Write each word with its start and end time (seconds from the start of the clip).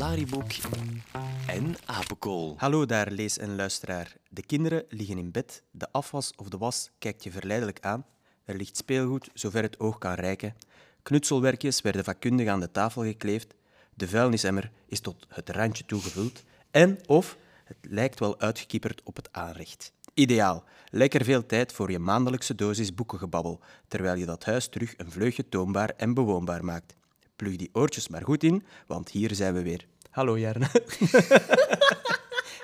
Lariboek 0.00 0.50
en 1.46 1.76
Apenkool. 1.86 2.54
Hallo 2.56 2.86
daar, 2.86 3.10
lees- 3.10 3.38
en 3.38 3.56
luisteraar. 3.56 4.16
De 4.28 4.42
kinderen 4.42 4.84
liggen 4.88 5.18
in 5.18 5.30
bed, 5.30 5.62
de 5.70 5.92
afwas 5.92 6.32
of 6.36 6.48
de 6.48 6.58
was 6.58 6.90
kijkt 6.98 7.24
je 7.24 7.30
verleidelijk 7.30 7.78
aan. 7.80 8.06
Er 8.44 8.56
ligt 8.56 8.76
speelgoed 8.76 9.30
zover 9.34 9.62
het 9.62 9.80
oog 9.80 9.98
kan 9.98 10.14
reiken. 10.14 10.54
Knutselwerkjes 11.02 11.80
werden 11.80 12.04
vakkundig 12.04 12.48
aan 12.48 12.60
de 12.60 12.70
tafel 12.70 13.02
gekleefd. 13.02 13.54
De 13.94 14.08
vuilnisemmer 14.08 14.70
is 14.86 15.00
tot 15.00 15.26
het 15.28 15.48
randje 15.50 15.84
toegevuld. 15.84 16.44
En 16.70 16.98
of 17.06 17.36
het 17.64 17.78
lijkt 17.80 18.18
wel 18.18 18.40
uitgekieperd 18.40 19.00
op 19.04 19.16
het 19.16 19.28
aanrecht. 19.32 19.92
Ideaal. 20.14 20.64
Lekker 20.90 21.24
veel 21.24 21.46
tijd 21.46 21.72
voor 21.72 21.90
je 21.90 21.98
maandelijkse 21.98 22.54
dosis 22.54 22.94
boekengebabbel, 22.94 23.60
terwijl 23.88 24.16
je 24.16 24.26
dat 24.26 24.44
huis 24.44 24.68
terug 24.68 24.94
een 24.96 25.10
vleugje 25.10 25.48
toonbaar 25.48 25.90
en 25.96 26.14
bewoonbaar 26.14 26.64
maakt. 26.64 26.98
Plug 27.40 27.56
die 27.56 27.70
oortjes 27.72 28.08
maar 28.08 28.22
goed 28.24 28.42
in, 28.44 28.64
want 28.86 29.10
hier 29.10 29.34
zijn 29.34 29.54
we 29.54 29.62
weer. 29.62 29.86
Hallo 30.10 30.38
Jarne. 30.38 30.68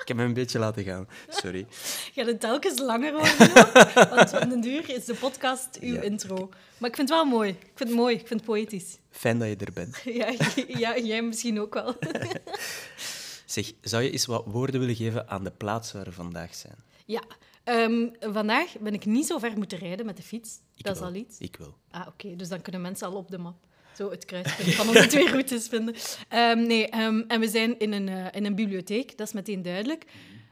Ik 0.03 0.09
heb 0.09 0.17
me 0.17 0.23
een 0.23 0.33
beetje 0.35 0.59
laten 0.59 0.85
gaan. 0.85 1.09
Sorry. 1.29 1.67
Gaat 2.15 2.27
het 2.27 2.41
telkens 2.41 2.79
langer 2.81 3.13
worden? 3.13 3.55
Want 4.11 4.31
van 4.31 4.49
den 4.49 4.61
duur 4.61 4.91
is 4.91 5.05
de 5.05 5.15
podcast 5.15 5.79
uw 5.81 5.95
Ja. 5.95 6.01
intro. 6.01 6.49
Maar 6.79 6.89
ik 6.91 6.97
vind 6.97 7.09
het 7.09 7.19
wel 7.19 7.25
mooi. 7.25 7.51
Ik 7.51 7.71
vind 7.75 7.89
het 7.89 7.99
mooi. 7.99 8.15
Ik 8.15 8.27
vind 8.27 8.41
het 8.41 8.49
poëtisch. 8.49 8.99
Fijn 9.11 9.39
dat 9.39 9.49
je 9.49 9.57
er 9.57 9.73
bent. 9.73 10.01
Ja, 10.21 10.33
ja 10.67 10.99
jij 10.99 11.23
misschien 11.23 11.61
ook 11.61 11.75
wel. 11.75 11.95
Zeg, 13.47 13.73
zou 13.81 14.03
je 14.03 14.11
eens 14.11 14.27
wat 14.27 14.45
woorden 14.47 14.81
willen 14.81 14.95
geven 14.97 15.29
aan 15.29 15.45
de 15.45 15.51
plaats 15.51 15.93
waar 15.93 16.05
we 16.05 16.13
vandaag 16.13 16.55
zijn? 16.55 16.77
Ja. 17.07 17.23
ehm, 17.65 18.09
vandaag 18.21 18.79
ben 18.81 18.95
ik 18.95 19.05
niet 19.05 19.27
zo 19.27 19.39
ver 19.39 19.57
moeten 19.57 19.79
rijden 19.79 20.07
met 20.07 20.17
de 20.17 20.23
fiets. 20.23 20.59
Ik 20.75 20.85
dat 20.85 20.97
is 20.97 21.03
al 21.03 21.15
iets. 21.15 21.39
Ik 21.39 21.57
wil. 21.57 21.77
Ah, 21.91 22.07
oké. 22.09 22.37
Dus 22.37 22.49
dan 22.49 22.61
kunnen 22.63 22.81
mensen 22.81 23.07
al 23.07 23.15
op 23.17 23.31
de 23.31 23.39
map 23.39 23.57
zo 23.97 24.11
het 24.11 24.25
kruispunt 24.25 24.75
van 24.75 24.89
onze 24.89 25.07
twee 25.07 25.29
routes 25.31 25.69
vinden. 25.69 25.95
Ehm, 26.29 26.67
nee, 26.67 26.89
ehm, 26.89 27.23
en 27.29 27.41
we 27.41 27.49
zijn 27.49 27.79
in 27.79 27.93
een, 27.93 28.09
eh, 28.09 28.27
in 28.33 28.45
een 28.45 28.55
bibliotheek, 28.55 29.19
dat 29.19 29.27
is 29.27 29.33
meteen 29.33 29.63
duidelijk. 29.63 30.05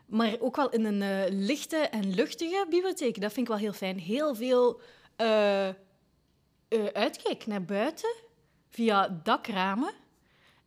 Maar 0.07 0.37
ook 0.41 0.57
wel 0.57 0.71
in 0.71 0.85
een 0.85 1.03
eh, 1.03 1.31
lichte 1.31 1.77
en 1.77 2.15
luchtige 2.15 2.67
bibliotheek. 2.71 3.21
Dat 3.21 3.33
vind 3.33 3.47
ik 3.47 3.53
wel 3.53 3.63
heel 3.63 3.73
fijn. 3.73 3.99
Heel 3.99 4.35
veel 4.35 4.81
eh, 5.17 5.69
uitkijk 6.93 7.47
naar 7.47 7.65
buiten 7.65 8.15
via 8.71 9.21
dakramen. 9.23 9.93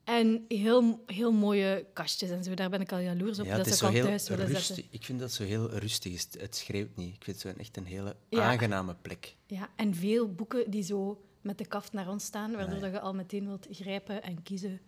En 0.04 0.46
heel, 0.48 1.04
heel 1.06 1.32
mooie 1.32 1.86
kastjes 1.94 2.30
en 2.30 2.44
zo. 2.44 2.54
Daar 2.54 2.70
ben 2.70 2.82
ik 2.82 2.92
al 2.92 2.98
jaloers 3.00 3.40
op. 3.40 3.46
Ja, 3.46 3.56
dat 3.56 3.66
het 3.66 3.74
is 3.74 3.82
ik 3.82 3.88
al 3.88 3.94
thuis 3.94 4.30
willen 4.30 4.46
rustig. 4.48 4.66
zetten. 4.66 4.86
Ik 4.90 5.04
vind 5.06 5.20
dat 5.20 5.32
zo 5.32 5.44
heel 5.44 5.70
rustig. 5.70 6.14
is. 6.14 6.28
Het 6.40 6.56
schreeuwt 6.56 6.96
niet. 6.96 7.16
Ik 7.16 7.24
vind 7.24 7.44
het 7.44 7.54
zo 7.54 7.60
echt 7.60 7.78
een 7.78 7.86
hele 7.86 8.16
Ja. 8.30 8.42
aangename 8.42 8.96
plek. 9.02 9.36
Ja, 9.48 9.70
en 9.76 9.96
veel 9.96 10.34
boeken 10.34 10.72
die 10.72 10.84
zo 10.84 11.22
met 11.48 11.58
de 11.58 11.66
kaft 11.66 11.94
naar 11.94 12.08
ons 12.10 12.26
staan, 12.26 12.52
waardoor 12.56 12.80
dat 12.80 12.92
je 12.92 13.00
al 13.00 13.14
meteen 13.14 13.48
wilt 13.48 13.68
grijpen 13.72 14.24
en 14.24 14.44
kiezen. 14.44 14.80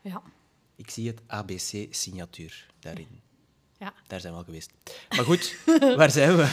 Ja, 0.00 0.22
Ik 0.76 0.90
zie 0.90 1.06
het 1.08 1.20
ABC-signatuur 1.26 2.66
daarin. 2.80 3.20
ja. 3.78 3.92
Daar 4.06 4.20
zijn 4.20 4.32
we 4.32 4.38
al 4.38 4.44
geweest. 4.44 4.70
Maar 5.16 5.24
goed, 5.24 5.56
waar 6.00 6.10
zijn 6.10 6.36
we? 6.36 6.52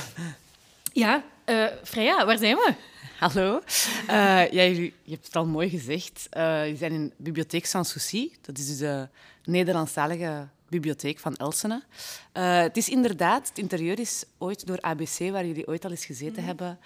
ja 0.94 1.24
eh, 1.46 1.66
Freya, 1.84 2.26
waar 2.26 2.38
zijn 2.38 2.56
we? 2.56 2.74
Hallo. 3.20 3.62
Eh, 4.08 4.52
ja, 4.52 4.64
jullie, 4.64 4.94
je 5.04 5.12
hebt 5.12 5.26
het 5.26 5.36
al 5.36 5.46
mooi 5.46 5.70
gezegd. 5.70 6.28
Eh 6.30 6.68
je 6.68 6.76
zijn 6.76 6.92
in 6.92 7.14
Bibliotheek 7.18 7.66
Sans 7.66 7.90
Souci. 7.90 8.36
Dat 8.42 8.58
is 8.58 8.68
dus 8.68 8.78
de 8.78 9.08
Nederlandstalige 9.44 10.48
bibliotheek 10.68 11.20
van 11.20 11.36
Elsene. 11.36 11.84
Eh, 12.32 12.60
het 12.60 12.78
is 12.78 12.90
inderdaad, 12.90 13.48
het 13.48 13.58
interieur 13.58 14.00
is 14.00 14.24
ooit 14.38 14.68
door 14.68 14.82
ABC, 14.82 15.18
waar 15.32 15.46
jullie 15.46 15.68
ooit 15.68 15.86
al 15.86 15.92
eens 15.92 16.06
gezeten 16.06 16.44
hebben. 16.44 16.80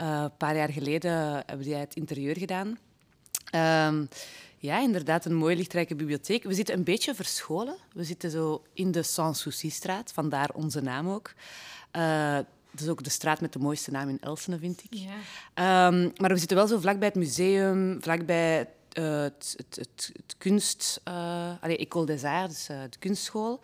Eh, 0.00 0.20
een 0.22 0.36
paar 0.36 0.56
jaar 0.56 0.72
geleden 0.72 1.12
hebben 1.46 1.62
die 1.62 1.74
het 1.74 1.94
interieur 1.94 2.38
gedaan. 2.38 2.78
Ehm, 3.50 4.04
ja, 4.58 4.80
inderdaad, 4.80 5.24
een 5.24 5.34
mooie 5.34 5.56
lichtrijke 5.56 5.94
bibliotheek. 5.94 6.42
We 6.42 6.54
zitten 6.54 6.74
een 6.74 6.84
beetje 6.84 7.14
verscholen. 7.14 7.76
We 7.92 8.04
zitten 8.04 8.30
zo 8.30 8.62
in 8.74 8.90
de 8.90 9.02
Sans 9.02 9.40
Souci-straat, 9.40 10.12
vandaar 10.12 10.50
onze 10.54 10.80
naam 10.80 11.08
ook. 11.08 11.32
Eh, 11.90 12.34
dat 12.70 12.80
is 12.80 12.88
ook 12.88 13.04
de 13.04 13.10
straat 13.10 13.40
met 13.40 13.52
de 13.52 13.58
mooiste 13.58 13.90
naam 13.90 14.08
in 14.08 14.20
Elsene, 14.20 14.58
vind 14.58 14.82
ik. 14.84 14.94
Ja. 14.94 15.14
Ehm, 15.54 16.10
maar 16.16 16.30
we 16.30 16.36
zitten 16.36 16.56
wel 16.56 16.66
zo 16.66 16.78
vlakbij 16.78 17.08
het 17.08 17.16
museum, 17.16 18.02
vlakbij 18.02 18.68
eh, 18.94 19.20
het, 19.20 19.54
het, 19.56 19.76
het, 19.76 20.10
het 20.16 20.34
kunst... 20.38 21.00
eh 21.04 21.52
allee, 21.60 21.76
École 21.76 22.06
des 22.06 22.24
Arts, 22.24 22.66
dus 22.66 22.68
eh, 22.76 22.82
de 22.90 22.98
kunstschool. 22.98 23.60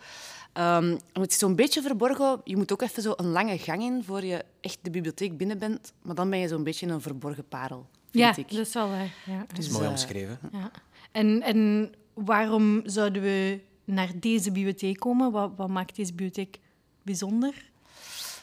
Ehm, 0.53 0.97
het 1.13 1.31
is 1.31 1.37
zo'n 1.37 1.55
beetje 1.55 1.81
verborgen. 1.81 2.41
Je 2.43 2.57
moet 2.57 2.71
ook 2.71 2.81
even 2.81 3.01
zo 3.01 3.13
een 3.15 3.27
lange 3.27 3.57
gang 3.57 3.81
in 3.81 4.03
voor 4.03 4.23
je 4.23 4.45
echt 4.61 4.77
de 4.81 4.89
bibliotheek 4.89 5.37
binnen 5.37 5.57
bent. 5.59 5.93
Maar 6.01 6.15
dan 6.15 6.29
ben 6.29 6.39
je 6.39 6.47
zo'n 6.47 6.63
beetje 6.63 6.85
in 6.85 6.91
een 6.91 7.01
verborgen 7.01 7.47
parel, 7.47 7.87
vind 8.11 8.23
Ja, 8.23 8.29
ik. 8.43 8.49
dat 8.51 8.67
is 8.67 8.73
wel 8.73 8.89
waar. 8.89 9.13
Ja. 9.25 9.45
Het 9.47 9.57
is 9.57 9.65
Dus, 9.65 9.69
mooi 9.73 9.83
eh, 9.85 9.89
omschreven. 9.89 10.39
Ja. 10.51 10.71
En, 11.11 11.41
en 11.41 11.91
waarom 12.13 12.81
zouden 12.85 13.21
we 13.21 13.59
naar 13.83 14.11
deze 14.19 14.51
bibliotheek 14.51 14.99
komen? 14.99 15.31
Wat, 15.31 15.51
wat 15.55 15.67
maakt 15.69 15.95
deze 15.95 16.11
bibliotheek 16.11 16.59
bijzonder? 17.03 17.69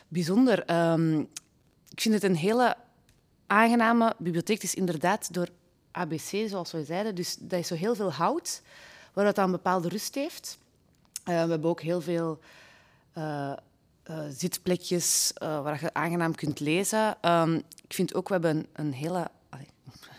Bijzonder. 0.09 0.65
Ehm, 0.65 1.19
ik 1.89 2.01
vind 2.01 2.15
het 2.15 2.23
een 2.23 2.37
hele 2.37 2.77
aangename 3.47 4.15
bibliotheek. 4.19 4.57
Het 4.57 4.65
is 4.65 4.75
inderdaad 4.75 5.33
door 5.35 5.49
ABC, 5.95 6.49
zoals 6.49 6.73
we 6.73 6.85
zeiden. 6.85 7.15
Dus 7.15 7.37
dat 7.41 7.59
is 7.59 7.67
zo 7.67 7.75
heel 7.75 7.95
veel 7.95 8.13
hout, 8.13 8.63
waar 9.13 9.27
het 9.27 9.39
een 9.39 9.51
bepaalde 9.51 9.89
rust 9.89 10.15
heeft. 10.15 10.59
Eh, 11.25 11.43
we 11.43 11.51
hebben 11.51 11.71
ook 11.71 11.81
heel 11.81 12.01
veel 12.01 12.39
eh, 13.13 13.53
eh, 14.03 14.19
zitplekjes 14.29 15.33
waar 15.39 15.81
je 15.81 15.95
aangenaam 15.95 16.35
kunt 16.35 16.61
lezen. 16.61 17.17
Ehm, 17.21 17.55
ik 17.55 17.93
vind 17.95 18.15
ook, 18.15 18.29
we 18.29 18.33
hebben 18.33 18.57
een, 18.57 18.67
een 18.73 18.93
hele... 18.93 19.31
allee, 19.49 19.67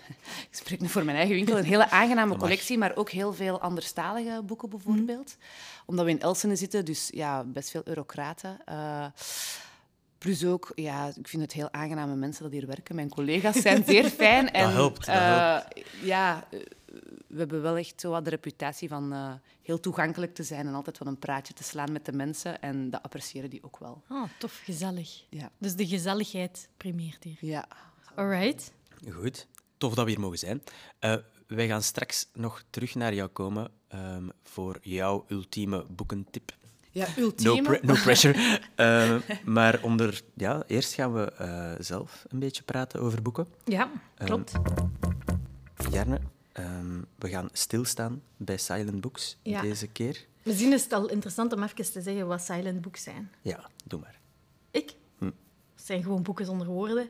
ik 0.50 0.58
spreek 0.58 0.80
nu 0.80 0.88
voor 0.88 1.06
mijn 1.06 1.18
eigen 1.18 1.36
winkel. 1.36 1.58
Een 1.58 1.64
hele 1.64 1.90
aangename 1.90 2.38
collectie, 2.38 2.78
maar 2.78 2.96
ook 2.96 3.10
heel 3.10 3.34
veel 3.34 3.62
anderstalige 3.62 4.42
boeken 4.44 4.70
bijvoorbeeld. 4.70 5.38
Omdat 5.86 6.06
we 6.06 6.12
in 6.12 6.22
Elsene 6.22 6.56
zitten, 6.56 6.86
dus 6.86 7.10
ja, 7.14 7.44
best 7.44 7.70
veel 7.70 7.82
eurocraten. 7.86 8.58
Plus 10.26 10.46
ook, 10.46 10.72
ja, 10.76 11.12
ik 11.16 11.28
vind 11.28 11.42
het 11.42 11.52
heel 11.54 11.72
aangename 11.72 12.16
mensen 12.16 12.44
dat 12.44 12.52
hier 12.52 12.68
werken. 12.68 12.96
Mijn 12.96 13.10
collega's 13.10 13.62
zijn 13.62 13.84
zeer 13.84 14.10
fijn. 14.22 14.52
En, 14.52 14.72
helpt, 14.72 15.06
dat 15.06 15.16
eh, 15.16 15.84
Ja, 16.02 16.48
eh, 16.52 16.60
we 17.28 17.38
hebben 17.38 17.62
wel 17.62 17.78
echt 17.78 18.02
zo 18.02 18.10
wat 18.10 18.24
de 18.24 18.30
reputatie 18.30 18.88
van 18.90 19.14
eh, 19.14 19.34
heel 19.62 19.80
toegankelijk 19.80 20.36
te 20.36 20.44
zijn 20.44 20.68
en 20.68 20.74
altijd 20.74 20.98
wel 20.98 21.08
een 21.08 21.20
praatje 21.20 21.54
te 21.54 21.64
slaan 21.64 21.92
met 21.92 22.06
de 22.06 22.12
mensen. 22.12 22.62
En 22.62 22.90
dat 22.90 23.04
appreciëren 23.04 23.50
die 23.50 23.64
ook 23.64 23.78
wel. 23.80 24.04
Ah, 24.08 24.30
tof, 24.40 24.62
gezellig. 24.64 25.24
Ja. 25.30 25.52
Dus 25.58 25.76
de 25.76 25.88
gezelligheid 25.88 26.70
primeert 26.78 27.24
hier. 27.24 27.38
Ja. 27.40 27.68
Alright. 28.16 28.74
Goed, 29.12 29.48
tof 29.78 29.94
dat 29.94 30.06
we 30.06 30.12
hier 30.12 30.20
mogen 30.20 30.40
zijn. 30.40 30.62
Eh, 31.00 31.16
wij 31.48 31.68
gaan 31.68 31.84
straks 31.84 32.30
nog 32.34 32.64
terug 32.70 32.96
naar 32.96 33.14
jou 33.14 33.30
komen 33.30 33.72
ehm, 33.88 34.30
voor 34.44 34.78
jouw 34.82 35.26
ultieme 35.28 35.86
boekentip. 35.90 36.56
Ja, 36.96 37.08
No, 37.18 37.24
ultieme. 37.24 37.62
pre- 37.62 37.80
no 37.82 37.94
pressure. 37.94 38.60
Eh, 38.76 39.16
maar 39.46 39.80
onder, 39.84 40.22
ja, 40.34 40.64
eerst 40.68 40.94
gaan 40.94 41.14
we 41.14 41.32
eh, 41.32 41.72
zelf 41.80 42.26
een 42.30 42.40
beetje 42.40 42.64
praten 42.64 43.00
over 43.02 43.22
boeken. 43.22 43.48
Ja, 43.66 43.92
klopt. 44.18 44.52
Jarne, 45.92 46.20
ehm, 46.52 47.02
we 47.16 47.30
gaan 47.30 47.50
stilstaan 47.52 48.22
bij 48.38 48.58
Silent 48.58 49.02
Books 49.02 49.38
Ja. 49.44 49.62
deze 49.62 49.88
keer. 49.88 50.26
Misschien 50.44 50.74
is 50.74 50.84
het 50.84 50.94
al 50.94 51.10
interessant 51.10 51.54
om 51.54 51.64
even 51.64 51.92
te 51.92 52.02
zeggen 52.02 52.28
wat 52.28 52.42
silent 52.42 52.82
books 52.82 53.04
zijn. 53.04 53.32
Ja, 53.42 53.70
doe 53.86 54.00
maar. 54.00 54.20
Ik? 54.72 54.96
Hm. 55.18 55.26
Het 55.26 55.86
zijn 55.86 56.04
gewoon 56.04 56.22
boeken 56.24 56.46
zonder 56.46 56.68
woorden. 56.68 57.08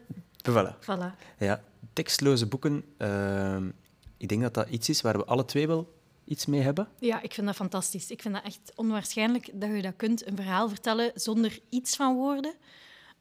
Voilà. 0.49 0.75
Voilà. 0.81 1.37
Ja, 1.39 1.63
tekstloze 1.93 2.45
boeken. 2.47 2.83
ehm, 2.97 3.69
ik 4.17 4.27
denk 4.29 4.41
dat 4.41 4.53
dat 4.53 4.69
iets 4.69 4.89
is 4.89 5.01
waar 5.01 5.17
we 5.17 5.25
alle 5.25 5.45
twee 5.45 5.67
wel 5.67 5.94
iets 6.25 6.45
mee 6.45 6.61
hebben. 6.61 6.87
Ja, 6.99 7.21
ik 7.21 7.33
vind 7.33 7.47
dat 7.47 7.55
fantastisch. 7.55 8.11
Ik 8.11 8.21
vind 8.21 8.33
dat 8.33 8.43
echt 8.43 8.71
onwaarschijnlijk 8.75 9.49
dat 9.53 9.69
je 9.75 9.81
dat 9.81 9.93
kunt, 9.95 10.27
een 10.27 10.35
verhaal 10.35 10.69
vertellen 10.69 11.11
zonder 11.15 11.59
iets 11.69 11.95
van 11.95 12.15
woorden. 12.15 12.53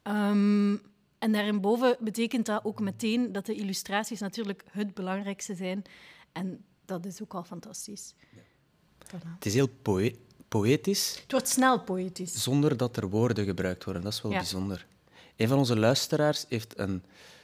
Ehm, 0.03 0.75
en 1.19 1.31
daarboven 1.31 1.97
betekent 1.99 2.45
dat 2.45 2.63
ook 2.65 2.79
meteen 2.79 3.31
dat 3.31 3.45
de 3.45 3.53
illustraties 3.55 4.19
natuurlijk 4.19 4.63
het 4.71 4.93
belangrijkste 4.93 5.55
zijn. 5.55 5.81
En 6.31 6.63
dat 6.85 7.05
is 7.05 7.21
ook 7.21 7.33
al 7.33 7.43
fantastisch. 7.43 8.13
Voilà. 9.07 9.33
Het 9.35 9.45
is 9.45 9.53
heel 9.53 9.69
poë- 9.81 10.15
poëtisch, 10.47 11.19
Het 11.21 11.31
wordt 11.31 11.47
snel 11.49 11.79
poëtisch. 11.81 12.43
zonder 12.43 12.77
dat 12.77 12.97
er 12.97 13.09
woorden 13.09 13.45
gebruikt 13.45 13.83
worden. 13.83 14.03
Dat 14.03 14.13
is 14.13 14.21
wel 14.21 14.31
Ja. 14.31 14.37
bijzonder. 14.37 14.85
Een 15.35 15.47
van 15.47 15.57
onze 15.57 15.77
luisteraars 15.77 16.45
heeft 16.49 16.79
een 16.79 17.03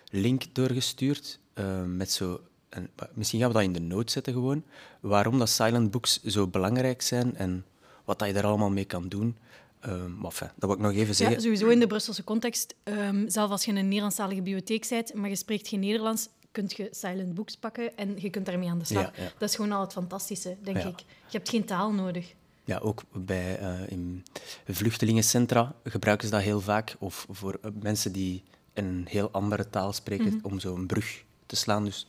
link 0.10 0.56
doorgestuurd 0.56 1.40
eh, 1.54 1.84
met 1.84 2.12
zo... 2.12 2.42
Een, 2.72 2.90
misschien 3.14 3.40
gaan 3.40 3.48
we 3.48 3.54
dat 3.54 3.64
in 3.64 3.74
de 3.74 3.80
noot 3.80 4.12
zetten 4.12 4.34
gewoon. 4.34 4.64
Waarom 5.00 5.40
dat 5.40 5.50
silent 5.50 5.92
books 5.92 6.24
zo 6.24 6.48
belangrijk 6.48 7.02
zijn 7.02 7.36
en 7.36 7.66
wat 8.06 8.20
dat 8.20 8.28
je 8.28 8.34
daar 8.34 8.46
allemaal 8.46 8.70
mee 8.70 8.86
kan 8.86 9.08
doen. 9.08 9.38
Ehm, 9.80 10.16
maar 10.18 10.26
enfin, 10.32 10.48
dat 10.56 10.70
wil 10.70 10.74
ik 10.74 10.80
nog 10.80 10.92
even 10.94 11.16
zeggen. 11.16 11.36
Ja, 11.36 11.42
sowieso 11.42 11.68
in 11.68 11.80
de 11.80 11.88
Brusselse 11.88 12.24
context. 12.24 12.76
ehm, 12.84 13.30
zelf 13.30 13.52
als 13.52 13.66
je 13.66 13.72
in 13.72 13.78
een 13.78 13.88
Nederlandstalige 13.88 14.42
bibliotheek 14.42 14.86
bent, 14.90 15.14
maar 15.14 15.30
je 15.30 15.36
spreekt 15.36 15.68
geen 15.68 15.80
Nederlands, 15.80 16.30
kun 16.52 16.66
je 16.68 16.88
silent 16.92 17.34
books 17.34 17.58
pakken 17.58 17.98
en 17.98 18.16
je 18.22 18.30
kunt 18.30 18.46
daarmee 18.46 18.70
aan 18.70 18.80
de 18.80 18.86
slag. 18.86 19.16
Ja, 19.18 19.24
ja. 19.24 19.32
Dat 19.38 19.50
is 19.50 19.56
gewoon 19.56 19.72
al 19.72 19.82
het 19.82 19.92
fantastische, 19.92 20.58
denk 20.64 20.78
ik. 20.78 21.00
Je 21.00 21.38
hebt 21.38 21.50
geen 21.50 21.66
taal 21.66 21.92
nodig. 21.94 22.34
Ja, 22.66 22.78
ook 22.78 23.02
bij 23.14 23.58
eh, 23.60 23.74
in 23.92 24.24
vluchtelingencentra 24.68 25.74
gebruiken 25.84 26.28
ze 26.28 26.34
dat 26.34 26.44
heel 26.44 26.62
vaak. 26.62 26.96
Of 27.00 27.28
voor 27.30 27.60
eh, 27.62 27.72
mensen 27.82 28.12
die 28.12 28.44
een 28.74 29.06
heel 29.10 29.32
andere 29.32 29.70
taal 29.70 29.94
spreken, 29.94 30.26
Mhm. 30.36 30.46
om 30.46 30.60
zo 30.60 30.76
een 30.76 30.88
brug 30.88 31.24
te 31.46 31.56
slaan. 31.56 31.86
Dus 31.86 32.08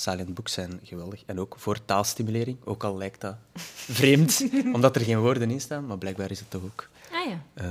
silent 0.00 0.34
books 0.34 0.52
zijn 0.52 0.80
geweldig. 0.82 1.22
En 1.26 1.40
ook 1.40 1.54
voor 1.58 1.84
taalstimulering, 1.84 2.56
ook 2.64 2.84
al 2.84 2.96
lijkt 2.96 3.20
dat 3.20 3.36
vreemd, 3.74 4.44
omdat 4.74 4.96
er 4.96 5.02
geen 5.02 5.18
woorden 5.20 5.50
in 5.50 5.60
staan, 5.60 5.86
maar 5.86 5.98
blijkbaar 5.98 6.30
is 6.30 6.38
het 6.40 6.50
toch 6.50 6.62
ook. 6.62 6.88
Ah 7.12 7.28
ja, 7.28 7.42
Eh, 7.54 7.68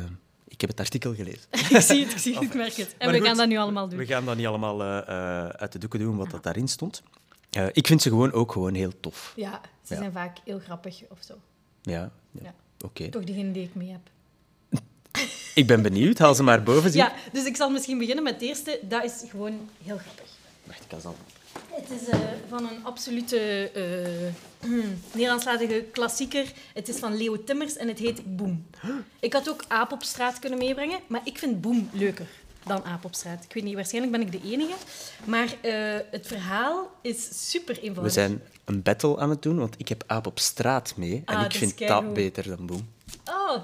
ik 0.48 0.62
heb 0.62 0.70
het 0.70 0.80
artikel 0.80 1.14
gelezen. 1.16 1.42
ik 1.52 1.82
zie 1.82 2.04
het, 2.04 2.12
ik 2.12 2.18
zie 2.18 2.34
het, 2.34 2.44
ik 2.44 2.54
merk 2.54 2.74
het. 2.74 2.88
En 2.90 2.96
Maar 2.98 3.10
we 3.12 3.18
goed, 3.18 3.28
gaan 3.28 3.38
dat 3.38 3.48
nu 3.48 3.58
allemaal 3.58 3.88
doen. 3.90 3.98
We 4.00 4.06
gaan 4.06 4.26
dat 4.26 4.38
niet 4.38 4.46
allemaal 4.46 4.82
eh, 4.82 4.98
eh, 4.98 5.50
uit 5.50 5.72
de 5.72 5.78
doeken 5.80 6.00
doen, 6.00 6.18
wat 6.18 6.30
dat 6.30 6.44
daarin 6.44 6.68
stond. 6.68 7.04
Eh, 7.50 7.66
ik 7.72 7.88
vind 7.88 8.02
ze 8.02 8.10
gewoon 8.10 8.32
ook 8.32 8.52
gewoon 8.52 8.74
heel 8.74 9.00
tof. 9.00 9.34
Ja, 9.36 9.62
ze 9.84 9.94
Ja. 9.94 10.00
zijn 10.00 10.12
vaak 10.12 10.38
heel 10.46 10.60
grappig 10.60 11.02
of 11.10 11.18
zo. 11.22 11.34
Ja, 11.82 12.12
ja. 12.32 12.42
Ja. 12.44 12.54
oké. 12.86 13.10
Toch 13.10 13.24
degene 13.24 13.52
die 13.52 13.64
ik 13.64 13.76
mee 13.76 13.90
heb. 13.92 14.02
Ik 15.56 15.68
ben 15.68 15.82
benieuwd, 15.82 16.18
haal 16.18 16.36
ze 16.36 16.44
maar 16.44 16.64
boven 16.64 16.92
zien. 16.92 17.02
Ja, 17.02 17.14
dus 17.34 17.46
ik 17.46 17.56
zal 17.56 17.70
misschien 17.70 17.98
beginnen 17.98 18.24
met 18.24 18.34
het 18.34 18.42
eerste. 18.44 18.80
Dat 18.84 19.04
is 19.04 19.24
gewoon 19.30 19.70
heel 19.84 19.98
grappig. 19.98 20.26
Wacht, 20.64 20.82
ik 20.82 20.88
kan 20.88 21.02
ze 21.02 21.08
al... 21.08 21.16
Het 21.70 22.02
is 22.02 22.08
eh, 22.08 22.20
van 22.50 22.64
een 22.70 22.84
absolute 22.86 23.72
Nederlandstalige 25.14 25.86
klassieker. 25.92 26.52
Het 26.74 26.88
is 26.90 26.98
van 26.98 27.18
Leo 27.18 27.44
Timmers 27.44 27.78
en 27.78 27.88
het 27.88 28.00
heet 28.00 28.36
Boem. 28.38 28.66
Ik 29.20 29.34
had 29.34 29.50
ook 29.50 29.64
Aap 29.68 29.92
op 29.92 30.04
straat 30.04 30.40
kunnen 30.40 30.60
meebrengen, 30.60 31.00
maar 31.08 31.22
ik 31.24 31.38
vind 31.38 31.62
Boem 31.62 31.90
leuker 31.94 32.28
dan 32.66 32.84
Aap 32.86 33.06
op 33.06 33.16
straat. 33.16 33.44
Ik 33.44 33.54
weet 33.54 33.64
niet, 33.64 33.76
waarschijnlijk 33.76 34.18
ben 34.18 34.22
ik 34.22 34.32
de 34.32 34.50
enige. 34.52 34.74
Maar 35.26 35.48
eh, 35.62 35.74
het 36.12 36.28
verhaal 36.28 36.92
is 37.02 37.50
super 37.50 37.76
We 37.76 37.82
eenvoudig. 37.82 38.14
zijn 38.14 38.42
een 38.66 38.82
battle 38.82 39.18
aan 39.18 39.30
het 39.30 39.42
doen, 39.42 39.58
want 39.60 39.76
ik 39.78 39.88
heb 39.90 40.04
Aap 40.08 40.28
op 40.28 40.40
straat 40.40 40.94
mee. 40.98 41.22
En 41.26 41.36
Ah, 41.36 41.46
ik 41.46 41.52
vind 41.52 41.78
dat 41.88 42.14
beter 42.14 42.48
dan 42.48 42.66
Boem. 42.66 42.90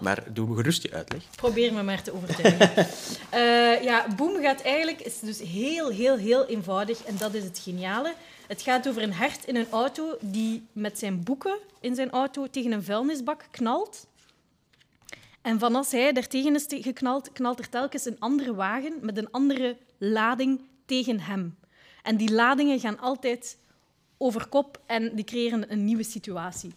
Maar 0.02 0.24
doe 0.34 0.48
me 0.48 0.56
gerust 0.56 0.82
je 0.82 0.92
uitleg. 0.94 1.24
Probeer 1.36 1.74
me 1.74 1.84
maar 1.84 2.02
te 2.02 2.14
overtuigen. 2.14 2.88
Eh, 3.30 3.84
ja, 3.84 4.08
Boom 4.16 4.42
gaat 4.42 4.62
eigenlijk, 4.62 5.02
is 5.02 5.20
dus 5.20 5.40
heel, 5.40 5.90
heel, 5.90 6.18
heel 6.18 6.46
eenvoudig 6.46 7.04
en 7.04 7.18
dat 7.18 7.34
is 7.34 7.44
het 7.44 7.60
geniale. 7.64 8.14
Het 8.48 8.62
gaat 8.62 8.88
over 8.88 9.02
een 9.02 9.14
hert 9.14 9.46
in 9.46 9.56
een 9.56 9.70
auto 9.70 10.18
die 10.22 10.68
met 10.72 11.00
zijn 11.00 11.24
boeken 11.24 11.58
in 11.80 11.96
zijn 11.96 12.10
auto 12.10 12.48
tegen 12.50 12.72
een 12.72 12.84
vuilnisbak 12.84 13.46
knalt. 13.52 14.08
En 15.42 15.60
van 15.60 15.76
als 15.76 15.92
hij 15.92 16.14
daartegen 16.14 16.56
is 16.56 16.66
geknald, 16.68 17.32
knalt 17.32 17.60
er 17.60 17.70
telkens 17.70 18.06
een 18.06 18.20
andere 18.20 18.56
wagen 18.56 18.94
met 19.02 19.18
een 19.18 19.32
andere 19.32 19.78
lading 19.98 20.62
tegen 20.86 21.20
hem. 21.20 21.56
En 22.04 22.18
die 22.18 22.32
ladingen 22.32 22.80
gaan 22.80 23.00
altijd 23.00 23.58
over 24.18 24.48
kop 24.48 24.82
en 24.86 25.16
die 25.16 25.26
creëren 25.26 25.72
een 25.72 25.86
nieuwe 25.86 26.04
situatie. 26.04 26.74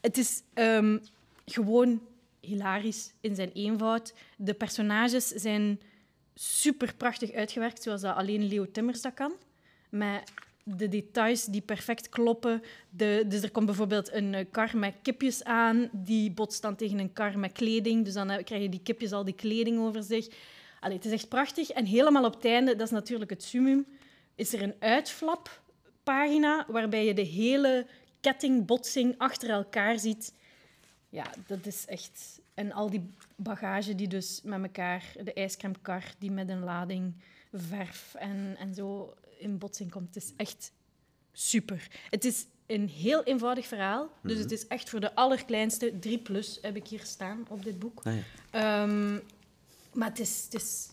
Het 0.00 0.18
is 0.18 0.42
ehm, 0.54 0.98
gewoon 1.46 2.00
hilarisch 2.42 3.12
in 3.20 3.34
zijn 3.34 3.50
eenvoud. 3.52 4.14
De 4.36 4.54
personages 4.54 5.26
zijn 5.26 5.80
super 6.34 6.94
prachtig 6.94 7.32
uitgewerkt, 7.32 7.82
zoals 7.82 8.00
dat 8.00 8.16
alleen 8.16 8.44
Leo 8.44 8.70
Timmers 8.70 9.02
dat 9.02 9.14
kan. 9.14 9.32
Met 9.88 10.32
de 10.64 10.88
details 10.88 11.44
die 11.44 11.60
perfect 11.60 12.08
kloppen. 12.08 12.62
De, 12.90 13.24
dus 13.28 13.42
er 13.42 13.50
komt 13.50 13.66
bijvoorbeeld 13.66 14.12
een 14.12 14.34
eh, 14.34 14.44
kar 14.50 14.76
met 14.76 14.94
kipjes 15.02 15.44
aan, 15.44 15.88
die 15.92 16.30
botst 16.30 16.62
dan 16.62 16.76
tegen 16.76 16.98
een 16.98 17.12
kar 17.12 17.38
met 17.38 17.52
kleding. 17.52 18.04
Dus 18.04 18.14
dan 18.14 18.30
eh, 18.30 18.44
krijgen 18.44 18.70
die 18.70 18.82
kipjes 18.82 19.12
al 19.12 19.24
die 19.24 19.34
kleding 19.34 19.78
over 19.78 20.02
zich. 20.02 20.28
Allee, 20.80 20.96
het 20.96 21.04
is 21.04 21.12
echt 21.12 21.28
prachtig. 21.28 21.70
En 21.70 21.84
helemaal 21.84 22.24
op 22.24 22.34
het 22.34 22.44
einde, 22.44 22.76
dat 22.76 22.86
is 22.86 22.92
natuurlijk 22.92 23.30
het 23.30 23.42
summum, 23.42 23.86
is 24.34 24.52
er 24.52 24.62
een 24.62 24.74
uitflappagina 24.78 26.66
waarbij 26.68 27.04
je 27.04 27.14
de 27.14 27.22
hele 27.22 27.86
kettingbotsing 28.20 29.14
achter 29.18 29.50
elkaar 29.50 29.98
ziet. 29.98 30.34
Ja, 31.12 31.30
dat 31.46 31.66
is 31.66 31.86
echt... 31.86 32.40
En 32.54 32.72
al 32.72 32.90
die 32.90 33.10
bagage 33.36 33.94
die 33.94 34.08
dus 34.08 34.40
met 34.44 34.62
elkaar... 34.62 35.12
De 35.24 35.32
ijscremekar 35.32 36.14
die 36.18 36.30
met 36.30 36.48
een 36.48 36.64
lading 36.64 37.14
verf 37.52 38.14
en, 38.14 38.56
en 38.58 38.74
zo 38.74 39.14
in 39.38 39.58
botsing 39.58 39.90
komt. 39.90 40.14
Het 40.14 40.24
is 40.24 40.32
echt 40.36 40.72
super. 41.32 41.88
Het 42.10 42.24
is 42.24 42.46
een 42.66 42.88
heel 42.88 43.22
eenvoudig 43.22 43.66
verhaal. 43.66 44.10
Dus 44.22 44.38
het 44.38 44.52
is 44.52 44.66
echt 44.66 44.90
voor 44.90 45.00
de 45.00 45.14
allerkleinste. 45.14 45.98
3 45.98 46.18
plus 46.18 46.58
heb 46.62 46.76
ik 46.76 46.86
hier 46.86 47.04
staan 47.04 47.46
op 47.48 47.64
dit 47.64 47.78
boek. 47.78 48.00
Ah, 48.02 48.14
ja. 48.14 48.22
Ehm, 48.50 49.18
maar 49.92 50.08
het 50.08 50.18
is, 50.18 50.42
het 50.44 50.54
is 50.54 50.88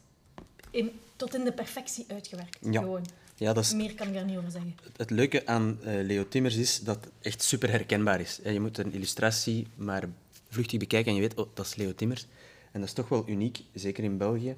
in, 0.72 1.00
tot 1.16 1.34
in 1.34 1.44
de 1.44 1.54
perfectie 1.54 2.06
uitgewerkt. 2.08 2.58
Ja. 2.62 2.82
Gewoon. 2.82 3.06
Ja, 3.40 3.54
dat 3.54 3.64
is 3.64 3.74
Meer 3.74 3.94
kan 3.96 4.08
ik 4.08 4.14
daar 4.14 4.26
niet 4.26 4.38
over 4.38 4.52
zeggen. 4.52 4.76
Het 4.98 5.10
leuke 5.10 5.46
aan 5.46 5.78
eh, 5.84 5.94
Leo 6.06 6.28
Timmers 6.28 6.56
is 6.56 6.80
dat 6.80 6.96
het 6.96 7.10
echt 7.22 7.42
super 7.44 7.70
herkenbaar 7.70 8.20
is. 8.20 8.40
Je 8.44 8.60
moet 8.60 8.78
een 8.78 8.94
illustratie 8.94 9.68
maar 9.76 10.04
vluchtig 10.50 10.80
bekijken 10.80 11.10
en 11.10 11.16
je 11.16 11.22
weet, 11.22 11.36
oh, 11.36 11.48
dat 11.54 11.66
is 11.66 11.76
Leo 11.76 11.96
Timmers. 11.96 12.28
En 12.72 12.80
dat 12.80 12.90
is 12.90 12.96
toch 12.96 13.10
wel 13.10 13.24
uniek, 13.28 13.60
zeker 13.74 14.04
in 14.04 14.18
België. 14.18 14.56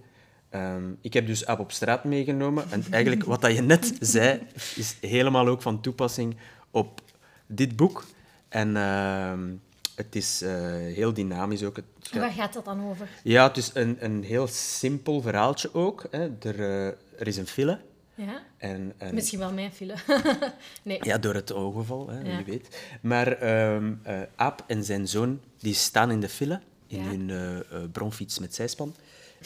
Ehm, 0.50 0.84
ik 1.02 1.14
heb 1.14 1.28
dus 1.28 1.46
Aap 1.46 1.60
op 1.60 1.72
straat 1.72 2.04
meegenomen. 2.04 2.72
En 2.72 2.84
eigenlijk 2.90 3.24
wat 3.24 3.42
dat 3.42 3.56
je 3.56 3.62
net 3.62 3.98
zei, 4.00 4.40
is 4.76 4.96
helemaal 5.02 5.48
ook 5.48 5.62
van 5.62 5.82
toepassing 5.82 6.36
op 6.72 7.02
dit 7.48 7.76
boek. 7.76 8.06
En 8.50 8.76
ehm, 8.78 9.50
het 9.96 10.16
is 10.16 10.42
eh, 10.42 10.52
heel 10.76 11.14
dynamisch 11.14 11.64
ook. 11.64 11.76
Het 11.76 11.86
gaat- 12.02 12.20
waar 12.22 12.32
gaat 12.32 12.54
dat 12.54 12.66
dan 12.66 12.90
over? 12.90 13.08
Ja, 13.24 13.48
het 13.48 13.58
is 13.58 13.72
een, 13.74 13.98
een 14.00 14.24
heel 14.24 14.48
simpel 14.48 15.22
verhaaltje 15.22 15.74
ook. 15.74 16.06
Hè. 16.12 16.30
Er, 16.40 16.60
eh, 16.60 16.86
er 17.20 17.28
is 17.28 17.38
een 17.38 17.48
file. 17.48 17.80
Ja? 18.26 18.44
En, 18.58 18.94
en 18.98 19.14
Misschien 19.14 19.40
wel 19.40 19.54
mijn 19.54 19.72
file. 19.72 19.96
nee. 20.84 21.00
ja, 21.02 21.18
door 21.18 21.34
het 21.34 21.52
ongeval, 21.52 22.10
hè, 22.10 22.20
Ja. 22.20 22.36
wie 22.36 22.46
weet. 22.46 22.82
Maar 23.02 23.28
eh, 23.32 24.22
Aap 24.36 24.64
en 24.68 24.84
zijn 24.84 25.08
zoon 25.08 25.42
die 25.58 25.74
staan 25.74 26.12
in 26.12 26.20
de 26.20 26.30
file, 26.30 26.60
in 26.88 27.04
Ja. 27.04 27.10
hun 27.10 27.30
eh, 27.30 27.80
bronfiets 27.92 28.40
met 28.40 28.56
zijspan. 28.56 28.96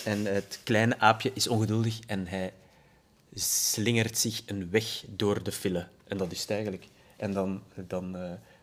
En 0.04 0.26
het 0.26 0.60
kleine 0.64 1.00
aapje 1.00 1.32
is 1.34 1.48
ongeduldig 1.48 2.00
en 2.08 2.28
hij 2.28 2.54
slingert 3.34 4.18
zich 4.18 4.42
een 4.46 4.70
weg 4.70 5.04
door 5.10 5.44
de 5.44 5.52
file. 5.52 5.88
En 6.08 6.18
dat 6.18 6.32
is 6.32 6.42
het 6.42 6.50
eigenlijk. 6.50 6.88
En 7.18 7.34
dan, 7.34 7.64
dan 7.88 8.12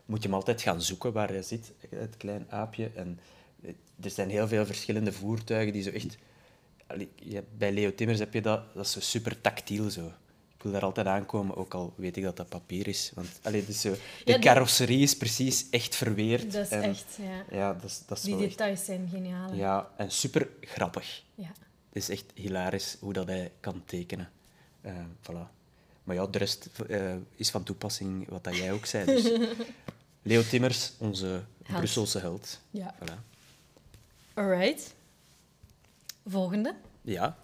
moet 0.07 0.23
je 0.23 0.29
hem 0.29 0.35
altijd 0.37 0.63
gaan 0.63 0.83
zoeken 0.83 1.13
waar 1.13 1.29
hij 1.29 1.43
zit, 1.43 1.73
het 1.89 2.17
kleine 2.17 2.45
aapje. 2.49 2.91
En 2.95 3.19
er 4.03 4.11
zijn 4.11 4.31
heel 4.31 4.49
veel 4.49 4.67
verschillende 4.67 5.13
voertuigen 5.13 5.73
die 5.73 5.83
zo 5.83 5.91
echt... 5.91 6.17
Bij 7.59 7.73
Leo 7.73 7.95
Timmers 7.95 8.19
heb 8.19 8.35
je 8.35 8.41
dat, 8.43 8.75
dat 8.75 8.85
is 8.85 8.93
zo 8.93 9.01
super 9.01 9.41
tactiel 9.41 9.91
zo. 9.91 10.07
Ik 10.57 10.63
wil 10.63 10.73
daar 10.73 10.83
altijd 10.83 11.07
aankomen, 11.07 11.57
ook 11.57 11.75
al 11.75 11.93
weet 11.97 12.17
ik 12.17 12.23
dat 12.23 12.37
dat 12.37 12.49
papier 12.49 12.89
is. 12.89 13.13
Want 13.15 13.29
allee, 13.43 13.65
dus 13.67 13.81
de 13.81 13.97
Ja, 14.25 14.39
carrosserie 14.39 15.01
is 15.03 15.17
precies 15.17 15.67
echt 15.71 15.95
verweerd. 15.95 16.53
Dat 16.53 16.65
is 16.65 16.71
en- 16.71 16.83
echt... 16.83 17.19
Ja. 17.19 17.57
Ja, 17.59 17.73
dat 17.73 17.85
is, 17.91 18.03
dat 18.07 18.19
is 18.19 18.25
Die 18.25 18.33
echt... 18.35 18.43
details 18.43 18.85
zijn 18.85 19.09
geniaal. 19.11 19.55
Ja, 19.55 19.91
en 19.97 20.11
super 20.11 20.49
grappig. 20.61 21.23
Ja. 21.35 21.53
Het 21.93 22.03
is 22.03 22.09
echt 22.09 22.25
hilarisch 22.35 22.97
hoe 23.01 23.13
dat 23.13 23.27
hij 23.27 23.53
kan 23.61 23.83
tekenen. 23.85 24.31
Eh, 24.81 24.95
voilà. 25.23 25.51
Maar 26.05 26.17
ja, 26.17 26.27
de 26.27 26.39
rest 26.39 26.69
eh, 26.89 27.15
is 27.37 27.51
van 27.51 27.63
toepassing 27.63 28.29
wat 28.29 28.45
dat 28.45 28.57
jij 28.57 28.73
ook 28.73 28.87
zei. 28.87 29.05
Dus. 29.05 29.31
Leo 30.23 30.43
Timmers, 30.43 30.93
onze 30.99 31.43
Brusselse 31.67 32.19
held. 32.19 32.61
Ja. 32.71 32.95
Voilà. 32.99 33.19
Alright. 34.35 34.95
Volgende. 36.27 36.75
Ja, 37.03 37.37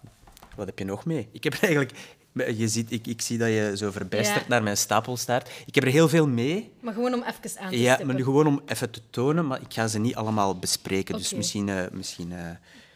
wat 0.55 0.65
heb 0.65 0.79
je 0.79 0.85
nog 0.85 1.05
mee? 1.05 1.29
Ik 1.31 1.43
heb 1.43 1.53
er 1.53 1.63
eigenlijk... 1.69 1.97
Je 2.31 2.67
ziet, 2.67 2.91
ik, 2.91 3.07
ik 3.07 3.21
zie 3.21 3.37
dat 3.37 3.47
je 3.47 3.73
zo 3.75 3.91
verbijsterd 3.91 4.41
Ja. 4.41 4.47
naar 4.47 4.63
mijn 4.63 4.77
stapel 4.77 5.17
staart. 5.17 5.49
Ik 5.65 5.75
heb 5.75 5.83
er 5.83 5.89
heel 5.91 6.09
veel 6.09 6.27
mee. 6.27 6.71
Maar 6.79 6.93
gewoon 6.93 7.13
om 7.13 7.23
even 7.23 7.59
aan 7.61 7.69
te 7.69 7.77
Ja, 7.79 7.85
stippen. 7.85 8.05
maar 8.07 8.15
nu 8.15 8.23
gewoon 8.23 8.47
om 8.47 8.61
even 8.65 8.91
te 8.91 9.01
tonen, 9.09 9.47
maar 9.47 9.61
ik 9.61 9.73
ga 9.73 9.87
ze 9.87 9.99
niet 9.99 10.15
allemaal 10.15 10.59
bespreken. 10.59 11.15
Dus 11.17 11.33
misschien... 11.33 11.69
eh, 11.69 11.83
misschien 11.91 12.31
eh, 12.31 12.49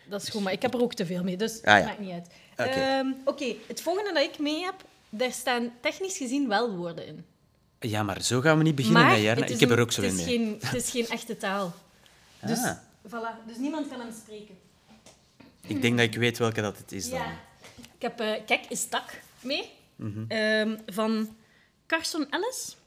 Dat 0.09 0.21
is 0.23 0.29
goed, 0.29 0.41
maar 0.43 0.53
ik 0.53 0.61
heb 0.61 0.73
er 0.73 0.81
ook 0.81 0.93
te 0.93 1.05
veel 1.05 1.23
mee, 1.23 1.37
dus 1.37 1.61
Ah, 1.63 1.79
ja. 1.79 1.85
maakt 1.85 1.99
niet 1.99 2.11
uit. 2.11 2.27
Oké. 2.51 2.79
Ehm, 2.79 3.07
Oké, 3.25 3.53
het 3.67 3.81
volgende 3.81 4.13
dat 4.13 4.23
ik 4.23 4.39
mee 4.39 4.63
heb, 4.63 4.75
daar 5.09 5.31
staan 5.31 5.71
technisch 5.81 6.17
gezien 6.17 6.47
wel 6.47 6.75
woorden 6.75 7.07
in. 7.07 7.25
Ja, 7.79 8.03
maar 8.03 8.21
zo 8.21 8.41
gaan 8.41 8.57
we 8.57 8.63
niet 8.63 8.75
beginnen, 8.75 9.01
maar 9.01 9.15
hè, 9.17 9.45
Ik 9.45 9.59
heb 9.59 9.69
er 9.69 9.79
ook 9.79 9.91
zo 9.91 10.01
in 10.01 10.15
mee. 10.15 10.25
Geen, 10.25 10.57
het 10.63 10.73
is 10.83 10.89
geen 10.89 11.07
echte 11.07 11.37
taal. 11.37 11.73
Dus, 12.47 12.63
Ah. 12.63 12.77
voilà, 13.07 13.47
dus 13.47 13.57
niemand 13.57 13.87
kan 13.87 13.99
hem 13.99 14.11
spreken. 14.23 14.55
Ik 15.67 15.81
denk 15.81 15.97
dat 15.97 16.05
ik 16.05 16.15
weet 16.15 16.37
welke 16.37 16.61
dat 16.61 16.77
het 16.77 16.91
is 16.91 17.09
dan. 17.09 17.19
Ja. 17.19 17.31
Ik 17.95 18.01
heb 18.01 18.19
eh, 18.19 18.31
Kijk 18.45 18.65
is 18.69 18.85
tak 18.87 19.19
mee, 19.41 19.69
ehm, 20.27 20.77
van 20.85 21.35
Carson 21.87 22.29
Ellis. 22.29 22.77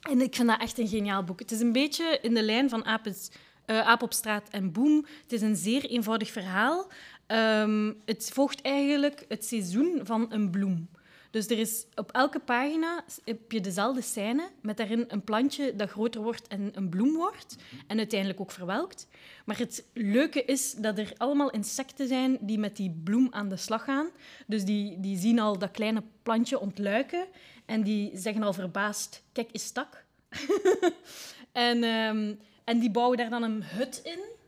En 0.00 0.20
ik 0.20 0.34
vind 0.34 0.48
dat 0.48 0.60
echt 0.60 0.78
een 0.78 0.88
geniaal 0.88 1.24
boek. 1.24 1.38
Het 1.38 1.50
is 1.50 1.60
een 1.60 1.72
beetje 1.72 2.18
in 2.22 2.34
de 2.34 2.42
lijn 2.42 2.68
van 2.68 2.84
Aap, 2.84 3.06
is- 3.06 3.30
eh, 3.64 3.80
Aap 3.80 4.02
op 4.02 4.12
straat 4.12 4.48
en 4.50 4.72
Boom. 4.72 5.06
Het 5.22 5.32
is 5.32 5.40
een 5.42 5.56
zeer 5.56 5.84
eenvoudig 5.84 6.30
verhaal. 6.30 6.86
Ehm, 7.26 7.92
het 8.04 8.30
volgt 8.32 8.60
eigenlijk 8.62 9.24
het 9.28 9.44
seizoen 9.44 10.00
van 10.02 10.26
een 10.32 10.50
bloem. 10.50 10.88
Dus 11.30 11.46
er 11.46 11.58
is 11.58 11.86
op 11.94 12.12
elke 12.12 12.38
pagina 12.38 13.04
heb 13.24 13.52
je 13.52 13.60
dezelfde 13.60 14.00
scène, 14.00 14.50
met 14.60 14.76
daarin 14.76 15.04
een 15.08 15.24
plantje 15.24 15.76
dat 15.76 15.90
groter 15.90 16.22
wordt 16.22 16.48
en 16.48 16.70
een 16.74 16.88
bloem 16.88 17.14
wordt. 17.14 17.56
En 17.86 17.98
uiteindelijk 17.98 18.40
ook 18.40 18.50
verwelkt. 18.50 19.06
Maar 19.44 19.58
het 19.58 19.84
leuke 19.92 20.44
is 20.44 20.72
dat 20.72 20.98
er 20.98 21.12
allemaal 21.16 21.50
insecten 21.50 22.08
zijn 22.08 22.38
die 22.40 22.58
met 22.58 22.76
die 22.76 23.00
bloem 23.04 23.28
aan 23.30 23.48
de 23.48 23.56
slag 23.56 23.84
gaan. 23.84 24.08
Dus 24.46 24.64
die, 24.64 25.00
die 25.00 25.18
zien 25.18 25.38
al 25.38 25.58
dat 25.58 25.70
kleine 25.70 26.02
plantje 26.22 26.60
ontluiken. 26.60 27.26
En 27.66 27.82
die 27.82 28.10
zeggen 28.14 28.42
al 28.42 28.52
verbaasd, 28.52 29.22
kijk, 29.32 29.52
is 29.52 29.70
tak. 29.70 30.04
en, 31.52 31.84
ehm, 31.84 32.34
en 32.64 32.78
die 32.78 32.90
bouwen 32.90 33.16
daar 33.18 33.30
dan 33.30 33.42
een 33.42 33.62
hut 33.64 34.00
in. 34.04 34.38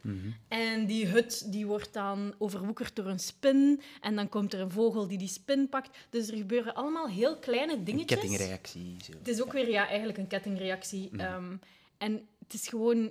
En 0.48 0.86
die 0.86 1.06
hut 1.06 1.52
die 1.52 1.66
wordt 1.66 1.92
dan 1.92 2.34
overwoekerd 2.38 2.96
door 2.96 3.06
een 3.06 3.18
spin. 3.18 3.80
En 4.00 4.16
dan 4.16 4.28
komt 4.28 4.52
er 4.52 4.60
een 4.60 4.70
vogel 4.70 5.06
die 5.06 5.18
die 5.18 5.28
spin 5.28 5.68
pakt. 5.68 5.96
Dus 6.10 6.28
er 6.28 6.36
gebeuren 6.36 6.74
allemaal 6.74 7.08
heel 7.08 7.36
kleine 7.38 7.72
Een 7.72 7.84
dingetjes. 7.84 8.18
kettingreactie. 8.20 8.96
Zo. 9.04 9.12
Het 9.18 9.28
is 9.28 9.42
ook 9.42 9.52
weer 9.52 9.70
ja, 9.70 9.86
eigenlijk 9.88 10.18
een 10.18 10.26
kettingreactie. 10.26 11.08
Mhm. 11.12 11.20
Ehm, 11.20 11.56
en 11.98 12.12
het 12.38 12.54
is 12.54 12.68
gewoon 12.68 13.10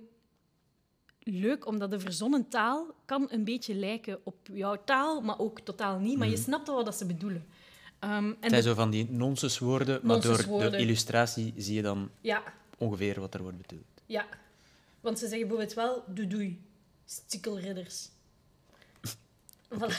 leuk, 1.24 1.68
omdat 1.68 1.92
de 1.92 2.00
verzonnen 2.00 2.48
taal 2.50 2.94
kan 3.06 3.28
een 3.30 3.44
beetje 3.44 3.76
lijken 3.76 4.20
op 4.24 4.36
jouw 4.54 4.82
taal, 4.86 5.22
maar 5.22 5.40
ook 5.40 5.60
totaal 5.60 6.00
niet. 6.00 6.18
Maar 6.18 6.28
je 6.30 6.38
snapt 6.38 6.68
wel 6.68 6.84
wat 6.84 6.96
ze 6.98 7.06
bedoelen. 7.06 7.46
Ehm, 8.00 8.14
en 8.14 8.28
Het 8.30 8.38
zijn 8.40 8.52
de- 8.62 8.68
zo 8.68 8.74
van 8.74 8.90
die 8.90 9.10
nonsenswoorden, 9.10 9.88
maar 9.88 10.02
door, 10.02 10.22
door 10.22 10.32
Nonsenswoorden. 10.32 10.80
illustratie 10.80 11.54
zie 11.58 11.76
je 11.76 11.82
dan 11.82 12.10
Ja, 12.22 12.44
ongeveer 12.78 13.20
wat 13.20 13.34
er 13.34 13.42
wordt 13.42 13.58
bedoeld. 13.58 13.86
ja. 14.06 14.26
Want 15.02 15.20
ze 15.20 15.28
zeggen 15.28 15.48
bijvoorbeeld 15.48 15.74
wel 15.76 16.04
doei 16.28 16.62
stikkelridders. 17.12 18.10
Voilà. 19.74 19.96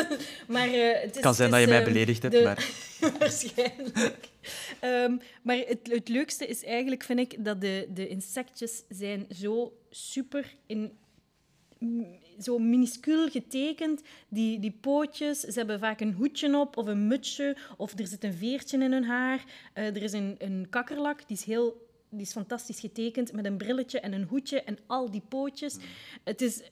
maar 0.54 0.68
eh, 0.68 1.00
het 1.02 1.16
is, 1.16 1.22
kan 1.22 1.34
zijn 1.34 1.52
het 1.52 1.58
dat 1.58 1.60
je 1.60 1.66
mij 1.66 1.82
ehm, 1.82 1.92
beledigd 1.92 2.22
hebt, 2.22 2.34
de- 2.34 2.42
maar 2.42 2.70
Waarschijnlijk. 3.18 4.28
Ehm, 4.80 5.16
maar 5.42 5.56
het, 5.56 5.78
het 5.82 6.08
leukste 6.08 6.46
is 6.46 6.64
eigenlijk, 6.64 7.02
vind 7.02 7.18
ik, 7.18 7.44
dat 7.44 7.60
de, 7.60 7.88
de 7.94 8.08
insectjes 8.08 8.82
zijn 8.88 9.26
zo 9.30 9.72
super 9.90 10.56
in 10.66 10.92
zo 12.40 12.58
minuscuul 12.58 13.28
getekend. 13.28 14.00
Die, 14.28 14.58
die 14.60 14.78
pootjes, 14.80 15.40
ze 15.40 15.58
hebben 15.58 15.78
vaak 15.78 16.00
een 16.00 16.12
hoedje 16.12 16.58
op 16.58 16.76
of 16.76 16.86
een 16.86 17.06
mutsje 17.06 17.56
of 17.76 17.98
er 17.98 18.06
zit 18.06 18.24
een 18.24 18.32
veertje 18.32 18.78
in 18.78 18.92
hun 18.92 19.04
haar. 19.04 19.44
Eh, 19.72 19.86
er 19.86 20.02
is 20.02 20.12
een, 20.12 20.34
een 20.38 20.66
kakkerlak, 20.70 21.28
die 21.28 21.36
is 21.36 21.44
heel... 21.44 21.90
Die 22.12 22.20
is 22.26 22.32
fantastisch 22.32 22.80
getekend 22.80 23.32
met 23.32 23.44
een 23.44 23.56
brilletje 23.56 24.00
en 24.00 24.12
een 24.12 24.24
hoedje 24.24 24.62
en 24.62 24.78
al 24.86 25.10
die 25.10 25.22
pootjes. 25.28 25.76
Het 26.24 26.40
is 26.40 26.62
eh, 26.62 26.68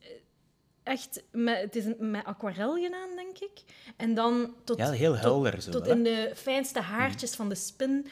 echt 0.83 1.23
met, 1.33 1.61
het 1.61 1.77
is 1.77 1.85
met 1.99 2.25
aquarel 2.25 2.75
gedaan, 2.75 3.17
denk 3.17 3.39
ik. 3.39 3.63
En 3.97 4.15
dan 4.15 4.55
tot, 4.65 4.77
Ja, 4.79 4.91
heel 4.91 5.13
tot- 5.13 5.21
helder 5.21 5.63
zo, 5.63 5.71
tot 5.71 5.87
in 5.87 6.03
de 6.03 6.33
fijnste 6.35 6.81
haartjes 6.81 7.35
van 7.35 7.49
de 7.49 7.55
spin. 7.55 8.07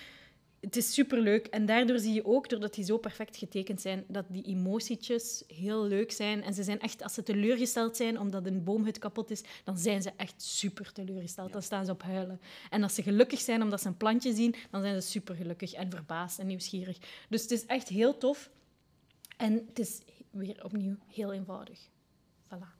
Het 0.60 0.76
is 0.76 0.94
superleuk. 0.94 1.46
En 1.46 1.66
daardoor 1.66 1.98
zie 1.98 2.12
je 2.12 2.24
ook, 2.24 2.48
doordat 2.48 2.74
die 2.74 2.84
zo 2.84 2.98
perfect 2.98 3.36
getekend 3.36 3.80
zijn, 3.80 4.04
dat 4.08 4.24
die 4.28 4.42
emotietjes 4.42 5.44
heel 5.46 5.84
leuk 5.84 6.12
zijn. 6.12 6.42
En 6.42 6.54
ze 6.54 6.62
zijn 6.62 6.80
echt, 6.80 7.02
als 7.02 7.14
ze 7.14 7.22
teleurgesteld 7.22 7.96
zijn 7.96 8.18
omdat 8.18 8.46
een 8.46 8.64
boomhut 8.64 8.98
kapot 8.98 9.30
is, 9.30 9.42
dan 9.64 9.78
zijn 9.78 10.02
ze 10.02 10.12
echt 10.16 10.42
super 10.42 10.92
teleurgesteld. 10.92 11.52
Dan 11.52 11.62
staan 11.62 11.84
ze 11.84 11.92
op 11.92 12.02
huilen. 12.02 12.40
En 12.70 12.82
als 12.82 12.94
ze 12.94 13.02
gelukkig 13.02 13.40
zijn 13.40 13.62
omdat 13.62 13.80
ze 13.80 13.88
een 13.88 13.96
plantje 13.96 14.34
zien, 14.34 14.54
dan 14.70 14.82
zijn 14.82 15.02
ze 15.02 15.08
super 15.08 15.34
gelukkig 15.34 15.72
en 15.72 15.90
verbaasd 15.90 16.38
en 16.38 16.46
nieuwsgierig. 16.46 16.98
Dus 17.28 17.42
het 17.42 17.50
is 17.50 17.66
echt 17.66 17.88
heel 17.88 18.18
tof. 18.18 18.50
En 19.36 19.64
het 19.68 19.78
is 19.78 20.00
weer 20.30 20.64
opnieuw 20.64 20.96
heel 21.06 21.32
eenvoudig. 21.32 21.88
Voilà. 22.46 22.78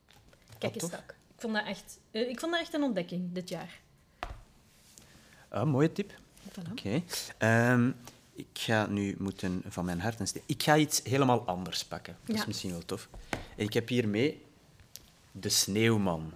Kijk 0.58 0.75
eens, 0.75 0.90
tak. 0.90 1.16
Ik 1.35 1.40
vond 1.40 1.54
dat 1.54 1.66
echt, 1.66 2.00
eh, 2.11 2.28
ik 2.28 2.40
vond 2.40 2.52
dat 2.52 2.61
echt 2.61 2.75
een 2.75 2.82
ontdekking 2.82 3.32
dit 3.32 3.49
jaar. 3.49 3.80
Ah, 5.49 5.66
mooie 5.66 5.92
tip. 5.92 6.12
Voilà. 6.50 6.71
Oké. 6.71 7.02
Ehm, 7.38 7.90
ik 8.35 8.47
ga 8.52 8.87
nu 8.87 9.17
moeten 9.19 9.62
van 9.69 9.85
mijn 9.85 10.00
hart 10.00 10.21
en 10.21 10.26
steen. 10.26 10.43
Ik 10.47 10.62
ga 10.62 10.76
iets 10.76 11.00
helemaal 11.02 11.47
anders 11.47 11.85
pakken. 11.85 12.17
Dat 12.25 12.37
is 12.37 12.47
misschien 12.47 12.71
wel 12.71 12.85
tof. 12.85 13.09
En 13.31 13.64
ik 13.64 13.73
heb 13.73 13.88
hiermee 13.88 14.43
De 15.33 15.49
Sneeuwman. 15.49 16.33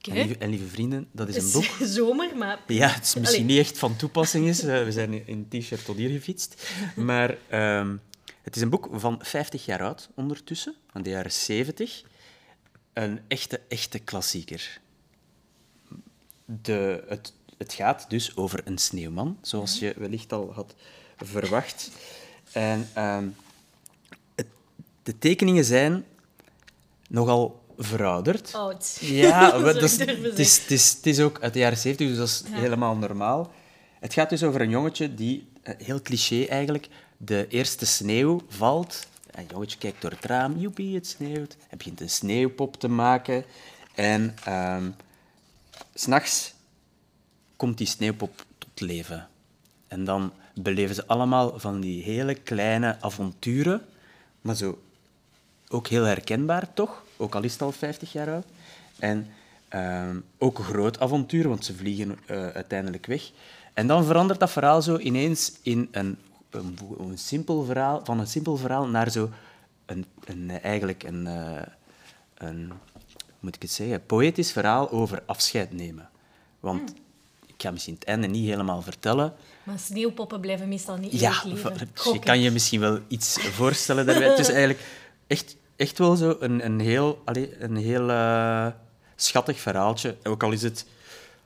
En, 0.00 0.12
lieve, 0.12 0.38
en 0.38 0.50
lieve 0.50 0.66
vrienden, 0.66 1.08
dat 1.12 1.28
is 1.28 1.36
een 1.36 1.42
Het 1.42 1.52
boek. 1.52 1.88
zomer, 1.88 2.36
maar... 2.36 2.58
Ja, 2.66 2.88
het 2.88 3.04
is 3.04 3.14
misschien 3.14 3.42
Allee. 3.42 3.56
niet 3.56 3.66
echt 3.66 3.78
van 3.78 3.96
toepassing 3.96 4.46
is. 4.48 4.62
Eh, 4.62 4.84
we 4.84 4.92
zijn 4.92 5.26
in 5.26 5.46
een 5.50 5.60
t-shirt 5.60 5.84
tot 5.84 5.96
hier 5.96 6.10
gefietst. 6.10 6.72
Maar 6.96 7.36
ehm, 7.48 7.96
het 8.42 8.56
is 8.56 8.62
een 8.62 8.70
boek 8.70 8.88
van 8.92 9.18
50 9.22 9.64
jaar 9.64 9.82
oud 9.82 10.08
ondertussen, 10.14 10.74
van 10.90 11.02
de 11.02 11.10
jaren 11.10 11.32
70. 11.32 12.02
Een 12.92 13.20
echte, 13.28 13.60
echte 13.68 13.98
klassieker. 13.98 14.80
De, 16.44 17.04
het, 17.08 17.32
het 17.60 17.72
gaat 17.72 18.04
dus 18.08 18.36
over 18.36 18.60
een 18.64 18.78
sneeuwman, 18.78 19.38
zoals 19.42 19.78
je 19.78 19.94
wellicht 19.96 20.32
al 20.32 20.52
had 20.54 20.74
verwacht. 21.16 21.90
En 22.52 22.88
ehm, 22.94 23.28
het- 24.34 24.46
de 25.02 25.18
tekeningen 25.18 25.64
zijn 25.64 26.04
nogal 27.08 27.60
verouderd. 27.78 28.54
Oud. 28.54 28.96
Ja, 29.00 29.50
dat 29.58 29.82
is, 29.82 29.98
het, 29.98 30.38
is, 30.38 30.58
het, 30.58 30.70
is, 30.70 30.92
het 30.92 31.06
is 31.06 31.20
ook 31.20 31.40
uit 31.40 31.52
de 31.52 31.58
jaren 31.58 31.78
70, 31.78 32.08
dus 32.08 32.16
dat 32.16 32.28
is 32.28 32.42
Ja. 32.52 32.58
helemaal 32.60 32.96
normaal. 32.96 33.52
Het 34.00 34.12
gaat 34.12 34.30
dus 34.30 34.42
over 34.42 34.60
een 34.60 34.70
jongetje 34.70 35.14
die, 35.14 35.48
eh, 35.62 35.74
heel 35.78 36.02
cliché 36.02 36.44
eigenlijk, 36.44 36.88
de 37.16 37.46
eerste 37.48 37.86
sneeuw 37.86 38.40
valt. 38.48 39.06
Een 39.30 39.46
jongetje 39.50 39.78
kijkt 39.78 40.02
door 40.02 40.10
het 40.10 40.24
raam, 40.24 40.58
joepie, 40.58 40.94
het 40.94 41.06
sneeuwt. 41.06 41.56
Hij 41.68 41.76
begint 41.78 42.00
een 42.00 42.10
sneeuwpop 42.10 42.76
te 42.76 42.88
maken. 42.88 43.44
En 43.94 44.36
ehm, 44.44 44.90
s 45.94 46.02
s'nachts 46.02 46.54
komt 47.60 47.78
die 47.78 47.86
sneeuwpop 47.86 48.44
tot 48.58 48.80
leven. 48.80 49.28
En 49.88 50.04
dan 50.04 50.32
beleven 50.54 50.94
ze 50.94 51.06
allemaal 51.06 51.58
van 51.58 51.80
die 51.80 52.02
hele 52.02 52.34
kleine 52.34 52.96
avonturen, 53.00 53.82
maar 54.40 54.56
zo 54.56 54.78
ook 55.68 55.86
heel 55.88 56.04
herkenbaar, 56.04 56.74
toch? 56.74 57.04
Ook 57.16 57.34
al 57.34 57.42
is 57.42 57.52
het 57.52 57.62
al 57.62 57.72
50 57.72 58.12
jaar 58.12 58.30
oud. 58.30 58.44
En 58.98 59.28
ehm, 59.68 60.16
ook 60.38 60.58
een 60.58 60.64
groot 60.64 61.00
avontuur, 61.00 61.48
want 61.48 61.64
ze 61.64 61.74
vliegen 61.74 62.18
eh, 62.26 62.48
uiteindelijk 62.48 63.06
weg. 63.06 63.30
En 63.74 63.86
dan 63.86 64.04
verandert 64.04 64.40
dat 64.40 64.50
verhaal 64.50 64.82
zo 64.82 64.98
ineens 64.98 65.52
in 65.62 65.88
een, 65.90 66.16
een, 66.50 66.78
simpel 67.14 67.64
verhaal, 67.64 68.00
van 68.04 68.18
een 68.18 68.26
simpel 68.26 68.56
verhaal 68.56 68.86
naar 68.86 69.10
zo 69.10 69.30
een, 69.86 70.04
een, 70.24 70.50
eigenlijk 70.50 71.02
een, 71.02 71.26
eh, 71.26 71.62
een, 72.34 72.72
moet 73.40 73.54
ik 73.54 73.62
het 73.62 73.70
zeggen, 73.70 74.06
poëtisch 74.06 74.52
verhaal 74.52 74.90
over 74.90 75.22
afscheid 75.26 75.72
nemen. 75.72 76.08
Want 76.60 76.92
ik 77.60 77.66
ga 77.66 77.72
misschien 77.72 77.94
het 77.94 78.04
einde 78.04 78.26
niet 78.26 78.48
helemaal 78.48 78.82
vertellen, 78.82 79.32
Maar 79.62 79.78
sneeuwpoppen 79.78 80.40
blijven 80.40 80.68
meestal 80.68 80.96
niet 80.96 81.20
ja, 81.20 81.42
leven. 81.44 81.72
je 81.78 81.86
Gokken. 81.94 82.20
kan 82.22 82.40
je 82.40 82.50
misschien 82.50 82.80
wel 82.80 82.98
iets 83.08 83.38
voorstellen 83.40 84.06
daarbij. 84.06 84.28
Het 84.28 84.38
is 84.38 84.48
eigenlijk 84.58 84.80
echt, 85.26 85.56
echt 85.76 85.98
wel 85.98 86.16
zo 86.16 86.36
een, 86.40 86.64
een 86.64 86.80
heel, 86.80 87.22
allee, 87.24 87.60
een 87.62 87.76
heel 87.76 88.10
eh, 88.10 88.66
schattig 89.16 89.60
verhaaltje. 89.60 90.16
Ook 90.22 90.42
al 90.42 90.52
is 90.52 90.62
het 90.62 90.86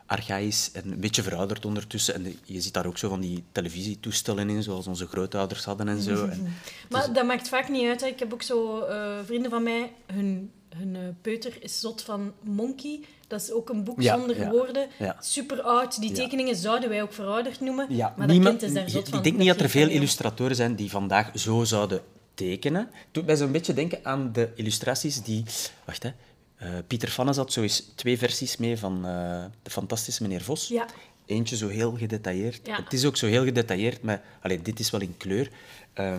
archaïs 0.06 0.70
en 0.72 0.82
een 0.92 1.00
beetje 1.00 1.22
verouderd 1.22 1.64
ondertussen. 1.64 2.14
En 2.14 2.22
de- 2.22 2.36
je 2.44 2.60
ziet 2.60 2.72
daar 2.74 2.86
ook 2.86 2.98
zo 2.98 3.08
van 3.08 3.20
die 3.20 3.44
televisietoestellen 3.52 4.50
in, 4.50 4.62
zoals 4.62 4.86
onze 4.86 5.06
grootouders 5.06 5.64
hadden 5.64 5.88
en 5.88 6.02
zo. 6.02 6.26
En 6.30 6.52
Maar 6.90 7.12
dat 7.12 7.26
maakt 7.26 7.48
vaak 7.48 7.68
niet 7.68 7.88
uit. 7.88 8.00
Hè. 8.00 8.06
Ik 8.06 8.18
heb 8.18 8.32
ook 8.32 8.42
zo 8.42 8.80
eh, 8.80 9.18
vrienden 9.24 9.50
van 9.50 9.62
mij, 9.62 9.92
hun, 10.12 10.50
hun 10.74 10.96
eh, 10.96 11.02
peuter 11.22 11.56
is 11.60 11.80
zot 11.80 12.02
van 12.02 12.32
Monkey. 12.42 13.00
Dat 13.26 13.40
is 13.40 13.52
ook 13.52 13.68
een 13.68 13.84
boek 13.84 14.02
Ja, 14.02 14.18
zonder 14.18 14.38
ja, 14.38 14.50
woorden. 14.50 14.88
ja. 14.98 15.16
Super 15.20 15.62
oud. 15.62 16.00
Die 16.00 16.12
tekeningen 16.12 16.56
zouden 16.56 16.88
wij 16.88 17.02
ook 17.02 17.12
verouderd 17.12 17.60
noemen. 17.60 17.86
Ja, 17.90 18.14
maar 18.16 18.26
dat 18.26 18.38
kind 18.38 18.62
is 18.62 18.72
daar 18.72 18.90
zot 18.90 19.08
van. 19.08 19.18
Ik 19.18 19.24
denk 19.24 19.36
niet 19.36 19.48
dat 19.48 19.60
er 19.60 19.68
veel 19.68 19.88
illustratoren 19.88 20.56
zijn 20.56 20.74
die 20.74 20.90
vandaag 20.90 21.30
zo 21.34 21.64
zouden 21.64 22.02
tekenen. 22.34 22.80
Het 22.80 23.06
doet 23.10 23.26
mij 23.26 23.36
zo'n 23.36 23.52
beetje 23.52 23.74
denken 23.74 23.98
aan 24.02 24.32
de 24.32 24.50
illustraties 24.54 25.22
die... 25.22 25.44
Wacht, 25.84 26.02
hè. 26.02 26.10
Eh, 26.56 26.68
Pieter 26.86 27.08
Fannes 27.08 27.36
had 27.36 27.52
zo 27.52 27.62
eens 27.62 27.92
twee 27.94 28.18
versies 28.18 28.56
mee 28.56 28.78
van 28.78 29.06
eh, 29.06 29.44
De 29.62 29.70
Fantastische 29.70 30.22
Meneer 30.22 30.42
Vos. 30.42 30.68
Ja. 30.68 30.86
Eentje 31.26 31.56
zo 31.56 31.68
heel 31.68 31.96
gedetailleerd. 31.96 32.68
Het 32.70 32.92
is 32.92 33.04
ook 33.04 33.16
zo 33.16 33.26
heel 33.26 33.44
gedetailleerd, 33.44 34.02
maar 34.02 34.22
alleen 34.40 34.62
dit 34.62 34.78
is 34.80 34.90
wel 34.90 35.00
in 35.00 35.16
kleur. 35.16 35.50
Eh, 35.92 36.14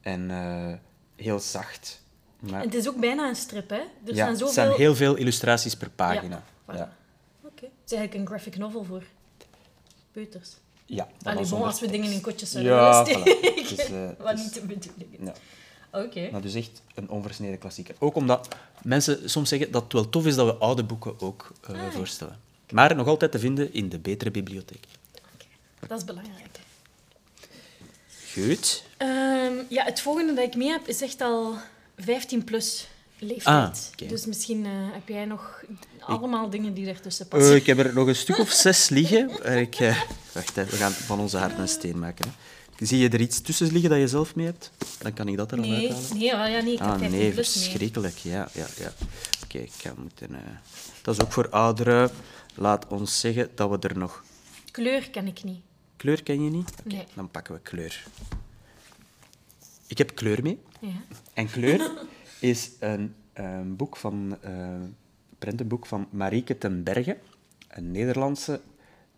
en 0.00 0.30
heel 1.16 1.38
zacht. 1.38 2.02
Maar, 2.38 2.62
het 2.62 2.74
is 2.74 2.88
ook 2.88 2.96
bijna 2.96 3.28
een 3.28 3.36
strip, 3.36 3.70
hè? 3.70 3.76
Er 4.06 4.14
ja, 4.14 4.30
zoveel... 4.34 4.48
zijn 4.54 4.70
heel 4.72 4.94
veel 4.96 5.14
illustraties 5.14 5.74
per 5.76 5.90
pagina. 5.90 6.44
Ja. 6.72 6.96
Oké. 7.42 7.64
Het 7.64 7.72
is 7.84 7.92
eigenlijk 7.92 8.14
een 8.14 8.26
graphic 8.26 8.56
novel 8.56 8.84
voor 8.84 9.02
peuters. 10.12 10.50
ja. 10.86 11.08
dat 11.22 11.36
Allee, 11.36 11.48
bon, 11.48 11.62
als 11.62 11.80
we 11.80 11.90
dingen 11.90 12.10
in 12.12 12.20
kotjes 12.20 12.50
zouden 12.50 12.72
Ja, 12.72 13.04
voilà. 13.06 13.08
steken. 13.10 13.36
Eh, 14.18 14.24
Wat 14.24 14.36
niet 14.36 14.54
de 14.54 14.60
bedoeling 14.60 15.12
is. 15.18 15.26
Ja. 15.26 15.34
Oké. 16.00 16.28
Maar 16.30 16.40
dus 16.40 16.54
echt 16.54 16.82
een 16.94 17.10
onversneden 17.10 17.58
klassieker. 17.58 17.94
Ook 17.98 18.14
omdat 18.14 18.48
mensen 18.82 19.30
soms 19.30 19.48
zeggen 19.48 19.70
dat 19.72 19.82
het 19.82 19.92
wel 19.92 20.08
tof 20.08 20.26
is 20.26 20.34
dat 20.34 20.46
we 20.46 20.54
oude 20.54 20.84
boeken 20.84 21.20
ook 21.20 21.52
Ah. 21.66 21.90
voorstellen. 21.90 22.40
Maar 22.72 22.96
nog 22.96 23.06
altijd 23.06 23.32
te 23.32 23.38
vinden 23.38 23.72
in 23.72 23.88
de 23.88 23.98
betere 23.98 24.30
bibliotheek. 24.30 24.84
Dat 25.88 25.98
is 25.98 26.04
belangrijk. 26.04 26.58
Goed. 28.32 28.84
Ehm, 28.96 29.52
ja, 29.68 29.84
het 29.84 30.00
volgende 30.00 30.34
dat 30.34 30.44
ik 30.44 30.56
mee 30.56 30.68
heb 30.68 30.86
is 30.88 31.00
echt 31.02 31.20
al 31.20 31.54
15 31.98 32.44
plus 32.44 32.88
leeftijd. 33.18 33.92
Ah. 34.00 34.08
Dus 34.08 34.26
misschien 34.26 34.64
eh, 34.66 34.70
heb 34.72 35.08
jij 35.08 35.24
nog 35.24 35.64
allemaal 36.00 36.50
dingen 36.50 36.74
die 36.74 36.86
ertussen 36.88 37.24
Eh, 37.24 37.30
passen. 37.30 37.56
ik 37.56 37.66
heb 37.66 37.78
er 37.78 37.94
nog 37.94 38.06
een 38.06 38.16
stuk 38.16 38.38
of 38.38 38.50
zes 38.50 38.88
liggen. 38.88 39.56
Ik, 39.60 39.74
eh, 39.74 40.02
wacht, 40.32 40.56
hè, 40.56 40.64
we 40.64 40.76
gaan 40.76 40.92
van 40.92 41.20
onze 41.20 41.36
hart 41.36 41.58
een 41.58 41.68
steen 41.68 41.98
maken. 41.98 42.24
Hè. 42.28 42.86
Zie 42.86 42.98
je 42.98 43.08
er 43.08 43.20
iets 43.20 43.40
tussen 43.40 43.72
liggen 43.72 43.90
dat 43.90 43.98
je 43.98 44.08
zelf 44.08 44.34
mee 44.34 44.46
hebt? 44.46 44.70
Dan 44.98 45.12
kan 45.12 45.28
ik 45.28 45.36
dat 45.36 45.52
er 45.52 45.58
al 45.58 45.64
nee, 45.64 45.88
uithalen. 45.90 46.18
nee, 46.18 46.34
ah, 46.34 46.50
ja, 46.50 46.60
nee, 46.60 46.72
ik 46.72 46.78
heb 46.78 46.88
Ah, 46.88 46.98
15 46.98 47.18
nee, 47.18 47.30
plus 47.32 47.54
mee. 47.54 47.64
verschrikkelijk. 47.64 48.16
Ja, 48.16 48.48
ja, 48.52 48.66
ja. 48.78 48.92
Oké, 49.44 49.58
ik 49.58 49.72
ga 49.76 49.92
moeten... 49.96 50.28
Dat 51.02 51.14
is 51.16 51.22
ook 51.22 51.32
voor 51.32 51.48
ouderen. 51.50 52.10
Laat 52.54 52.86
ons 52.88 53.20
zeggen 53.20 53.50
dat 53.54 53.70
we 53.70 53.88
er 53.88 53.98
nog... 53.98 54.24
Kleur 54.70 55.10
ken 55.10 55.26
ik 55.26 55.44
niet. 55.44 55.60
Kleur 55.96 56.22
ken 56.22 56.44
je 56.44 56.50
niet? 56.50 56.70
Nee. 56.84 57.04
dan 57.14 57.30
pakken 57.30 57.54
we 57.54 57.60
kleur. 57.60 58.04
Ik 59.86 59.98
heb 59.98 60.14
kleur 60.14 60.42
mee. 60.42 60.58
Ja. 60.80 60.88
En 61.34 61.50
Kleur 61.50 61.90
is 62.40 62.70
een, 62.80 63.14
een 63.32 63.76
boek 63.76 63.96
van, 63.96 64.36
eh, 64.40 64.50
een 64.58 64.96
prentenboek 65.38 65.86
van 65.86 66.06
Marieke 66.10 66.58
ten 66.58 66.82
Berge, 66.82 67.18
een 67.68 67.90
Nederlandse 67.90 68.60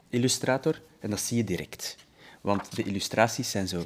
illustrator. 0.09 0.83
En 0.99 1.11
dat 1.11 1.21
zie 1.21 1.37
je 1.37 1.45
direct. 1.45 1.97
Want 2.41 2.77
de 2.77 2.83
illustraties 2.83 3.51
zijn 3.51 3.69
zo 3.69 3.85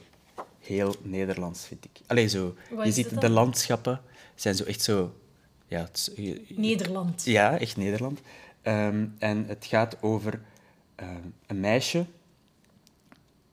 heel 0.58 0.94
Nederlands, 1.02 1.66
vind 1.66 1.84
ik. 1.84 1.90
Allee, 2.06 2.28
zo, 2.28 2.54
Wat 2.70 2.86
je 2.86 2.92
ziet 2.92 3.20
de 3.20 3.30
landschappen, 3.30 4.00
zijn 4.34 4.54
zo 4.54 4.64
echt 4.64 4.82
zo... 4.82 5.14
Ja, 5.66 5.80
het 5.80 6.10
is- 6.16 6.24
je- 6.24 6.44
Nederland. 6.48 7.24
ja, 7.24 7.58
echt 7.58 7.76
Nederland. 7.76 8.20
Ehm, 8.62 9.06
en 9.18 9.44
het 9.46 9.66
gaat 9.66 10.02
over 10.02 10.40
ehm, 10.94 11.20
een 11.46 11.60
meisje 11.60 12.06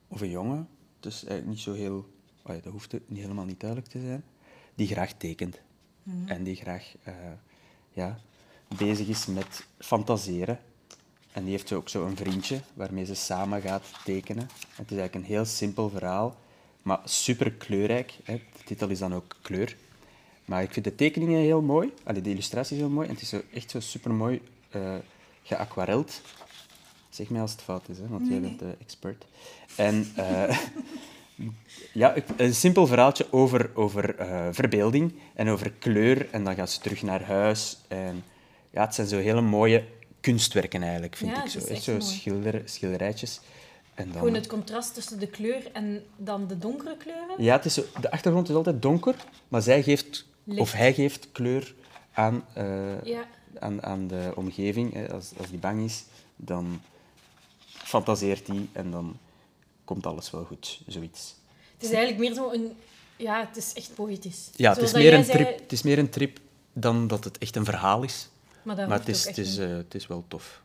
of 0.08 0.20
een 0.20 0.30
jongen, 0.30 0.68
dus 1.00 1.14
eigenlijk 1.24 1.46
niet 1.46 1.60
zo 1.60 1.72
heel... 1.72 2.11
dat 2.42 2.64
hoeft 2.64 2.92
niet 3.06 3.20
helemaal 3.22 3.44
niet 3.44 3.60
duidelijk 3.60 3.90
te 3.90 4.00
zijn, 4.00 4.24
die 4.74 4.86
graag 4.86 5.12
tekent. 5.12 5.60
En 6.26 6.42
die 6.42 6.56
graag 6.56 6.94
eh, 7.02 7.14
ja, 7.92 8.18
bezig 8.76 9.08
is 9.08 9.26
met 9.26 9.66
fantaseren. 9.78 10.58
En 11.32 11.42
die 11.42 11.50
heeft 11.50 11.68
zo 11.68 11.76
ook 11.76 11.88
zo 11.88 12.06
een 12.06 12.16
vriendje 12.16 12.60
waarmee 12.74 13.04
ze 13.04 13.14
samen 13.14 13.60
gaat 13.60 13.84
tekenen. 14.04 14.42
Het 14.42 14.90
is 14.90 14.96
eigenlijk 14.96 15.14
een 15.14 15.34
heel 15.34 15.44
simpel 15.44 15.90
verhaal, 15.90 16.36
maar 16.82 17.00
super 17.04 17.52
kleurrijk. 17.52 18.18
Hè. 18.24 18.34
De 18.34 18.64
titel 18.64 18.88
is 18.88 18.98
dan 18.98 19.14
ook 19.14 19.36
kleur. 19.42 19.76
Maar 20.44 20.62
ik 20.62 20.72
vind 20.72 20.84
de 20.84 20.94
tekeningen 20.94 21.40
heel 21.40 21.62
mooi. 21.62 21.92
Allee, 22.04 22.22
de 22.22 22.30
illustraties 22.30 22.78
heel 22.78 22.88
mooi. 22.88 23.08
En 23.08 23.14
het 23.14 23.22
is 23.22 23.28
zo, 23.28 23.42
echt 23.52 23.70
zo 23.70 23.80
super 23.80 24.10
mooi 24.10 24.42
geaquareld. 25.42 26.20
Zeg 27.08 27.28
mij 27.28 27.40
als 27.40 27.52
het 27.52 27.60
fout 27.60 27.88
is, 27.88 27.98
hè, 27.98 28.08
want 28.08 28.28
jij 28.28 28.40
bent 28.40 28.58
de 28.58 28.76
expert. 28.80 29.26
En 29.76 30.12
eh, 30.16 30.58
ja, 31.92 32.14
een 32.36 32.54
simpel 32.54 32.86
verhaaltje 32.86 33.26
over, 33.32 33.70
over 33.74 34.16
eh, 34.16 34.48
verbeelding 34.50 35.12
en 35.34 35.48
over 35.48 35.72
kleur. 35.78 36.28
En 36.30 36.44
dan 36.44 36.54
gaat 36.54 36.70
ze 36.70 36.80
terug 36.80 37.02
naar 37.02 37.22
huis. 37.24 37.78
En 37.88 38.24
ja, 38.70 38.84
het 38.84 38.94
zijn 38.94 39.06
zo 39.06 39.18
hele 39.18 39.40
mooie 39.40 39.84
kunstwerken 40.20 40.82
eigenlijk, 40.82 41.16
vind 41.16 41.30
Ja, 41.36 41.44
ik. 41.44 41.50
Zo. 41.50 41.58
Echt 41.58 41.82
zo 41.82 42.00
schilder, 42.00 42.62
schilderijtjes. 42.64 43.40
En 43.94 44.04
dan... 44.08 44.18
Gewoon 44.18 44.34
het 44.34 44.46
contrast 44.46 44.94
tussen 44.94 45.18
de 45.18 45.26
kleur 45.26 45.70
en 45.72 46.02
dan 46.16 46.46
de 46.46 46.58
donkere 46.58 46.96
kleuren. 46.96 47.42
Ja, 47.42 47.56
het 47.56 47.64
is 47.64 47.74
zo, 47.74 47.82
de 48.00 48.10
achtergrond 48.10 48.48
is 48.48 48.54
altijd 48.54 48.82
donker, 48.82 49.14
maar 49.48 49.62
zij 49.62 49.82
geeft, 49.82 50.26
Licht. 50.44 50.60
of 50.60 50.72
hij 50.72 50.94
geeft 50.94 51.28
kleur 51.32 51.74
aan, 52.12 52.44
eh, 52.54 53.02
Ja. 53.04 53.24
aan, 53.58 53.82
aan 53.82 54.06
de 54.06 54.32
omgeving. 54.34 54.92
Hè. 54.92 55.12
Als, 55.12 55.30
als 55.38 55.50
die 55.50 55.58
bang 55.58 55.84
is, 55.84 56.04
dan 56.36 56.80
fantaseert 57.66 58.46
hij 58.46 58.68
en 58.72 58.90
dan 58.90 59.16
komt 59.92 60.06
alles 60.06 60.30
wel 60.30 60.44
goed, 60.44 60.80
zoiets. 60.86 61.34
Het 61.74 61.82
is 61.82 61.90
eigenlijk 61.90 62.18
meer 62.18 62.34
zo 62.34 62.50
een... 62.50 62.76
Ja, 63.16 63.46
het 63.46 63.56
is 63.56 63.72
echt 63.72 63.94
poëtisch. 63.94 64.50
Ja, 64.54 64.72
het 64.72 64.82
is, 64.82 64.92
meer 64.92 65.14
een 65.14 65.24
zei, 65.24 65.44
trip, 65.44 65.58
het 65.60 65.72
is 65.72 65.82
meer 65.82 65.98
een 65.98 66.10
trip 66.10 66.38
dan 66.72 67.06
dat 67.06 67.24
het 67.24 67.38
echt 67.38 67.56
een 67.56 67.64
verhaal 67.64 68.02
is. 68.02 68.28
Maar, 68.62 68.76
dat 68.76 68.88
Maar 68.88 68.98
het 68.98 69.08
is, 69.08 69.24
het, 69.24 69.58
eh, 69.58 69.68
het 69.68 69.94
is 69.94 70.06
wel 70.06 70.24
tof. 70.28 70.62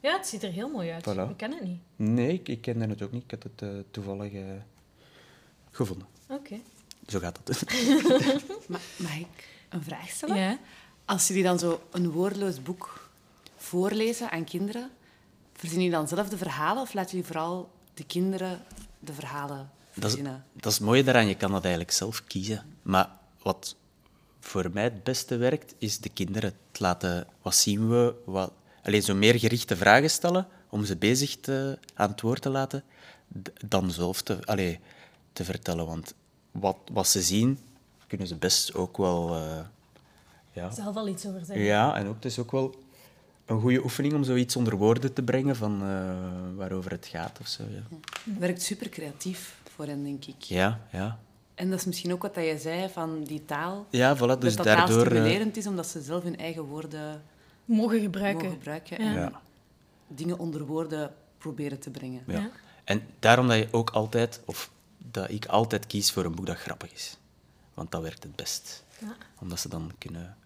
Ja, 0.00 0.16
het 0.16 0.26
ziet 0.26 0.42
er 0.42 0.50
heel 0.50 0.68
mooi 0.68 0.90
uit. 0.90 1.04
Voilà. 1.08 1.30
Ik 1.30 1.36
ken 1.36 1.50
het 1.52 1.62
niet. 1.62 1.80
Nee, 1.96 2.32
ik, 2.32 2.48
ik 2.48 2.60
kende 2.60 2.86
het 2.86 3.02
ook 3.02 3.12
niet. 3.12 3.22
Ik 3.22 3.30
had 3.30 3.42
het 3.42 3.62
eh, 3.62 3.68
toevallig 3.90 4.32
eh, 4.32 4.42
gevonden. 5.70 6.06
Oké. 6.28 6.58
Zo 7.06 7.18
gaat 7.18 7.38
dat. 7.44 7.62
Ma- 8.68 8.78
mag 8.96 9.16
ik 9.16 9.48
een 9.68 9.82
vraag 9.82 10.08
stellen? 10.08 10.36
Ja. 10.36 10.58
Als 11.04 11.28
jullie 11.28 11.42
dan 11.42 11.58
zo 11.58 11.80
een 11.90 12.10
woordeloos 12.10 12.62
boek 12.62 13.08
voorlezen 13.56 14.30
aan 14.30 14.44
kinderen, 14.44 14.90
verzinnen 15.52 15.84
jullie 15.84 15.98
dan 15.98 16.08
zelf 16.08 16.28
de 16.28 16.36
verhalen 16.36 16.82
of 16.82 16.94
laten 16.94 17.10
jullie 17.10 17.26
vooral 17.26 17.70
de 17.94 18.04
kinderen 18.04 18.60
de 18.98 19.12
verhalen 19.12 19.70
Dat 19.94 19.96
is, 19.96 20.02
verzinnen? 20.02 20.44
dat 20.52 20.72
is 20.72 20.78
het 20.78 20.86
mooie 20.86 21.04
daaraan, 21.04 21.26
je 21.26 21.34
kan 21.36 21.50
dat 21.50 21.62
eigenlijk 21.62 21.92
zelf 21.92 22.24
kiezen. 22.24 22.62
Maar 22.82 23.08
wat 23.42 23.76
voor 24.40 24.70
mij 24.72 24.84
het 24.84 25.02
beste 25.02 25.36
werkt, 25.36 25.74
is 25.78 25.98
de 25.98 26.08
kinderen 26.08 26.54
het 26.70 26.80
laten... 26.80 27.26
Wat 27.42 27.54
zien 27.54 27.88
we? 27.88 28.14
Wat, 28.24 28.52
alleen 28.82 29.02
zo 29.02 29.14
meer 29.14 29.38
gerichte 29.38 29.76
vragen 29.76 30.10
stellen, 30.10 30.46
om 30.68 30.84
ze 30.84 30.96
bezig 30.96 31.36
te, 31.40 31.78
aan 31.94 32.10
het 32.10 32.20
woord 32.20 32.42
te 32.42 32.50
laten, 32.50 32.82
dan 33.66 33.90
zelf 33.90 34.22
te, 34.22 34.38
allee, 34.44 34.80
te 35.32 35.44
vertellen. 35.44 35.86
Want 35.86 36.14
wat, 36.50 36.76
wat 36.92 37.08
ze 37.08 37.22
zien, 37.22 37.58
kunnen 38.06 38.26
ze 38.26 38.36
best 38.36 38.74
ook 38.74 38.96
wel... 38.96 39.34
eh, 39.34 39.58
ja, 40.52 40.70
Zelf 40.70 40.96
al 40.96 41.08
iets 41.08 41.26
over 41.26 41.44
zeggen. 41.44 41.64
ja, 41.64 41.96
en 41.96 42.06
ook, 42.06 42.14
het 42.14 42.24
is 42.24 42.38
ook 42.38 42.50
wel 42.50 42.74
een 43.46 43.60
goede 43.60 43.82
oefening 43.84 44.14
om 44.14 44.24
zoiets 44.24 44.56
onder 44.56 44.76
woorden 44.76 45.12
te 45.12 45.22
brengen 45.22 45.56
van 45.56 45.82
eh, 45.82 46.14
waarover 46.56 46.90
het 46.90 47.06
gaat 47.06 47.38
of 47.40 47.46
zo. 47.48 47.62
Ja, 47.62 47.96
Het 48.24 48.38
werkt 48.38 48.62
super 48.62 48.88
creatief 48.88 49.56
voor 49.74 49.86
hen, 49.86 50.04
denk 50.04 50.24
ik. 50.24 50.42
ja. 50.42 50.80
ja. 50.92 51.18
En 51.54 51.70
dat 51.70 51.78
is 51.78 51.84
misschien 51.84 52.12
ook 52.12 52.22
wat 52.22 52.34
dat 52.34 52.44
je 52.44 52.58
zei 52.58 52.88
van 52.88 53.24
die 53.24 53.44
taal. 53.44 53.86
Ja, 53.90 54.16
voilà, 54.16 54.18
dus 54.38 54.56
dat 54.56 54.56
dat 54.56 54.64
taal 54.64 54.76
daardoor... 54.76 54.98
eh, 55.06 55.10
stimulerend 55.10 55.56
is, 55.56 55.66
omdat 55.66 55.86
ze 55.86 56.02
zelf 56.02 56.22
hun 56.22 56.36
eigen 56.38 56.62
woorden 56.62 57.22
Mogen 57.64 58.00
gebruiken. 58.00 58.42
mogen 58.42 58.56
gebruiken 58.58 59.02
Ja. 59.04 59.08
en 59.10 59.14
ja. 59.20 59.40
dingen 60.08 60.38
onder 60.38 60.66
woorden 60.66 61.14
proberen 61.38 61.78
te 61.80 61.90
brengen. 61.90 62.22
Ja. 62.26 62.38
Ja. 62.38 62.50
En 62.84 63.02
daarom 63.18 63.48
dat 63.48 63.56
je 63.56 63.68
ook 63.70 63.90
altijd, 63.90 64.40
of 64.44 64.70
dat 64.98 65.30
ik 65.30 65.46
altijd 65.46 65.86
kies 65.86 66.10
voor 66.12 66.24
een 66.24 66.34
boek 66.34 66.46
dat 66.46 66.56
grappig 66.56 66.92
is. 66.92 67.16
Want 67.74 67.90
dat 67.90 68.02
werkt 68.02 68.22
het 68.22 68.36
best. 68.36 68.84
Ja. 69.00 69.16
Omdat 69.40 69.60
ze 69.60 69.68
dan 69.68 69.92
kunnen 69.98 70.36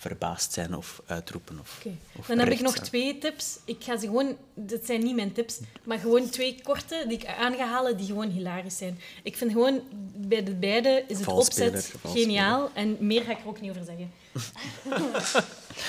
verbaasd 0.00 0.52
zijn 0.52 0.76
of 0.76 1.02
uitroepen. 1.06 1.58
Of, 1.60 1.84
Dan 2.26 2.38
heb 2.38 2.48
ik 2.48 2.60
nog 2.60 2.78
twee 2.78 3.18
tips. 3.18 3.58
Ik 3.64 3.76
ga 3.84 3.96
ze 3.96 4.06
gewoon... 4.06 4.36
Dit 4.54 4.86
zijn 4.86 5.02
niet 5.02 5.14
mijn 5.14 5.32
tips, 5.32 5.58
maar 5.84 5.98
gewoon 5.98 6.28
twee 6.28 6.60
korte 6.62 7.04
die 7.08 7.18
ik 7.18 7.26
aan 7.26 7.54
ga 7.54 7.66
halen 7.66 7.96
die 7.96 8.06
gewoon 8.06 8.30
hilarisch 8.30 8.76
zijn. 8.76 9.00
Ik 9.22 9.36
vind 9.36 9.52
gewoon, 9.52 9.80
bij 10.14 10.44
de 10.44 10.54
beide 10.54 11.04
is 11.06 11.16
het 11.16 11.24
Valspeler, 11.24 11.68
opzet 11.68 11.90
valspeler. 12.00 12.26
geniaal. 12.26 12.70
En 12.74 12.96
meer 13.00 13.22
ga 13.22 13.30
ik 13.30 13.38
er 13.40 13.46
ook 13.48 13.60
niet 13.60 13.70
over 13.70 13.84
zeggen. 13.84 14.10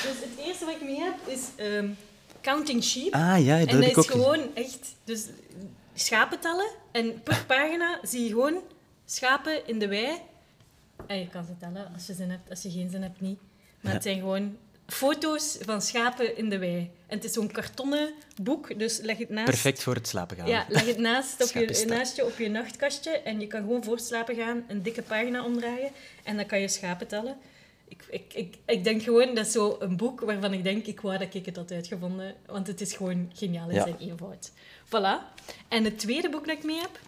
dus 0.06 0.18
het 0.20 0.46
eerste 0.46 0.66
wat 0.66 0.76
ik 0.76 0.82
mee 0.82 1.00
heb 1.00 1.16
is 1.26 1.42
ehm, 1.56 1.90
Counting 2.42 2.84
Sheep. 2.84 3.14
Ah 3.14 3.46
ja, 3.46 3.60
dat 3.60 3.68
en 3.68 3.76
dat 3.82 3.90
is 3.90 3.94
gezien. 3.94 4.12
gewoon 4.12 4.56
echt... 4.56 4.96
Dus 5.04 5.26
schapen 5.94 6.40
tellen. 6.40 6.70
En 6.92 7.24
per 7.24 7.44
pagina 7.48 8.00
zie 8.04 8.24
je 8.24 8.30
gewoon 8.30 8.62
schapen 9.06 9.68
in 9.68 9.80
de 9.80 9.88
wei. 9.88 10.18
En 11.08 11.20
je 11.20 11.28
kan 11.28 11.46
ze 11.46 11.58
tellen 11.60 11.92
als 11.94 12.08
je 12.08 12.14
zin 12.14 12.30
hebt. 12.30 12.50
Als 12.50 12.62
je 12.62 12.72
geen 12.72 12.90
zin 12.90 13.02
hebt, 13.02 13.22
niet. 13.22 13.40
Maar 13.82 13.94
het 13.94 14.04
zijn 14.04 14.20
gewoon 14.20 14.58
foto's 14.88 15.58
van 15.62 15.82
schapen 15.82 16.38
in 16.38 16.50
de 16.50 16.58
wei. 16.58 16.92
En 17.08 17.16
het 17.16 17.24
is 17.24 17.34
zo'n 17.34 17.52
kartonnen 17.52 18.14
boek, 18.42 18.80
dus 18.80 19.00
leg 19.00 19.18
het 19.18 19.30
naast... 19.30 19.46
Perfect 19.46 19.84
voor 19.84 19.96
het 19.96 20.08
slapen 20.08 20.38
gaan. 20.38 20.48
Ja, 20.48 20.66
leg 20.70 20.86
het 20.86 20.98
naast, 20.98 21.44
op 21.44 21.50
je, 21.62 21.66
dat. 21.68 21.86
naast 21.86 22.16
je 22.16 22.26
op 22.26 22.38
je 22.38 22.50
nachtkastje 22.50 23.10
en 23.12 23.40
je 23.40 23.48
kan 23.48 23.62
gewoon 23.62 23.84
voor 23.84 23.96
het 23.96 24.06
slapen 24.06 24.36
gaan 24.36 24.64
een 24.68 24.82
dikke 24.82 25.02
pagina 25.02 25.44
omdraaien 25.44 25.92
en 26.24 26.36
dan 26.36 26.46
kan 26.46 26.60
je 26.60 26.68
schapen 26.68 27.08
tellen. 27.08 27.38
Ik, 27.88 28.04
ik, 28.10 28.34
ik, 28.34 28.56
ik 28.66 28.84
denk 28.84 29.02
gewoon, 29.04 29.36
dat 29.36 29.46
is 29.46 29.52
zo 29.52 29.76
een 29.80 29.98
boek 29.98 30.22
waarvan 30.22 30.54
ik 30.54 30.64
denk, 30.64 30.86
ik 30.86 31.02
wou 31.02 31.18
dat 31.18 31.34
ik 31.34 31.46
het 31.46 31.56
had 31.56 31.72
uitgevonden, 31.72 32.36
want 32.46 32.68
het 32.68 32.82
is 32.82 32.94
gewoon 32.94 33.32
geniaal 33.36 33.70
in 33.70 33.76
Ja. 33.76 33.84
zijn 33.84 33.98
eenvoud. 34.00 34.52
Voilà. 34.86 35.36
En 35.68 35.84
het 35.84 36.00
tweede 36.00 36.30
boek 36.30 36.48
dat 36.48 36.58
ik 36.58 36.64
mee 36.64 36.80
heb, 36.80 37.00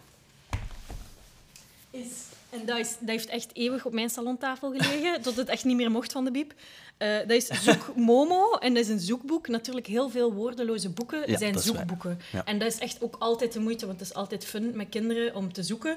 is... 1.90 2.08
En 2.54 2.66
dat, 2.66 2.78
is, 2.78 2.96
dat 2.98 3.08
heeft 3.08 3.28
echt 3.28 3.50
eeuwig 3.52 3.86
op 3.86 3.92
mijn 3.92 4.10
salontafel 4.10 4.72
gelegen, 4.72 5.20
tot 5.22 5.36
het 5.36 5.48
echt 5.48 5.64
niet 5.64 5.76
meer 5.76 5.90
mocht 5.90 6.12
van 6.12 6.24
de 6.24 6.30
biep. 6.30 6.54
Eh, 6.96 7.18
dat 7.18 7.30
is 7.30 7.46
Zoek 7.46 7.92
Momo 8.10 8.52
en 8.52 8.74
dat 8.74 8.82
is 8.82 8.88
een 8.88 9.00
zoekboek. 9.00 9.48
Natuurlijk, 9.48 9.86
heel 9.86 10.10
veel 10.10 10.32
woordeloze 10.32 10.90
boeken 10.90 11.30
Ja, 11.30 11.38
zijn 11.38 11.58
zoekboeken. 11.58 12.20
Ja. 12.32 12.44
En 12.44 12.58
dat 12.58 12.68
is 12.68 12.78
echt 12.78 13.02
ook 13.02 13.16
altijd 13.18 13.52
de 13.52 13.60
moeite, 13.60 13.86
want 13.86 14.00
het 14.00 14.08
is 14.08 14.14
altijd 14.14 14.44
fun 14.44 14.76
met 14.76 14.88
kinderen 14.88 15.34
om 15.34 15.52
te 15.52 15.62
zoeken. 15.62 15.96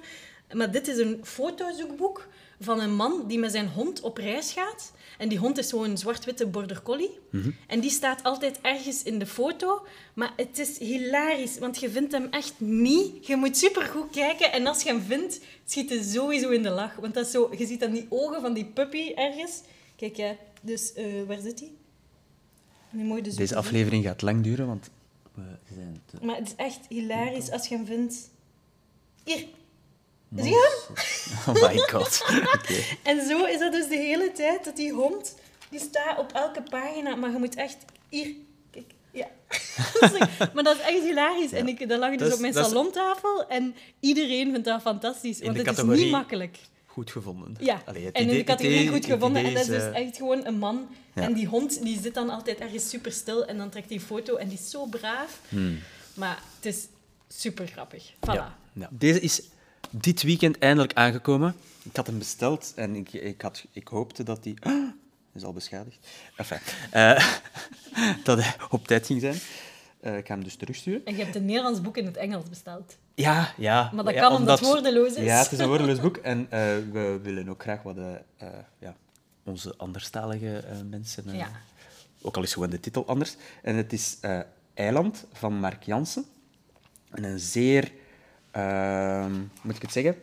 Maar 0.53 0.71
dit 0.71 0.87
is 0.87 0.97
een 0.97 1.19
fotozoekboek 1.23 2.27
van 2.59 2.79
een 2.79 2.95
man 2.95 3.27
die 3.27 3.39
met 3.39 3.51
zijn 3.51 3.67
hond 3.67 4.01
op 4.01 4.17
reis 4.17 4.51
gaat. 4.51 4.91
En 5.17 5.29
die 5.29 5.37
hond 5.37 5.57
is 5.57 5.69
zo'n 5.69 5.97
zwart-witte 5.97 6.47
border 6.47 6.81
collie. 6.81 7.19
Mhm. 7.29 7.51
En 7.67 7.79
die 7.79 7.89
staat 7.89 8.23
altijd 8.23 8.61
ergens 8.61 9.03
in 9.03 9.19
de 9.19 9.25
foto. 9.25 9.85
Maar 10.13 10.33
het 10.35 10.59
is 10.59 10.77
hilarisch, 10.79 11.59
want 11.59 11.79
je 11.79 11.89
vindt 11.89 12.11
hem 12.11 12.27
echt 12.29 12.53
niet. 12.59 13.27
Je 13.27 13.35
moet 13.35 13.57
supergoed 13.57 14.09
kijken. 14.11 14.51
En 14.51 14.67
als 14.67 14.83
je 14.83 14.89
hem 14.89 15.01
vindt, 15.01 15.39
schiet 15.65 15.89
je 15.89 16.03
sowieso 16.03 16.49
in 16.49 16.63
de 16.63 16.69
lach. 16.69 16.95
Want 16.95 17.13
dat 17.13 17.25
is 17.25 17.31
zo, 17.31 17.49
je 17.57 17.65
ziet 17.65 17.79
dan 17.79 17.91
die 17.91 18.05
ogen 18.09 18.41
van 18.41 18.53
die 18.53 18.65
puppy 18.65 19.11
ergens. 19.15 19.61
Kijk, 19.95 20.15
ja, 20.15 20.35
dus 20.61 20.93
eh, 20.93 21.05
waar 21.27 21.39
zit 21.39 21.59
hij? 21.59 21.71
Deze 23.23 23.47
zoeken. 23.47 23.57
aflevering 23.57 24.03
gaat 24.03 24.21
lang 24.21 24.43
duren, 24.43 24.67
want 24.67 24.89
we 25.33 25.73
zijn 25.73 26.01
te... 26.05 26.25
Maar 26.25 26.35
het 26.35 26.47
is 26.47 26.55
echt 26.55 26.79
hilarisch 26.89 27.51
als 27.51 27.67
je 27.67 27.75
hem 27.75 27.85
vindt. 27.85 28.29
Hier. 29.23 29.45
Zie 30.35 30.43
je 30.49 30.85
hem? 31.45 31.55
Oh 31.55 31.61
my 31.69 31.77
god. 31.77 32.25
En 33.03 33.27
zo 33.27 33.45
is 33.45 33.59
dat 33.59 33.71
dus 33.71 33.87
de 33.87 33.95
hele 33.95 34.31
tijd, 34.31 34.65
dat 34.65 34.75
die 34.75 34.91
hond, 34.91 35.35
die 35.69 35.79
staat 35.79 36.17
op 36.19 36.31
elke 36.33 36.63
pagina, 36.69 37.15
maar 37.15 37.31
je 37.31 37.37
moet 37.37 37.55
echt... 37.55 37.77
Hier, 38.09 38.33
kijk, 38.71 38.91
ja. 39.11 39.27
Echt- 39.99 40.53
maar 40.53 40.63
dat 40.63 40.75
is 40.75 40.81
echt 40.81 41.03
hilarisch. 41.03 41.51
En 41.51 41.67
ik, 41.67 41.89
dat 41.89 41.99
lag 41.99 42.15
dus 42.15 42.27
is- 42.27 42.33
op 42.33 42.39
mijn 42.39 42.53
salontafel 42.53 43.47
en 43.47 43.75
iedereen 43.99 44.51
vindt 44.51 44.65
dat 44.65 44.81
fantastisch. 44.81 45.39
In 45.39 45.45
Want 45.53 45.67
het 45.67 45.77
is 45.77 45.83
niet 45.83 46.11
makkelijk. 46.11 46.57
Goed 46.85 47.11
gevonden. 47.11 47.55
Ja, 47.59 47.81
Allee, 47.85 48.05
het 48.05 48.15
en 48.15 48.21
in 48.21 48.27
idee- 48.27 48.37
de 48.39 48.43
categorie 48.43 48.79
idee- 48.79 48.91
goed 48.93 49.05
gevonden. 49.05 49.45
En 49.45 49.53
dat 49.53 49.61
is 49.61 49.67
dus 49.67 49.81
eh, 49.83 49.95
echt 50.05 50.17
gewoon 50.17 50.45
een 50.45 50.57
man. 50.57 50.87
ja. 51.15 51.21
En 51.21 51.33
die 51.33 51.45
hond 51.47 51.81
die 51.83 51.99
zit 52.01 52.13
dan 52.13 52.29
altijd 52.29 52.59
ergens 52.59 52.89
super 52.89 53.11
stil 53.11 53.45
en 53.45 53.57
dan 53.57 53.69
trekt 53.69 53.89
hij 53.89 53.97
een 53.97 54.03
foto 54.03 54.35
en 54.35 54.47
die 54.47 54.57
is 54.57 54.69
zo 54.69 54.85
braaf. 54.85 55.39
Maar 56.13 56.41
het 56.55 56.65
is 56.65 56.85
super 57.27 57.67
grappig. 57.67 58.11
Voilà. 58.13 58.17
Hmm. 58.19 58.33
Ja, 58.33 58.57
ja. 58.73 58.87
Deze 58.91 59.19
is 59.19 59.41
dit 59.89 60.23
weekend 60.23 60.59
eindelijk 60.59 60.93
aangekomen. 60.93 61.55
Ik 61.83 61.95
had 61.95 62.07
hem 62.07 62.17
besteld 62.17 62.73
en 62.75 62.95
ik, 62.95 63.13
ik, 63.13 63.41
had, 63.41 63.65
ik 63.71 63.87
hoopte 63.87 64.23
dat 64.23 64.43
hij... 64.43 64.55
Ah, 64.59 64.89
is 65.33 65.43
al 65.43 65.53
beschadigd. 65.53 66.07
Enfin, 66.35 66.57
eh, 66.91 67.37
dat 68.23 68.41
hij 68.41 68.55
op 68.69 68.87
tijd 68.87 69.05
ging 69.05 69.21
zijn. 69.21 69.39
Eh, 69.99 70.17
ik 70.17 70.27
ga 70.27 70.33
hem 70.33 70.43
dus 70.43 70.55
terugsturen. 70.55 71.05
En 71.05 71.15
je 71.15 71.23
hebt 71.23 71.35
een 71.35 71.45
Nederlands 71.45 71.81
boek 71.81 71.97
in 71.97 72.05
het 72.05 72.17
Engels 72.17 72.49
besteld. 72.49 72.97
Ja, 73.15 73.53
ja. 73.57 73.91
Maar 73.93 74.03
dat 74.03 74.13
ja, 74.13 74.21
kan 74.21 74.35
omdat 74.35 74.59
het 74.59 74.67
woordeloos 74.67 75.13
is. 75.13 75.23
Ja, 75.23 75.37
het 75.37 75.51
is 75.51 75.59
een 75.59 75.67
woordeloos 75.67 75.99
boek. 76.07 76.17
En 76.17 76.47
eh, 76.49 76.59
we 76.91 77.19
willen 77.23 77.49
ook 77.49 77.61
graag 77.61 77.83
wat... 77.83 77.97
ja, 78.79 78.95
onze 79.47 79.73
anderstalige 79.77 80.57
eh, 80.57 80.77
mensen. 80.89 81.35
Ja. 81.35 81.51
Ook 82.21 82.37
al 82.37 82.43
is 82.43 82.53
gewoon 82.53 82.69
de 82.69 82.79
titel 82.79 83.07
anders. 83.07 83.35
En 83.61 83.75
het 83.75 83.93
is 83.93 84.17
eh, 84.21 84.39
Eiland 84.73 85.25
van 85.33 85.53
Mark 85.53 85.83
Jansen. 85.83 86.25
En 87.09 87.23
een 87.23 87.39
zeer, 87.39 87.91
moet 89.61 89.75
ik 89.75 89.81
het 89.81 89.91
zeggen? 89.91 90.15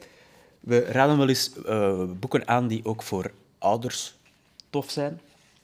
We 0.61 0.79
raden 0.79 1.19
wel 1.19 1.29
eens 1.29 1.63
eh, 1.63 2.05
boeken 2.19 2.49
aan 2.49 2.69
die 2.69 2.85
ook 2.85 3.03
voor 3.03 3.31
ouders 3.59 4.15
tof 4.71 4.91
zijn. 4.91 5.21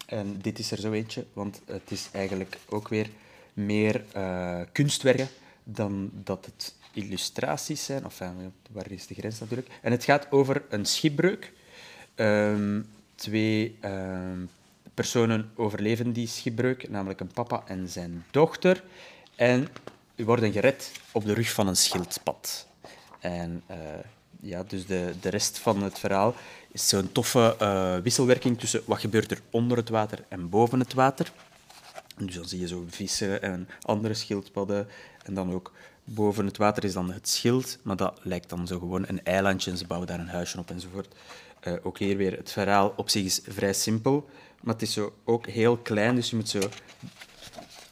En 0.06 0.38
dit 0.40 0.58
is 0.58 0.70
er 0.70 0.78
zo 0.78 0.92
eentje, 0.92 1.24
want 1.32 1.60
het 1.64 1.90
is 1.90 2.08
eigenlijk 2.12 2.56
ook 2.68 2.88
weer 2.88 3.10
meer 3.52 4.04
eh, 4.12 4.60
kunstwerken 4.72 5.28
dan 5.64 6.10
dat 6.12 6.44
het 6.44 6.74
illustraties 6.92 7.84
zijn. 7.84 8.04
Of 8.04 8.20
enfin, 8.20 8.52
waar 8.70 8.90
is 8.90 9.06
de 9.06 9.14
grens 9.14 9.40
natuurlijk? 9.40 9.68
En 9.82 9.90
het 9.90 10.04
gaat 10.04 10.30
over 10.30 10.62
een 10.68 10.86
schipbreuk. 10.86 11.52
Ehm, 12.14 12.80
twee 13.14 13.76
ehm, 13.80 14.44
personen 14.94 15.50
overleven 15.54 16.12
die 16.12 16.26
schipbreuk, 16.26 16.88
namelijk 16.88 17.20
een 17.20 17.32
papa 17.32 17.62
en 17.66 17.88
zijn 17.88 18.24
dochter. 18.30 18.82
En 19.34 19.68
worden 20.24 20.52
gered 20.52 20.92
op 21.12 21.24
de 21.24 21.32
rug 21.32 21.52
van 21.52 21.66
een 21.66 21.76
schildpad. 21.76 22.66
En 23.20 23.62
eh, 23.66 23.76
ja, 24.40 24.62
dus 24.62 24.86
de, 24.86 25.14
de 25.20 25.28
rest 25.28 25.58
van 25.58 25.82
het 25.82 25.98
verhaal 25.98 26.34
is 26.72 26.88
zo'n 26.88 27.12
toffe 27.12 27.56
eh, 27.58 27.96
wisselwerking 27.96 28.58
tussen 28.58 28.82
wat 28.86 29.00
gebeurt 29.00 29.30
er 29.30 29.40
onder 29.50 29.76
het 29.76 29.88
water 29.88 30.24
en 30.28 30.48
boven 30.48 30.80
het 30.80 30.94
water. 30.94 31.32
Dus 32.16 32.34
dan 32.34 32.44
zie 32.44 32.60
je 32.60 32.68
zo 32.68 32.84
vissen 32.88 33.42
en 33.42 33.68
andere 33.82 34.14
schildpadden. 34.14 34.88
En 35.24 35.34
dan 35.34 35.52
ook 35.52 35.72
boven 36.04 36.46
het 36.46 36.56
water 36.56 36.84
is 36.84 36.92
dan 36.92 37.12
het 37.12 37.28
schild, 37.28 37.78
maar 37.82 37.96
dat 37.96 38.18
lijkt 38.22 38.48
dan 38.48 38.66
zo 38.66 38.78
gewoon 38.78 39.04
een 39.06 39.24
eilandje 39.24 39.70
en 39.70 39.76
ze 39.76 39.86
bouwen 39.86 40.08
daar 40.08 40.20
een 40.20 40.28
huisje 40.28 40.58
op 40.58 40.70
enzovoort. 40.70 41.14
Eh, 41.60 41.72
ook 41.82 41.98
hier 41.98 42.16
weer, 42.16 42.36
het 42.36 42.52
verhaal 42.52 42.92
op 42.96 43.10
zich 43.10 43.24
is 43.24 43.40
vrij 43.48 43.72
simpel, 43.72 44.28
maar 44.60 44.74
het 44.74 44.82
is 44.82 44.92
zo 44.92 45.14
ook 45.24 45.46
heel 45.46 45.76
klein, 45.76 46.14
dus 46.14 46.30
je 46.30 46.36
moet 46.36 46.48
zo... 46.48 46.60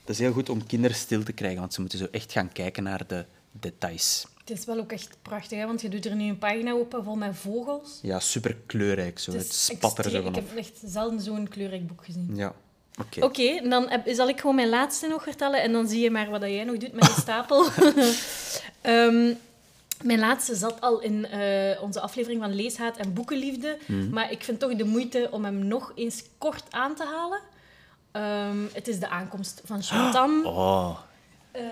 Dat 0.09 0.17
is 0.17 0.23
heel 0.23 0.33
goed 0.33 0.49
om 0.49 0.67
kinderen 0.67 0.97
stil 0.97 1.23
te 1.23 1.33
krijgen, 1.33 1.61
want 1.61 1.75
ze 1.75 1.81
moeten 1.81 1.99
zo 1.99 2.07
echt 2.11 2.33
gaan 2.33 2.53
kijken 2.53 2.83
naar 2.83 3.07
de 3.07 3.25
details. 3.53 4.27
Het 4.45 4.59
is 4.59 4.65
wel 4.65 4.79
ook 4.79 4.93
echt 4.93 5.17
prachtig, 5.23 5.59
hè? 5.59 5.67
want 5.67 5.81
je 5.81 5.89
doet 5.89 6.05
er 6.07 6.15
nu 6.15 6.29
een 6.29 6.39
pagina 6.39 6.73
open 6.73 7.05
vol 7.05 7.15
met 7.17 7.37
vogels. 7.37 7.99
Ja, 8.03 8.21
super 8.21 8.57
kleurrijk, 8.67 9.19
zo. 9.19 9.33
Het 9.33 9.41
Het, 9.43 9.55
spat 9.55 9.99
er 9.99 10.11
zo 10.11 10.27
Ik 10.29 10.35
heb 10.35 10.57
echt 10.57 10.81
zelden 10.85 11.21
zo'n 11.21 11.49
kleurrijk 11.49 11.87
boek 11.87 12.05
gezien. 12.05 12.31
Ja, 12.35 12.53
oké. 13.01 13.25
Oké, 13.25 13.43
en 13.43 13.71
dan 13.71 13.89
heb- 13.89 14.09
zal 14.15 14.29
ik 14.29 14.41
gewoon 14.41 14.55
mijn 14.57 14.69
laatste 14.69 15.07
nog 15.07 15.23
vertellen 15.23 15.63
en 15.63 15.73
dan 15.73 15.89
zie 15.89 16.01
je 16.01 16.11
maar 16.11 16.31
wat 16.31 16.41
jij 16.41 16.65
nog 16.65 16.77
doet 16.77 16.93
met 16.93 17.03
die 17.05 17.15
stapel. 17.21 17.67
Ehm, 18.81 19.33
mijn 20.03 20.19
laatste 20.19 20.55
zat 20.55 20.81
al 20.81 21.01
in 21.01 21.27
eh, 21.27 21.83
onze 21.83 22.01
aflevering 22.01 22.41
van 22.43 22.55
Leeshaat 22.55 22.97
en 22.97 23.13
Boekenliefde, 23.13 23.79
Mhm. 23.87 24.11
maar 24.11 24.33
ik 24.33 24.43
vind 24.45 24.61
toch 24.61 24.75
de 24.75 24.85
moeite 24.85 25.29
om 25.31 25.45
hem 25.45 25.67
nog 25.67 25.93
eens 25.95 26.23
kort 26.39 26.65
aan 26.71 26.95
te 26.95 27.05
halen. 27.05 27.41
Ehm, 28.13 28.57
het 28.73 28.89
is 28.89 28.99
de 29.01 29.09
aankomst 29.09 29.61
van 29.65 29.83
Chantan. 29.83 30.45
Oh, 30.47 30.99
Eh, 31.53 31.63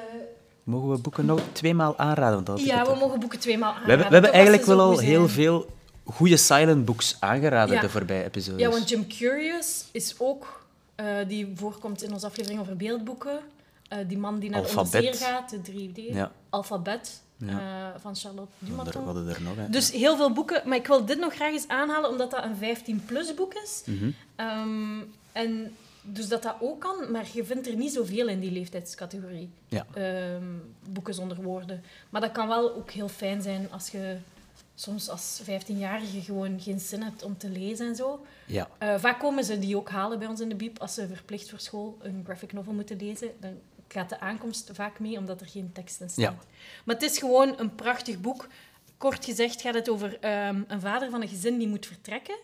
mogen 0.65 0.91
we 0.91 0.99
boeken 0.99 1.27
nog 1.27 1.41
tweemaal 1.53 1.99
aanraden? 1.99 2.45
Want 2.45 2.61
ja, 2.65 2.85
we 2.85 2.91
ook. 2.91 2.99
mogen 2.99 3.21
boeken 3.21 3.39
tweemaal 3.39 3.73
We 3.73 3.79
aanraden. 3.81 3.89
hebben, 3.99 4.07
we 4.09 4.13
hebben 4.13 4.33
eigenlijk 4.33 4.65
wel 4.67 4.81
al 4.81 4.99
heel 4.99 5.29
veel 5.29 5.67
goede 6.05 6.37
silent 6.37 6.85
books 6.85 7.17
aangeraden 7.21 7.75
Ja. 7.75 7.81
de 7.81 7.89
voorbije 7.89 8.25
episodes. 8.25 8.61
Ja, 8.61 8.71
want 8.71 8.89
Jim 8.89 9.07
Curious 9.07 9.85
is 9.93 10.15
ook... 10.19 10.65
eh, 10.95 11.07
die 11.29 11.53
voorkomt 11.55 12.03
in 12.03 12.13
onze 12.13 12.27
aflevering 12.27 12.61
over 12.61 12.77
beeldboeken. 12.77 13.39
Eh, 13.89 13.99
die 14.09 14.19
man 14.19 14.39
die 14.39 14.51
naar 14.51 14.61
Alphabet. 14.61 15.13
de 15.13 15.19
gaat, 15.19 15.51
de 15.51 15.61
3D. 15.63 15.97
Ja. 16.15 16.33
Alphabet, 16.51 17.21
Ja. 17.37 17.49
eh, 17.49 18.01
van 18.01 18.17
Charlotte 18.17 18.51
We 18.59 18.67
Dumaton. 18.67 19.05
hadden 19.05 19.29
er 19.29 19.43
nog, 19.43 19.57
hè. 19.57 19.71
Dus 19.71 19.93
heel 19.93 20.17
veel 20.17 20.33
boeken. 20.33 20.63
Maar 20.69 20.77
ik 20.77 20.87
wil 20.87 21.05
dit 21.05 21.19
nog 21.19 21.35
graag 21.35 21.53
eens 21.53 21.69
aanhalen, 21.69 22.11
omdat 22.11 22.31
dat 22.31 22.45
een 22.45 22.57
15-plus 22.57 23.35
boek 23.35 23.55
is. 23.55 23.83
Mhm. 23.87 24.11
Ehm, 24.37 24.99
en 25.33 25.77
dus 26.07 26.29
dat 26.29 26.43
dat 26.43 26.57
ook 26.61 26.81
kan, 26.81 27.11
maar 27.11 27.27
je 27.33 27.45
vindt 27.45 27.67
er 27.67 27.77
niet 27.77 27.93
zoveel 27.93 28.29
in 28.29 28.41
die 28.41 28.51
leeftijdscategorie. 28.51 29.51
Ja. 29.69 29.87
Ehm, 29.95 30.45
boeken 30.91 31.15
zonder 31.15 31.43
woorden. 31.43 31.83
Maar 32.11 32.21
dat 32.21 32.33
kan 32.33 32.49
wel 32.49 32.75
ook 32.75 32.91
heel 32.91 33.09
fijn 33.09 33.43
zijn 33.43 33.69
als 33.71 33.89
je 33.89 34.17
soms 34.75 35.09
als 35.09 35.41
15-jarige 35.43 36.21
gewoon 36.21 36.61
geen 36.61 36.81
zin 36.81 37.03
hebt 37.03 37.23
om 37.23 37.39
te 37.39 37.49
lezen 37.49 37.87
en 37.87 37.97
zo. 37.97 38.27
Ja. 38.47 38.69
Eh, 38.79 38.95
vaak 38.99 39.21
komen 39.21 39.45
ze 39.45 39.59
die 39.59 39.77
ook 39.77 39.91
halen 39.91 40.19
bij 40.19 40.29
ons 40.29 40.41
in 40.41 40.49
de 40.49 40.55
bieb 40.55 40.79
als 40.79 40.95
ze 40.95 41.07
verplicht 41.07 41.51
voor 41.51 41.61
school 41.61 41.97
een 42.01 42.23
graphic 42.25 42.53
novel 42.53 42.73
moeten 42.73 42.97
lezen. 42.97 43.31
Dan 43.41 43.59
gaat 43.89 44.09
de 44.09 44.21
aankomst 44.21 44.71
vaak 44.73 44.99
mee, 44.99 45.19
omdat 45.19 45.41
er 45.41 45.47
geen 45.47 45.71
tekst 45.73 46.01
in 46.01 46.11
staat. 46.11 46.25
Ja. 46.25 46.37
Maar 46.85 46.95
het 46.95 47.05
is 47.05 47.19
gewoon 47.19 47.59
een 47.59 47.75
prachtig 47.75 48.21
boek. 48.21 48.49
Kort 48.97 49.25
gezegd 49.25 49.61
gaat 49.61 49.75
het 49.75 49.89
over 49.89 50.19
ehm, 50.21 50.63
een 50.67 50.81
vader 50.81 51.11
van 51.11 51.23
een 51.23 51.29
gezin 51.29 51.59
die 51.59 51.69
moet 51.69 51.87
vertrekken. 51.87 52.37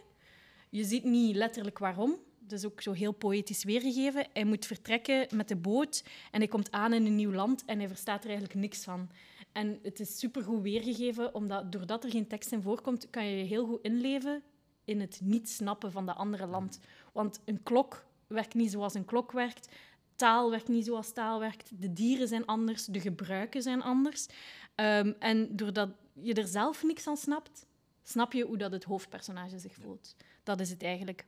Je 0.69 0.85
ziet 0.85 1.05
niet 1.05 1.37
letterlijk 1.37 1.79
waarom. 1.79 2.17
Is 2.53 2.65
ook 2.65 2.81
zo 2.81 2.93
heel 2.93 3.13
poëtisch 3.13 3.65
weergegeven. 3.65 4.27
Hij 4.33 4.45
moet 4.45 4.67
vertrekken 4.67 5.27
met 5.35 5.49
de 5.49 5.57
boot 5.57 6.05
en 6.31 6.39
hij 6.39 6.49
komt 6.49 6.71
aan 6.71 6.93
in 6.93 7.07
een 7.07 7.15
nieuw 7.15 7.33
land 7.33 7.65
en 7.65 7.79
hij 7.79 7.89
verstaat 7.89 8.23
er 8.23 8.31
eigenlijk 8.31 8.59
niks 8.59 8.85
van. 8.85 9.11
En 9.53 9.79
het 9.83 10.01
is 10.01 10.19
supergoed 10.19 10.63
weergegeven, 10.63 11.35
omdat 11.35 11.73
doordat 11.73 12.05
er 12.05 12.11
geen 12.11 12.27
tekst 12.27 12.53
in 12.53 12.63
voorkomt, 12.63 13.11
kan 13.11 13.27
je 13.27 13.37
je 13.37 13.45
heel 13.45 13.67
goed 13.67 13.83
inleven 13.83 14.43
in 14.85 15.01
het 15.01 15.21
niet 15.23 15.49
snappen 15.49 15.93
van 15.93 16.07
dat 16.07 16.17
andere 16.17 16.47
land. 16.47 16.79
Want 17.13 17.41
een 17.45 17.63
klok 17.63 18.05
werkt 18.27 18.55
niet 18.55 18.71
zoals 18.71 18.95
een 18.95 19.05
klok 19.05 19.33
werkt. 19.33 19.69
Taal 20.17 20.51
werkt 20.51 20.69
niet 20.69 20.85
zoals 20.85 21.13
taal 21.13 21.41
werkt. 21.41 21.71
De 21.81 21.93
dieren 21.93 22.29
zijn 22.29 22.47
anders, 22.47 22.85
de 22.85 23.01
gebruiken 23.01 23.63
zijn 23.63 23.83
anders. 23.83 24.27
Ehm, 24.75 25.13
en 25.19 25.57
doordat 25.57 25.91
je 26.13 26.35
er 26.35 26.47
zelf 26.47 26.83
niks 26.83 27.07
aan 27.07 27.17
snapt, 27.17 27.67
snap 28.03 28.33
je 28.33 28.45
hoe 28.45 28.57
dat 28.57 28.73
het 28.73 28.85
hoofdpersonage 28.85 29.59
zich 29.59 29.75
voelt. 29.75 30.17
Dat 30.43 30.61
is 30.61 30.71
het 30.71 30.83
eigenlijk. 30.83 31.27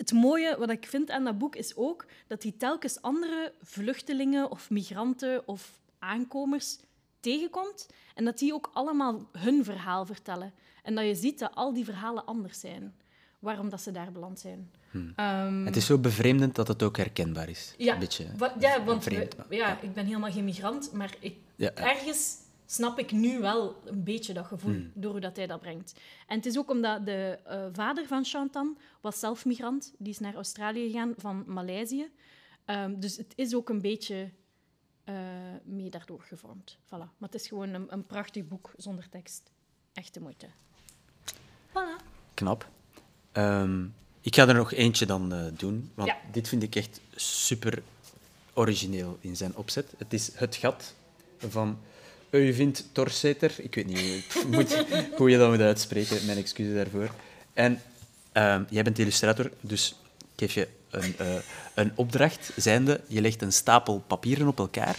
Het 0.00 0.12
mooie 0.12 0.56
wat 0.58 0.70
ik 0.70 0.86
vind 0.86 1.10
aan 1.10 1.24
dat 1.24 1.38
boek 1.38 1.56
is 1.56 1.76
ook 1.76 2.06
dat 2.26 2.42
hij 2.42 2.52
telkens 2.58 3.02
andere 3.02 3.52
vluchtelingen 3.62 4.50
of 4.50 4.70
migranten 4.70 5.48
of 5.48 5.80
aankomers 5.98 6.78
tegenkomt 7.20 7.88
en 8.14 8.24
dat 8.24 8.38
die 8.38 8.54
ook 8.54 8.70
allemaal 8.72 9.28
hun 9.38 9.64
verhaal 9.64 10.06
vertellen. 10.06 10.52
En 10.82 10.94
dat 10.94 11.04
je 11.04 11.14
ziet 11.14 11.38
dat 11.38 11.54
al 11.54 11.72
die 11.72 11.84
verhalen 11.84 12.26
anders 12.26 12.60
zijn. 12.60 12.94
Waarom 13.38 13.68
dat 13.68 13.80
ze 13.80 13.90
daar 13.90 14.12
beland 14.12 14.40
zijn. 14.40 14.70
Ehm, 15.16 15.64
Het 15.64 15.76
is 15.76 15.86
zo 15.86 15.98
bevreemdend 15.98 16.54
dat 16.54 16.68
het 16.68 16.82
ook 16.82 16.96
herkenbaar 16.96 17.48
is. 17.48 17.74
ja, 17.78 17.92
Een 17.94 17.98
beetje 17.98 18.26
ja, 18.58 18.84
want 18.84 19.02
vreemd. 19.02 19.34
we- 19.36 19.42
maar- 19.48 19.56
ja, 19.58 19.80
ik 19.80 19.92
ben 19.94 20.06
helemaal 20.06 20.30
geen 20.32 20.44
migrant, 20.44 20.92
maar 20.92 21.14
ik, 21.20 21.36
ja. 21.56 21.72
ergens 21.74 22.36
snap 22.70 22.98
ik 22.98 23.12
nu 23.12 23.38
wel 23.38 23.82
een 23.84 24.04
beetje 24.04 24.32
dat 24.32 24.46
gevoel 24.46 24.72
Hmm. 24.72 24.90
door 24.94 25.10
hoe 25.10 25.20
dat 25.20 25.36
hij 25.36 25.46
dat 25.46 25.60
brengt. 25.60 25.94
En 26.26 26.36
het 26.36 26.46
is 26.46 26.58
ook 26.58 26.70
omdat 26.70 27.06
de 27.06 27.38
eh, 27.44 27.66
vader 27.72 28.06
van 28.06 28.24
Chantan 28.24 28.78
was 29.00 29.18
zelf 29.18 29.44
migrant. 29.44 29.92
Die 29.98 30.12
is 30.12 30.18
naar 30.18 30.34
Australië 30.34 30.86
gegaan 30.90 31.14
van 31.16 31.44
Maleisië. 31.46 32.10
Ehm, 32.64 33.00
dus 33.00 33.16
het 33.16 33.32
is 33.36 33.54
ook 33.54 33.68
een 33.68 33.80
beetje 33.80 34.30
eh, 35.04 35.14
mee 35.64 35.90
daardoor 35.90 36.22
gevormd. 36.22 36.76
Voilà. 36.86 36.88
Maar 36.88 37.28
het 37.30 37.34
is 37.34 37.46
gewoon 37.48 37.68
een, 37.74 37.86
een 37.88 38.06
prachtig 38.06 38.48
boek 38.48 38.70
zonder 38.76 39.08
tekst. 39.08 39.50
Echt 39.92 40.14
de 40.14 40.20
moeite. 40.20 40.46
Voilà. 41.68 42.04
Knap. 42.34 42.68
Ehm, 43.32 43.84
ik 44.20 44.34
ga 44.34 44.48
er 44.48 44.54
nog 44.54 44.72
eentje 44.72 45.06
dan 45.06 45.32
eh, 45.32 45.44
doen, 45.56 45.90
want 45.94 46.08
Ja. 46.08 46.16
dit 46.32 46.48
vind 46.48 46.62
ik 46.62 46.74
echt 46.74 47.00
super 47.14 47.82
origineel 48.54 49.18
in 49.20 49.36
zijn 49.36 49.56
opzet. 49.56 49.94
Het 49.98 50.12
is 50.12 50.30
Het 50.34 50.56
Gat 50.56 50.94
van 51.38 51.78
Euvind 52.30 52.84
Torseter. 52.92 53.52
Ik 53.58 53.74
weet 53.74 53.86
niet 53.86 53.98
hoe, 54.34 54.44
moet, 54.50 54.84
hoe 55.16 55.30
je 55.30 55.38
dat 55.38 55.50
moet 55.50 55.60
uitspreken, 55.60 56.26
mijn 56.26 56.38
excuses 56.38 56.74
daarvoor. 56.74 57.10
En 57.52 57.82
ehm, 58.32 58.62
jij 58.70 58.82
bent 58.82 58.98
illustrator, 58.98 59.50
dus 59.60 59.96
ik 60.18 60.50
geef 60.50 60.52
je 60.52 60.68
een, 60.90 61.14
eh, 61.18 61.34
een 61.74 61.92
opdracht, 61.94 62.52
zijnde, 62.56 63.00
je 63.06 63.20
legt 63.20 63.42
een 63.42 63.52
stapel 63.52 64.02
papieren 64.06 64.48
op 64.48 64.58
elkaar, 64.58 64.96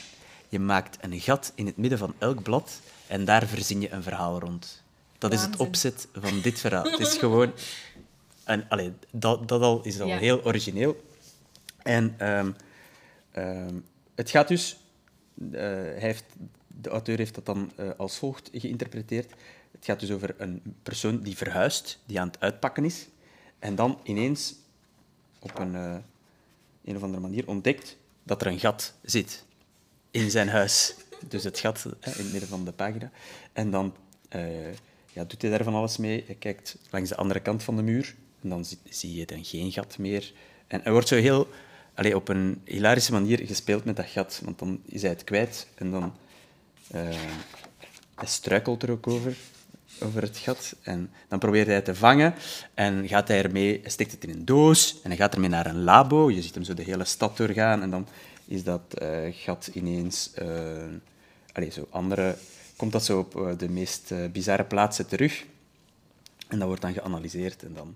je 0.50 0.60
maakt 0.60 0.98
een 1.02 1.20
gat 1.20 1.52
in 1.56 1.66
het 1.66 1.78
midden 1.78 1.98
van 2.00 2.14
elk 2.18 2.44
blad 2.44 2.80
en 3.08 3.26
daar 3.26 3.48
verzin 3.48 3.82
je 3.82 3.92
een 3.92 4.04
verhaal 4.04 4.40
rond. 4.40 4.84
Dat 5.18 5.34
is 5.34 5.42
het 5.42 5.58
opzet 5.58 6.08
van 6.14 6.42
dit 6.42 6.60
verhaal. 6.60 6.84
Het 6.84 7.00
is 7.00 7.18
gewoon... 7.18 7.52
En, 8.44 8.66
allee, 8.70 8.92
dat, 9.12 9.48
dat 9.48 9.62
al 9.62 9.82
is 9.84 10.00
al 10.00 10.08
Ja. 10.08 10.18
heel 10.18 10.44
origineel. 10.44 11.04
En 11.84 12.16
ehm, 12.18 12.52
ehm, 13.32 13.74
het 14.16 14.30
gaat 14.30 14.48
dus... 14.48 14.78
eh, 15.52 15.60
hij 15.62 15.96
heeft, 16.00 16.24
de 16.82 16.90
auteur 16.90 17.18
heeft 17.18 17.36
dat 17.36 17.46
dan 17.46 17.72
eh, 17.76 17.90
als 17.98 18.18
volgt 18.18 18.50
geïnterpreteerd. 18.54 19.32
Het 19.72 19.86
gaat 19.86 20.00
dus 20.00 20.12
over 20.12 20.36
een 20.38 20.62
persoon 20.84 21.22
die 21.22 21.38
verhuist, 21.38 22.00
die 22.06 22.20
aan 22.20 22.28
het 22.28 22.40
uitpakken 22.40 22.86
is, 22.86 23.08
en 23.60 23.76
dan 23.76 24.00
ineens 24.04 24.56
op 25.40 25.60
een, 25.60 25.76
eh, 25.76 25.96
een 26.84 26.96
of 26.96 27.04
andere 27.04 27.22
manier 27.22 27.48
ontdekt 27.48 27.98
dat 28.24 28.42
er 28.42 28.48
een 28.48 28.60
gat 28.60 28.94
zit 29.02 29.46
in 30.12 30.32
zijn 30.32 30.50
huis. 30.50 30.96
Dus 31.28 31.44
het 31.44 31.60
gat 31.60 31.84
hè, 31.84 32.12
in 32.12 32.24
het 32.24 32.32
midden 32.32 32.50
van 32.50 32.66
de 32.66 32.72
pagina. 32.72 33.12
En 33.54 33.72
dan 33.72 33.96
eh, 34.30 34.72
ja, 35.14 35.24
doet 35.24 35.42
hij 35.42 35.52
daar 35.52 35.64
van 35.64 35.74
alles 35.74 35.98
mee. 35.98 36.24
Hij 36.26 36.36
kijkt 36.36 36.78
langs 36.90 37.10
de 37.10 37.16
andere 37.16 37.40
kant 37.40 37.64
van 37.64 37.76
de 37.76 37.82
muur 37.82 38.16
en 38.42 38.50
dan 38.50 38.66
zie, 38.90 39.16
je 39.16 39.26
dan 39.26 39.46
geen 39.46 39.72
gat 39.72 39.98
meer. 39.98 40.34
En 40.68 40.82
hij 40.84 40.92
wordt 40.92 41.08
zo 41.08 41.16
heel, 41.16 41.48
allee, 41.94 42.16
op 42.16 42.28
een 42.28 42.62
hilarische 42.66 43.12
manier 43.12 43.46
gespeeld 43.46 43.86
met 43.86 43.96
dat 43.96 44.06
gat, 44.06 44.42
want 44.44 44.60
dan 44.60 44.82
is 44.86 45.02
hij 45.02 45.12
het 45.12 45.24
kwijt 45.24 45.68
en 45.76 45.92
dan... 45.92 46.14
eh, 46.92 47.02
hij 48.16 48.28
struikelt 48.28 48.84
er 48.84 48.92
ook 48.92 49.08
over. 49.08 49.36
over 50.04 50.22
het 50.22 50.38
gat. 50.38 50.76
En 50.82 51.12
dan 51.28 51.40
probeert 51.40 51.66
hij 51.66 51.76
het 51.76 51.86
te 51.86 51.96
vangen 51.96 52.34
en 52.74 53.08
gaat 53.08 53.28
hij 53.28 53.44
ermee, 53.44 53.80
hij 53.82 53.90
steekt 53.90 54.12
het 54.12 54.24
in 54.24 54.30
een 54.30 54.46
doos 54.46 55.02
en 55.04 55.10
hij 55.10 55.18
gaat 55.18 55.34
ermee 55.34 55.50
naar 55.50 55.66
een 55.66 55.84
labo. 55.84 56.30
Je 56.32 56.42
ziet 56.42 56.54
hem 56.54 56.64
zo 56.64 56.74
de 56.74 56.84
hele 56.84 57.06
stad 57.06 57.38
doorgaan 57.38 57.82
en 57.82 57.90
dan 57.90 58.08
is 58.46 58.64
dat 58.64 58.94
eh, 58.94 59.20
gat 59.32 59.70
ineens... 59.74 60.32
eh 60.34 60.48
allee, 61.54 61.72
zo 61.72 61.88
andere, 61.90 62.36
komt 62.76 62.92
dat 62.92 63.06
zo 63.06 63.20
op 63.20 63.56
de 63.60 63.70
meest 63.70 64.14
bizarre 64.32 64.64
plaatsen 64.64 65.08
terug. 65.08 65.46
En 66.48 66.58
dat 66.58 66.68
wordt 66.68 66.82
dan 66.82 66.94
geanalyseerd 66.94 67.64
en 67.64 67.74
dan... 67.74 67.96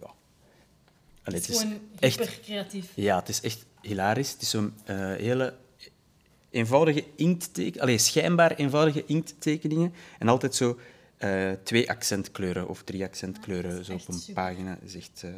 Ja. 0.00 0.10
Allee, 1.24 1.40
Het 1.40 1.48
is 1.48 1.58
gewoon 1.58 1.80
echt 1.98 2.18
hyper 2.18 2.38
creatief. 2.42 2.86
ja, 2.94 3.18
het 3.18 3.28
is 3.28 3.40
echt 3.40 3.64
hilarisch. 3.80 4.32
Het 4.32 4.42
is 4.42 4.50
zo'n 4.50 4.74
hele 5.16 5.54
eenvoudige 6.54 7.04
inkttekeningen, 7.16 7.80
allee, 7.80 7.98
schijnbaar 7.98 8.54
eenvoudige 8.54 9.04
inkttekeningen. 9.06 9.94
En 10.18 10.28
altijd 10.28 10.54
zo 10.54 10.78
eh, 11.16 11.50
twee 11.62 11.90
accentkleuren 11.90 12.68
of 12.68 12.82
drie 12.82 13.04
accentkleuren 13.04 13.84
zo 13.84 13.92
echt 13.92 14.02
op 14.08 14.14
een 14.14 14.20
super. 14.20 14.34
pagina. 14.42 14.70
Dat 14.80 14.88
is 14.88 14.94
echt 14.96 15.22
eh, 15.22 15.30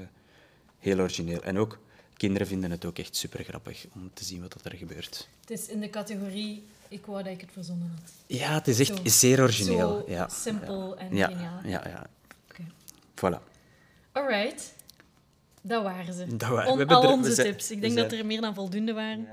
heel 0.78 0.98
origineel. 0.98 1.42
En 1.42 1.58
ook 1.58 1.78
kinderen 2.16 2.46
vinden 2.46 2.70
het 2.70 2.84
ook 2.84 2.98
echt 2.98 3.16
super 3.16 3.44
grappig 3.44 3.86
om 3.94 4.10
te 4.14 4.24
zien 4.24 4.40
wat 4.40 4.56
er 4.64 4.76
gebeurt. 4.76 5.28
Het 5.40 5.50
is 5.50 5.68
in 5.68 5.80
de 5.80 5.90
categorie, 5.90 6.66
ik 6.88 7.06
wou 7.06 7.22
dat 7.22 7.32
ik 7.32 7.40
het 7.40 7.50
verzonnen 7.52 7.88
had. 8.00 8.12
Ja, 8.26 8.54
het 8.54 8.68
is 8.68 8.78
echt 8.80 8.96
Zo- 8.96 9.02
zeer 9.04 9.40
origineel. 9.40 10.04
Zo 10.06 10.12
ja. 10.12 10.28
simpel 10.28 10.96
en 10.96 11.16
Ja, 11.16 11.26
geniaal. 11.28 11.60
ja, 11.64 11.82
ja. 11.88 12.06
Oké. 12.50 12.62
Voilà. 13.14 13.42
Alright. 14.12 14.74
Dat 15.62 15.82
waren 15.82 16.14
ze. 16.14 16.36
Dat 16.36 16.48
waren- 16.48 16.64
we 16.64 16.70
On- 16.70 16.78
hebben 16.78 16.96
al 16.96 17.12
onze 17.12 17.32
zijn- 17.34 17.46
tips. 17.46 17.70
Ik 17.70 17.80
denk 17.80 17.96
dat 17.96 18.12
er 18.12 18.26
meer 18.26 18.40
dan 18.40 18.54
voldoende 18.54 18.92
waren. 18.92 19.28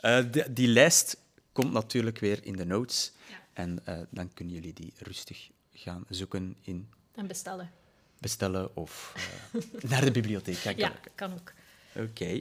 Eh, 0.00 0.24
die, 0.50 0.68
lijst 0.68 1.16
komt 1.52 1.72
natuurlijk 1.72 2.18
weer 2.18 2.44
in 2.44 2.56
de 2.56 2.64
notes. 2.66 3.12
Ja. 3.28 3.36
En 3.52 3.86
eh, 3.86 3.98
dan 4.10 4.32
kunnen 4.34 4.54
jullie 4.54 4.72
die 4.72 4.92
rustig 4.98 5.50
gaan 5.72 6.04
zoeken 6.08 6.56
in 6.60 6.88
En 7.14 7.26
bestellen. 7.26 7.70
bestellen 8.18 8.76
of 8.76 9.12
eh, 9.16 9.60
naar 9.90 10.04
de 10.04 10.10
bibliotheek 10.10 10.56
gaan 10.56 10.76
Ja, 10.76 10.88
kijken. 10.88 11.10
kan 11.14 11.32
ook. 11.32 11.52
Oké. 11.96 12.40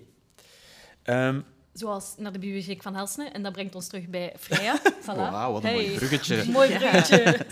Ehm, 1.03 1.41
Zoals 1.73 2.13
naar 2.17 2.32
de 2.32 2.39
bibliotheek 2.39 2.82
van 2.82 2.95
Helsne. 2.95 3.25
En 3.25 3.43
dat 3.43 3.51
brengt 3.51 3.75
ons 3.75 3.88
terug 3.88 4.08
bij 4.08 4.34
Freya. 4.39 4.82
Voilà. 5.01 5.05
Wauw, 5.05 5.51
wat 5.51 5.63
een 5.63 5.71
mooi 5.71 5.95
bruggetje. 5.95 6.51
Mooi 6.51 6.77
bruggetje. 6.77 7.45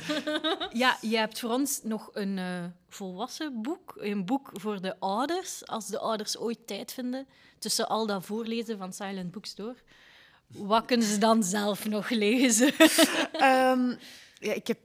Ja, 0.74 0.98
je 1.02 1.18
hebt 1.18 1.40
voor 1.40 1.50
ons 1.50 1.80
nog 1.84 2.10
een 2.14 2.38
eh, 2.38 2.64
volwassen 2.90 3.62
boek. 3.62 3.96
Een 3.98 4.26
boek 4.26 4.50
voor 4.54 4.82
de 4.82 5.00
ouders. 5.00 5.66
Als 5.68 5.88
de 5.88 6.00
ouders 6.00 6.38
ooit 6.38 6.68
tijd 6.68 6.94
vinden 6.94 7.28
tussen 7.60 7.88
al 7.88 8.06
dat 8.06 8.26
voorlezen 8.26 8.78
van 8.78 8.94
Silent 8.94 9.32
Books 9.32 9.56
door. 9.56 9.76
Wat 10.48 10.86
kunnen 10.86 11.08
ze 11.08 11.18
dan 11.18 11.44
zelf 11.44 11.86
nog 11.86 12.10
lezen? 12.10 12.74
Ehm, 13.32 13.96
ja, 14.40 14.54
ik 14.54 14.68
heb 14.68 14.80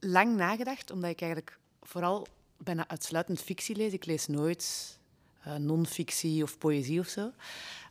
lang 0.00 0.36
nagedacht, 0.36 0.90
omdat 0.90 1.10
ik 1.10 1.20
eigenlijk 1.20 1.58
vooral 1.82 2.26
bijna 2.56 2.88
uitsluitend 2.88 3.40
fictie 3.40 3.76
lees. 3.76 3.92
Ik 3.92 4.06
lees 4.06 4.26
nooit 4.26 4.98
eh, 5.42 5.54
non-fictie 5.54 6.42
of 6.42 6.58
poëzie 6.58 7.00
of 7.00 7.06
zo. 7.08 7.30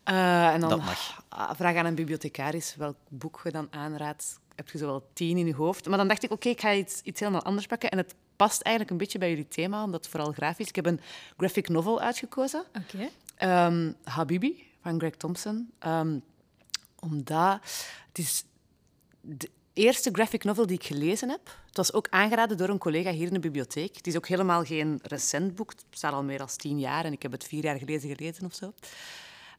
Eh, 0.03 0.53
en 0.53 0.59
dan 0.59 0.69
Dat 0.69 0.79
mag. 0.79 1.23
ah, 1.29 1.51
vraag 1.55 1.75
aan 1.75 1.85
een 1.85 1.95
bibliothecaris 1.95 2.75
welk 2.75 2.95
boek 3.09 3.41
je 3.43 3.51
dan 3.51 3.67
aanraadt. 3.71 4.39
Heb 4.55 4.69
je 4.69 4.77
zo 4.77 4.85
wel 4.85 5.09
tien 5.13 5.37
in 5.37 5.45
je 5.45 5.55
hoofd? 5.55 5.87
Maar 5.87 5.97
dan 5.97 6.07
dacht 6.07 6.23
ik, 6.23 6.31
oké, 6.31 6.49
ik 6.49 6.59
ga 6.61 6.73
iets, 6.73 7.01
iets 7.01 7.19
helemaal 7.19 7.41
anders 7.43 7.67
pakken. 7.67 7.89
En 7.91 7.97
het 7.97 8.15
past 8.35 8.61
eigenlijk 8.61 8.91
een 8.91 8.97
beetje 8.97 9.19
bij 9.19 9.29
jullie 9.29 9.47
thema, 9.47 9.83
omdat 9.83 10.01
het 10.01 10.09
vooral 10.09 10.31
grafisch. 10.31 10.67
Ik 10.67 10.75
heb 10.75 10.85
een 10.85 10.99
graphic 11.37 11.69
novel 11.69 12.01
uitgekozen. 12.01 12.63
Oké. 12.73 13.09
Ehm, 13.35 13.91
Habibi 14.03 14.63
van 14.81 14.99
Greg 14.99 15.15
Thompson. 15.15 15.71
Ehm, 15.79 16.17
omdat 16.99 17.59
het 18.07 18.17
is 18.17 18.43
de 19.21 19.49
eerste 19.73 20.09
graphic 20.11 20.43
novel 20.43 20.65
die 20.67 20.77
ik 20.77 20.85
gelezen 20.85 21.29
heb. 21.29 21.55
Het 21.67 21.77
was 21.77 21.93
ook 21.93 22.07
aangeraden 22.09 22.57
door 22.57 22.69
een 22.69 22.77
collega 22.77 23.11
hier 23.11 23.27
in 23.27 23.33
de 23.33 23.39
bibliotheek. 23.39 23.95
Het 23.95 24.07
is 24.07 24.15
ook 24.15 24.27
helemaal 24.27 24.63
geen 24.63 24.99
recent 25.03 25.55
boek. 25.55 25.69
Het 25.69 25.85
bestaat 25.89 26.13
al 26.13 26.23
meer 26.23 26.37
dan 26.37 26.47
tien 26.47 26.79
jaar 26.79 27.05
en 27.05 27.11
ik 27.11 27.21
heb 27.21 27.31
het 27.31 27.43
vier 27.43 27.63
jaar 27.63 27.77
geleden 27.77 28.15
gelezen 28.15 28.45
of 28.45 28.53
zo. 28.55 28.73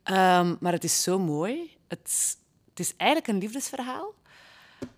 Ehm, 0.02 0.54
maar 0.60 0.72
het 0.72 0.84
is 0.84 1.02
zo 1.02 1.18
mooi. 1.18 1.76
Het, 1.88 2.36
het 2.70 2.80
is 2.80 2.96
eigenlijk 2.96 3.30
een 3.30 3.38
liefdesverhaal. 3.38 4.14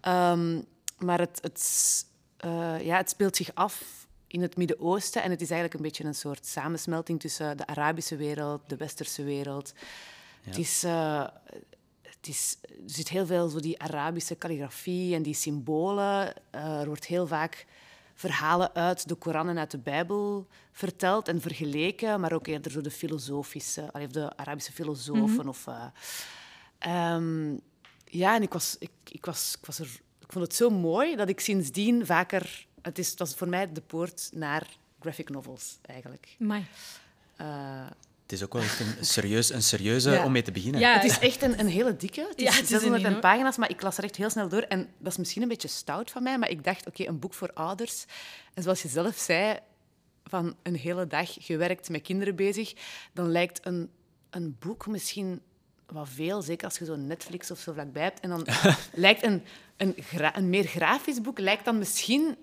Ehm, 0.00 0.60
maar 0.98 1.18
het, 1.18 1.38
het, 1.42 2.06
eh, 2.36 2.80
ja, 2.80 2.96
het 2.96 3.10
speelt 3.10 3.36
zich 3.36 3.54
af 3.54 4.06
in 4.26 4.42
het 4.42 4.56
Midden-Oosten. 4.56 5.22
En 5.22 5.30
het 5.30 5.40
is 5.40 5.50
eigenlijk 5.50 5.80
een 5.80 5.86
beetje 5.86 6.04
een 6.04 6.14
soort 6.14 6.46
samensmelting 6.46 7.20
tussen 7.20 7.56
de 7.56 7.66
Arabische 7.66 8.16
wereld, 8.16 8.60
de 8.66 8.76
Westerse 8.76 9.24
wereld. 9.24 9.74
Het 10.42 10.58
is, 10.58 10.84
eh, 10.84 11.26
het 12.02 12.28
is, 12.28 12.56
er 12.62 12.74
zit 12.86 13.08
heel 13.08 13.26
veel 13.26 13.48
zo 13.48 13.60
die 13.60 13.80
Arabische 13.80 14.34
kalligrafie 14.34 15.14
en 15.14 15.22
die 15.22 15.34
symbolen. 15.34 16.34
Eh, 16.50 16.80
er 16.80 16.86
wordt 16.86 17.06
heel 17.06 17.26
vaak 17.26 17.66
verhalen 18.14 18.74
uit 18.74 19.08
de 19.08 19.14
Koran 19.14 19.48
en 19.48 19.58
uit 19.58 19.70
de 19.70 19.78
Bijbel 19.78 20.46
verteld 20.72 21.28
en 21.28 21.40
vergeleken, 21.40 22.20
maar 22.20 22.32
ook 22.32 22.46
eerder 22.46 22.72
zo 22.72 22.80
de 22.80 22.90
filosofische, 22.90 23.90
of 23.92 24.06
de 24.06 24.36
Arabische 24.36 24.72
filosofen. 24.72 25.48
of, 25.48 25.66
eh, 25.66 25.84
ehm, 26.78 27.56
ja, 28.04 28.34
en 28.34 28.42
ik, 28.42 28.52
was, 28.52 28.76
ik, 28.78 28.90
ik, 29.10 29.24
was, 29.24 29.56
ik, 29.60 29.66
was 29.66 29.78
er, 29.78 30.00
ik 30.18 30.32
vond 30.32 30.44
het 30.44 30.54
zo 30.54 30.70
mooi 30.70 31.16
dat 31.16 31.28
ik 31.28 31.40
sindsdien 31.40 32.06
vaker... 32.06 32.66
Het, 32.82 32.98
is, 32.98 33.10
het 33.10 33.18
was 33.18 33.34
voor 33.34 33.48
mij 33.48 33.72
de 33.72 33.80
poort 33.80 34.30
naar 34.32 34.66
graphic 35.00 35.30
novels, 35.30 35.78
eigenlijk. 35.82 36.36
Amai. 36.40 36.66
Het 38.34 38.42
is 38.42 38.48
ook 38.48 38.52
wel 38.52 38.62
echt 38.62 38.80
een, 38.80 39.04
serieus, 39.14 39.50
een 39.52 39.62
serieuze 39.62 40.10
Ja. 40.10 40.24
om 40.24 40.32
mee 40.32 40.42
te 40.42 40.52
beginnen. 40.52 40.80
Ja, 40.80 40.94
het 40.94 41.04
is 41.04 41.18
echt 41.18 41.42
een, 41.42 41.58
een 41.60 41.66
hele 41.68 41.96
dikke. 41.96 42.20
Het 42.28 42.38
is, 42.38 42.44
Ja, 42.44 42.50
het 42.50 42.54
is 42.54 42.60
een 42.60 42.66
601 42.80 43.04
enorm- 43.06 43.20
pagina's, 43.20 43.56
maar 43.56 43.70
ik 43.70 43.82
las 43.82 43.98
er 43.98 44.04
echt 44.04 44.16
heel 44.16 44.30
snel 44.30 44.48
door. 44.48 44.60
En 44.62 44.88
dat 44.98 45.12
is 45.12 45.18
misschien 45.18 45.42
een 45.42 45.48
beetje 45.48 45.68
stout 45.68 46.10
van 46.10 46.22
mij, 46.22 46.38
maar 46.38 46.50
ik 46.50 46.64
dacht, 46.64 46.86
oké, 46.86 47.06
een 47.06 47.18
boek 47.18 47.34
voor 47.34 47.50
ouders. 47.54 48.04
En 48.54 48.62
zoals 48.62 48.82
je 48.82 48.88
zelf 48.88 49.16
zei, 49.16 49.58
van 50.24 50.56
een 50.62 50.74
hele 50.76 51.06
dag 51.06 51.36
gewerkt 51.40 51.88
met 51.88 52.02
kinderen 52.02 52.36
bezig, 52.36 52.72
dan 53.12 53.30
lijkt 53.30 53.66
een, 53.66 53.90
een 54.30 54.56
boek 54.58 54.86
misschien 54.86 55.40
wat 55.86 56.08
veel, 56.14 56.42
zeker 56.42 56.64
als 56.68 56.78
je 56.78 56.84
zo'n 56.84 57.06
Netflix 57.06 57.50
of 57.50 57.58
zo 57.58 57.72
vlakbij 57.72 58.02
hebt. 58.02 58.20
En 58.20 58.28
dan 58.28 58.46
lijkt 58.94 59.22
een, 59.22 59.42
een, 59.76 59.94
gra- 59.98 60.36
een 60.36 60.48
meer 60.50 60.64
grafisch 60.64 61.20
boek, 61.20 61.38
lijkt 61.38 61.64
dan 61.64 61.78
misschien... 61.78 62.36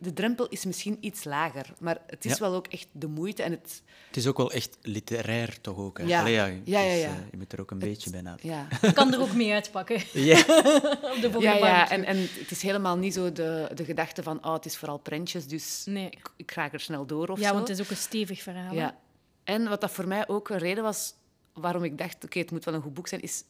De 0.00 0.12
drempel 0.12 0.48
is 0.48 0.64
misschien 0.64 0.96
iets 1.00 1.24
lager, 1.24 1.72
maar 1.80 1.98
het 2.06 2.24
is 2.24 2.32
Ja. 2.32 2.38
wel 2.38 2.54
ook 2.54 2.66
echt 2.66 2.86
de 2.92 3.06
moeite. 3.06 3.42
En 3.42 3.50
het, 3.50 3.82
Het 4.06 4.16
is 4.16 4.26
ook 4.26 4.36
wel 4.36 4.52
echt 4.52 4.78
literair, 4.82 5.60
toch 5.60 5.76
ook? 5.76 5.98
Hè? 5.98 6.04
Ja. 6.04 6.20
Allee, 6.20 6.32
ja, 6.32 6.44
Ja, 6.46 6.60
ja, 6.80 6.80
ja. 6.92 7.06
eh, 7.08 7.14
je 7.30 7.36
moet 7.36 7.52
er 7.52 7.60
ook 7.60 7.70
een 7.70 7.78
beetje 7.78 8.10
bij 8.10 8.20
nadenken. 8.20 8.48
ja. 8.80 8.92
Kan 8.92 9.12
er 9.14 9.20
ook 9.20 9.32
mee 9.32 9.52
uitpakken. 9.52 10.00
Ja. 10.12 10.38
Op 11.14 11.18
de 11.20 11.30
Ja, 11.38 11.54
ja 11.54 11.90
en, 11.90 12.04
en 12.04 12.16
het 12.16 12.50
is 12.50 12.62
helemaal 12.62 12.96
niet 12.96 13.14
zo 13.14 13.32
de, 13.32 13.70
de 13.74 13.84
gedachte 13.84 14.22
van 14.22 14.44
oh, 14.44 14.52
het 14.52 14.64
is 14.64 14.76
vooral 14.76 14.98
prentjes, 14.98 15.46
dus 15.46 15.82
Nee. 15.86 16.06
ik, 16.10 16.30
ik 16.36 16.50
raak 16.50 16.72
er 16.72 16.80
snel 16.80 17.06
door 17.06 17.28
of 17.28 17.38
Ja, 17.40 17.48
zo. 17.48 17.54
want 17.54 17.68
het 17.68 17.78
is 17.78 17.84
ook 17.84 17.90
een 17.90 17.96
stevig 17.96 18.42
verhaal. 18.42 18.74
ja. 18.74 18.96
En 19.44 19.68
wat 19.68 19.80
dat 19.80 19.90
voor 19.90 20.06
mij 20.08 20.28
ook 20.28 20.48
een 20.48 20.58
reden 20.58 20.82
was 20.82 21.14
waarom 21.52 21.84
ik 21.84 21.98
dacht, 21.98 22.24
oké, 22.24 22.38
het 22.38 22.50
moet 22.50 22.64
wel 22.64 22.74
een 22.74 22.82
goed 22.82 22.94
boek 22.94 23.08
zijn, 23.08 23.20
is 23.20 23.42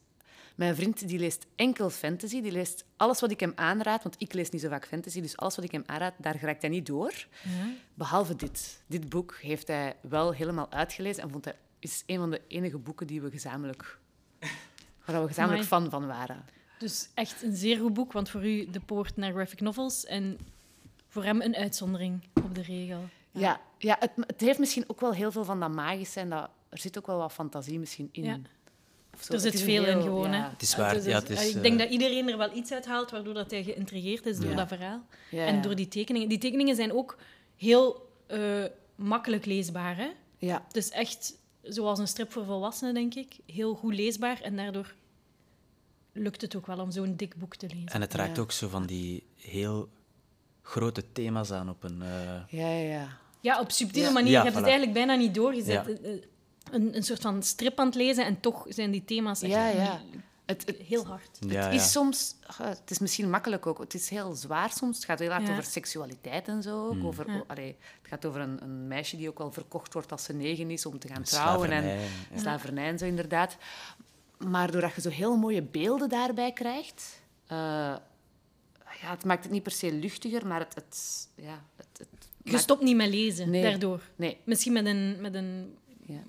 mijn 0.57 0.75
vriend 0.75 1.09
die 1.09 1.19
leest 1.19 1.47
enkel 1.55 1.91
fantasy. 1.91 2.41
Die 2.41 2.53
leest 2.53 2.85
alles 2.97 3.21
wat 3.21 3.31
ik 3.31 3.41
hem 3.41 3.53
aanraad, 3.55 4.03
want 4.03 4.15
ik 4.19 4.33
lees 4.33 4.51
niet 4.51 4.61
zo 4.61 4.69
vaak 4.69 4.87
fantasy, 4.87 5.21
dus 5.21 5.37
alles 5.37 5.57
wat 5.57 5.65
ik 5.65 5.73
hem 5.73 5.83
aanraad, 5.87 6.15
daar 6.19 6.41
raakt 6.41 6.61
hij 6.61 6.71
niet 6.71 6.87
door. 6.87 7.27
Behalve 7.95 8.37
dit. 8.37 8.83
Dit 8.87 9.09
boek 9.09 9.39
heeft 9.41 9.69
hij 9.69 9.97
wel 10.01 10.33
helemaal 10.33 10.71
uitgelezen 10.71 11.23
en 11.23 11.31
vond 11.31 11.45
hij 11.45 11.55
is 11.79 12.03
een 12.07 12.19
van 12.19 12.31
de 12.31 12.41
enige 12.49 12.79
boeken 12.79 13.07
die 13.07 13.21
we 13.21 13.31
gezamenlijk, 13.31 13.99
waar 15.05 15.21
we 15.21 15.27
gezamenlijk 15.27 15.65
fan 15.65 15.91
van 15.91 16.07
waren. 16.07 16.45
Dus 16.79 17.09
echt 17.15 17.43
een 17.43 17.57
zeer 17.57 17.79
goed 17.79 17.95
boek, 17.95 18.13
want 18.13 18.31
voor 18.31 18.47
u 18.47 18.71
de 18.71 18.81
poort 18.81 19.17
naar 19.17 19.33
graphic 19.33 19.61
novels 19.61 20.05
en 20.05 20.39
voor 21.09 21.25
hem 21.25 21.41
een 21.41 21.57
uitzondering 21.57 22.23
op 22.35 22.55
de 22.55 22.63
regel. 22.63 23.09
Ja, 23.31 23.61
ja 23.79 23.97
het, 23.99 24.13
het 24.17 24.41
heeft 24.41 24.59
misschien 24.59 24.85
ook 24.87 25.01
wel 25.01 25.13
heel 25.13 25.33
veel 25.33 25.45
van 25.45 25.61
dat 25.61 25.71
magische 25.71 26.21
en 26.21 26.31
dat, 26.31 26.51
er 26.69 26.79
zit 26.79 26.99
ook 26.99 27.07
wel 27.07 27.19
wat 27.19 27.33
fantasie 27.33 27.79
misschien 27.79 28.09
in. 28.13 28.25
Ja. 28.25 28.39
Of 29.17 29.23
zo. 29.23 29.33
Er 29.35 29.41
Het 29.43 29.53
zit 29.53 29.63
veel 29.63 29.85
in 29.85 30.03
gewoon. 30.03 30.31
ja. 30.33 30.43
Hè. 30.43 30.49
Het 30.51 30.63
is 30.63 30.77
waar, 30.77 31.03
ja, 31.09 31.19
het 31.19 31.31
is, 31.31 31.55
ik 31.55 31.63
denk 31.63 31.75
eh, 31.75 31.79
dat 31.79 31.91
iedereen 31.91 32.29
er 32.29 32.37
wel 32.39 32.57
iets 32.57 32.73
uit 32.73 32.87
haalt, 32.87 33.11
waardoor 33.11 33.35
dat 33.35 33.51
hij 33.51 33.63
geïntrigeerd 33.65 34.27
is 34.27 34.39
door 34.39 34.51
Ja. 34.51 34.57
dat 34.57 34.69
verhaal. 34.69 35.03
Ja, 35.31 35.47
En 35.47 35.63
door 35.63 35.75
die 35.75 35.89
tekeningen. 35.89 36.29
Die 36.29 36.39
tekeningen 36.39 36.77
zijn 36.77 36.93
ook 36.93 37.17
heel 37.57 38.09
eh, 38.27 38.41
makkelijk 38.95 39.45
leesbaar. 39.47 39.97
Hè? 39.97 40.09
Ja, 40.39 40.63
Het 40.67 40.77
is 40.77 40.91
echt 40.91 41.35
zoals 41.63 41.99
een 41.99 42.09
strip 42.09 42.33
voor 42.33 42.45
volwassenen, 42.45 42.95
denk 42.95 43.15
ik. 43.15 43.37
Heel 43.47 43.75
goed 43.75 43.95
leesbaar 43.95 44.41
en 44.41 44.57
daardoor 44.57 44.95
lukt 46.13 46.41
het 46.41 46.57
ook 46.57 46.67
wel 46.67 46.79
om 46.79 46.91
zo'n 46.91 47.17
dik 47.17 47.37
boek 47.37 47.57
te 47.57 47.67
lezen. 47.67 47.87
En 47.89 48.01
het 48.01 48.15
raakt 48.15 48.37
Ja. 48.37 48.43
ook 48.43 48.53
zo 48.53 48.69
van 48.69 48.87
die 48.87 49.23
heel 49.37 49.89
grote 50.63 51.05
thema's 51.13 51.51
aan 51.51 51.69
op 51.71 51.83
een... 51.85 52.03
eh, 52.03 52.09
ja, 52.49 52.69
ja. 52.69 52.89
ja. 52.91 53.09
Ja, 53.41 53.61
op 53.61 53.71
subtiele 53.71 54.07
Ja. 54.07 54.13
manier. 54.13 54.31
Ja, 54.31 54.39
je 54.39 54.45
hebt 54.45 54.53
voilà. 54.57 54.59
het 54.59 54.69
eigenlijk 54.69 54.93
bijna 54.93 55.15
niet 55.15 55.35
doorgezet. 55.35 56.01
Een, 56.71 56.97
een 56.97 57.03
soort 57.03 57.21
van 57.21 57.43
strip 57.43 57.79
aan 57.79 57.87
het 57.87 57.95
lezen 57.95 58.25
en 58.25 58.41
toch 58.41 58.65
zijn 58.69 58.91
die 58.91 59.05
thema's 59.05 59.43
echt 59.43 59.53
ja, 59.53 59.69
ja. 59.69 60.01
Het, 60.45 60.63
het, 60.67 60.77
heel 60.77 61.07
hard. 61.07 61.29
ja, 61.41 61.47
het 61.47 61.53
ja. 61.53 61.71
is 61.71 61.93
soms... 61.93 62.35
Het 62.63 62.91
is 62.91 62.99
misschien 62.99 63.31
makkelijk 63.31 63.67
ook. 63.67 63.79
Het 63.79 63.95
is 63.95 64.09
heel 64.09 64.35
zwaar 64.35 64.71
soms. 64.73 64.97
Het 64.97 65.05
gaat 65.05 65.19
heel 65.19 65.31
hard 65.31 65.47
Ja. 65.47 65.51
over 65.53 65.65
seksualiteit 65.65 66.49
en 66.49 66.63
zo. 66.63 66.87
Ook. 66.87 66.93
Hmm. 66.93 67.07
Over, 67.07 67.31
Ja. 67.31 67.43
allee, 67.47 67.77
het 68.03 68.09
gaat 68.11 68.25
over 68.25 68.41
een, 68.41 68.63
een 68.63 68.89
meisje 68.89 69.17
die 69.17 69.29
ook 69.29 69.39
wel 69.39 69.53
verkocht 69.53 69.93
wordt 69.93 70.13
als 70.13 70.25
ze 70.25 70.33
negen 70.33 70.71
is 70.71 70.87
om 70.87 70.99
te 70.99 71.09
gaan 71.09 71.23
trouwen. 71.23 71.71
En, 71.71 71.83
Slavernij, 71.83 72.09
ja. 72.33 72.39
Slavernij 72.41 72.89
en 72.89 72.99
zo, 72.99 73.05
inderdaad. 73.05 73.57
Maar 74.39 74.71
doordat 74.71 74.95
je 74.95 75.01
zo 75.01 75.09
heel 75.11 75.37
mooie 75.37 75.63
beelden 75.63 76.09
daarbij 76.09 76.53
krijgt, 76.53 77.21
eh, 77.47 77.57
ja, 79.01 79.11
het 79.11 79.25
maakt 79.25 79.43
het 79.43 79.53
niet 79.53 79.63
per 79.63 79.73
se 79.73 79.93
luchtiger, 79.93 80.47
maar 80.47 80.61
het... 80.61 80.75
het 80.75 81.29
ja, 81.35 81.65
het, 81.77 81.87
het 81.99 82.09
Je 82.43 82.51
maakt- 82.51 82.63
stopt 82.63 82.83
niet 82.83 82.97
met 82.97 83.09
lezen 83.09 83.51
Nee. 83.51 83.63
daardoor. 83.63 84.01
Nee. 84.17 84.39
Misschien 84.45 84.73
met 84.73 84.87
een, 84.87 85.21
met 85.21 85.35
een, 85.35 85.77
Ja. 86.07 86.21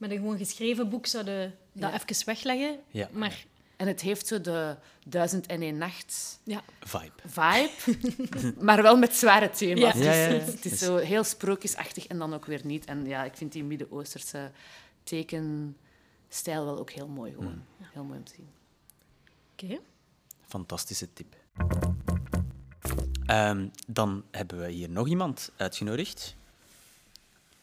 Met 0.00 0.10
een 0.10 0.16
gewoon 0.16 0.38
geschreven 0.38 0.88
boek 0.88 1.06
zouden 1.06 1.54
dat 1.72 1.90
Ja. 1.92 2.00
even 2.02 2.26
wegleggen. 2.26 2.78
Ja. 2.90 3.08
Maar 3.12 3.44
En 3.76 3.86
het 3.86 4.00
heeft 4.00 4.26
zo 4.26 4.40
de 4.40 4.76
duizend 5.06 5.46
en 5.46 5.62
één 5.62 5.78
nacht 5.78 6.40
ja, 6.44 6.62
Vibe. 6.80 7.12
vibe, 7.26 8.54
maar 8.66 8.82
wel 8.82 8.96
met 8.96 9.14
zware 9.16 9.50
thema's. 9.50 9.94
Ja. 9.94 10.02
Ja, 10.02 10.12
ja, 10.12 10.26
ja. 10.26 10.38
Dus 10.44 10.54
Het 10.54 10.64
is 10.64 10.78
zo 10.78 10.96
heel 10.96 11.24
sprookjesachtig 11.24 12.06
en 12.06 12.18
dan 12.18 12.34
ook 12.34 12.44
weer 12.46 12.60
niet. 12.64 12.84
En 12.84 13.06
ja, 13.06 13.24
ik 13.24 13.36
vind 13.36 13.52
die 13.52 13.64
Midden-Oosterse 13.64 14.50
tekenstijl 15.04 16.64
wel 16.64 16.78
ook 16.78 16.90
heel 16.90 17.08
mooi. 17.08 17.32
Gewoon. 17.32 17.62
Heel 17.92 18.04
mooi 18.04 18.18
om 18.18 18.24
te 18.24 18.32
zien. 18.36 18.48
oké. 19.52 19.80
Fantastische 20.46 21.12
tip. 21.12 21.36
Ehm, 23.26 23.68
dan 23.88 24.24
hebben 24.30 24.58
we 24.60 24.70
hier 24.70 24.90
nog 24.90 25.08
iemand 25.08 25.50
uitgenodigd. 25.56 26.36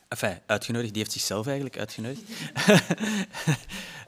Enfin, 0.07 0.37
uitgenodigd, 0.45 0.93
die 0.93 1.01
heeft 1.01 1.13
zichzelf 1.13 1.45
eigenlijk 1.45 1.77
uitgenodigd. 1.77 2.21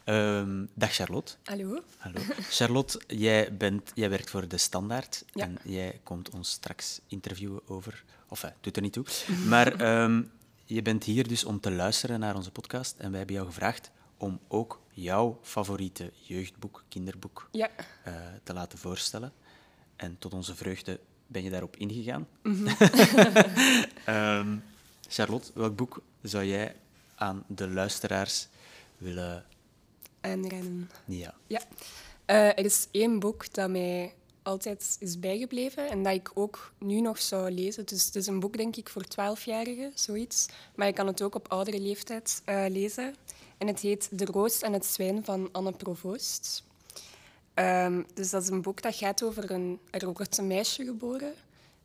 Ehm, 0.03 0.65
dag 0.73 0.93
Charlotte. 0.93 1.33
Hallo. 1.43 1.83
Hallo. 1.97 2.19
Charlotte, 2.49 3.01
jij, 3.07 3.55
bent, 3.57 3.91
jij 3.93 4.09
werkt 4.09 4.29
voor 4.29 4.47
De 4.47 4.57
Standaard 4.57 5.23
Ja. 5.33 5.43
en 5.43 5.57
jij 5.63 5.99
komt 6.03 6.29
ons 6.29 6.49
straks 6.51 6.99
interviewen 7.07 7.61
over... 7.67 8.03
Of, 8.29 8.43
eh, 8.43 8.51
doet 8.61 8.75
er 8.75 8.81
niet 8.81 8.93
toe. 8.93 9.05
Maar 9.47 9.73
ehm, 9.73 10.21
je 10.65 10.81
bent 10.81 11.03
hier 11.03 11.27
dus 11.27 11.43
om 11.43 11.59
te 11.59 11.71
luisteren 11.71 12.19
naar 12.19 12.35
onze 12.35 12.51
podcast 12.51 12.95
en 12.97 13.09
wij 13.09 13.17
hebben 13.17 13.35
jou 13.35 13.47
gevraagd 13.47 13.91
om 14.17 14.39
ook 14.47 14.81
jouw 14.91 15.39
favoriete 15.43 16.11
jeugdboek, 16.21 16.83
kinderboek, 16.89 17.49
Ja, 17.51 17.69
eh, 18.03 18.13
te 18.43 18.53
laten 18.53 18.77
voorstellen. 18.79 19.33
En 19.95 20.15
tot 20.19 20.33
onze 20.33 20.55
vreugde 20.55 20.99
ben 21.27 21.43
je 21.43 21.49
daarop 21.49 21.75
ingegaan. 21.75 22.27
Ehm, 24.05 24.55
Charlotte, 25.09 25.51
welk 25.53 25.75
boek 25.75 26.01
zou 26.21 26.45
jij 26.45 26.75
aan 27.15 27.43
de 27.47 27.67
luisteraars 27.67 28.47
willen... 28.97 29.45
en 30.21 30.47
rennen. 30.47 30.89
Ja. 31.05 31.33
Ja. 31.47 31.61
Eh, 32.25 32.47
er 32.47 32.65
is 32.65 32.87
één 32.91 33.19
boek 33.19 33.53
dat 33.53 33.69
mij 33.69 34.13
altijd 34.43 34.97
is 34.99 35.19
bijgebleven 35.19 35.89
en 35.89 36.03
dat 36.03 36.13
ik 36.13 36.31
ook 36.33 36.73
nu 36.77 37.01
nog 37.01 37.21
zou 37.21 37.51
lezen. 37.51 37.85
Dus 37.85 38.05
het 38.05 38.15
is 38.15 38.27
een 38.27 38.39
boek, 38.39 38.57
denk 38.57 38.75
ik, 38.75 38.89
voor 38.89 39.03
twaalfjarigen, 39.03 39.91
zoiets. 39.95 40.47
Maar 40.75 40.87
je 40.87 40.93
kan 40.93 41.07
het 41.07 41.21
ook 41.21 41.35
op 41.35 41.51
oudere 41.51 41.79
leeftijd 41.79 42.41
eh, 42.45 42.65
lezen. 42.67 43.15
En 43.57 43.67
het 43.67 43.79
heet 43.79 44.09
De 44.11 44.25
Roos 44.25 44.61
en 44.61 44.73
het 44.73 44.85
Zwijn 44.85 45.25
van 45.25 45.49
Anne 45.51 45.71
Provoost. 45.71 46.63
Ehm, 47.53 48.03
dus 48.13 48.29
dat 48.29 48.43
is 48.43 48.49
een 48.49 48.61
boek 48.61 48.81
dat 48.81 48.95
gaat 48.95 49.23
over 49.23 49.51
een... 49.51 49.79
Er 49.89 50.13
wordt 50.13 50.37
een 50.37 50.47
meisje 50.47 50.85
geboren 50.85 51.33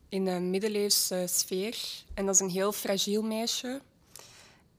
in 0.09 0.27
een 0.27 0.49
middeleeuwse 0.49 1.25
sfeer. 1.29 1.77
En 2.13 2.25
dat 2.25 2.35
is 2.35 2.41
een 2.41 2.49
heel 2.49 2.71
fragiel 2.71 3.23
meisje. 3.23 3.81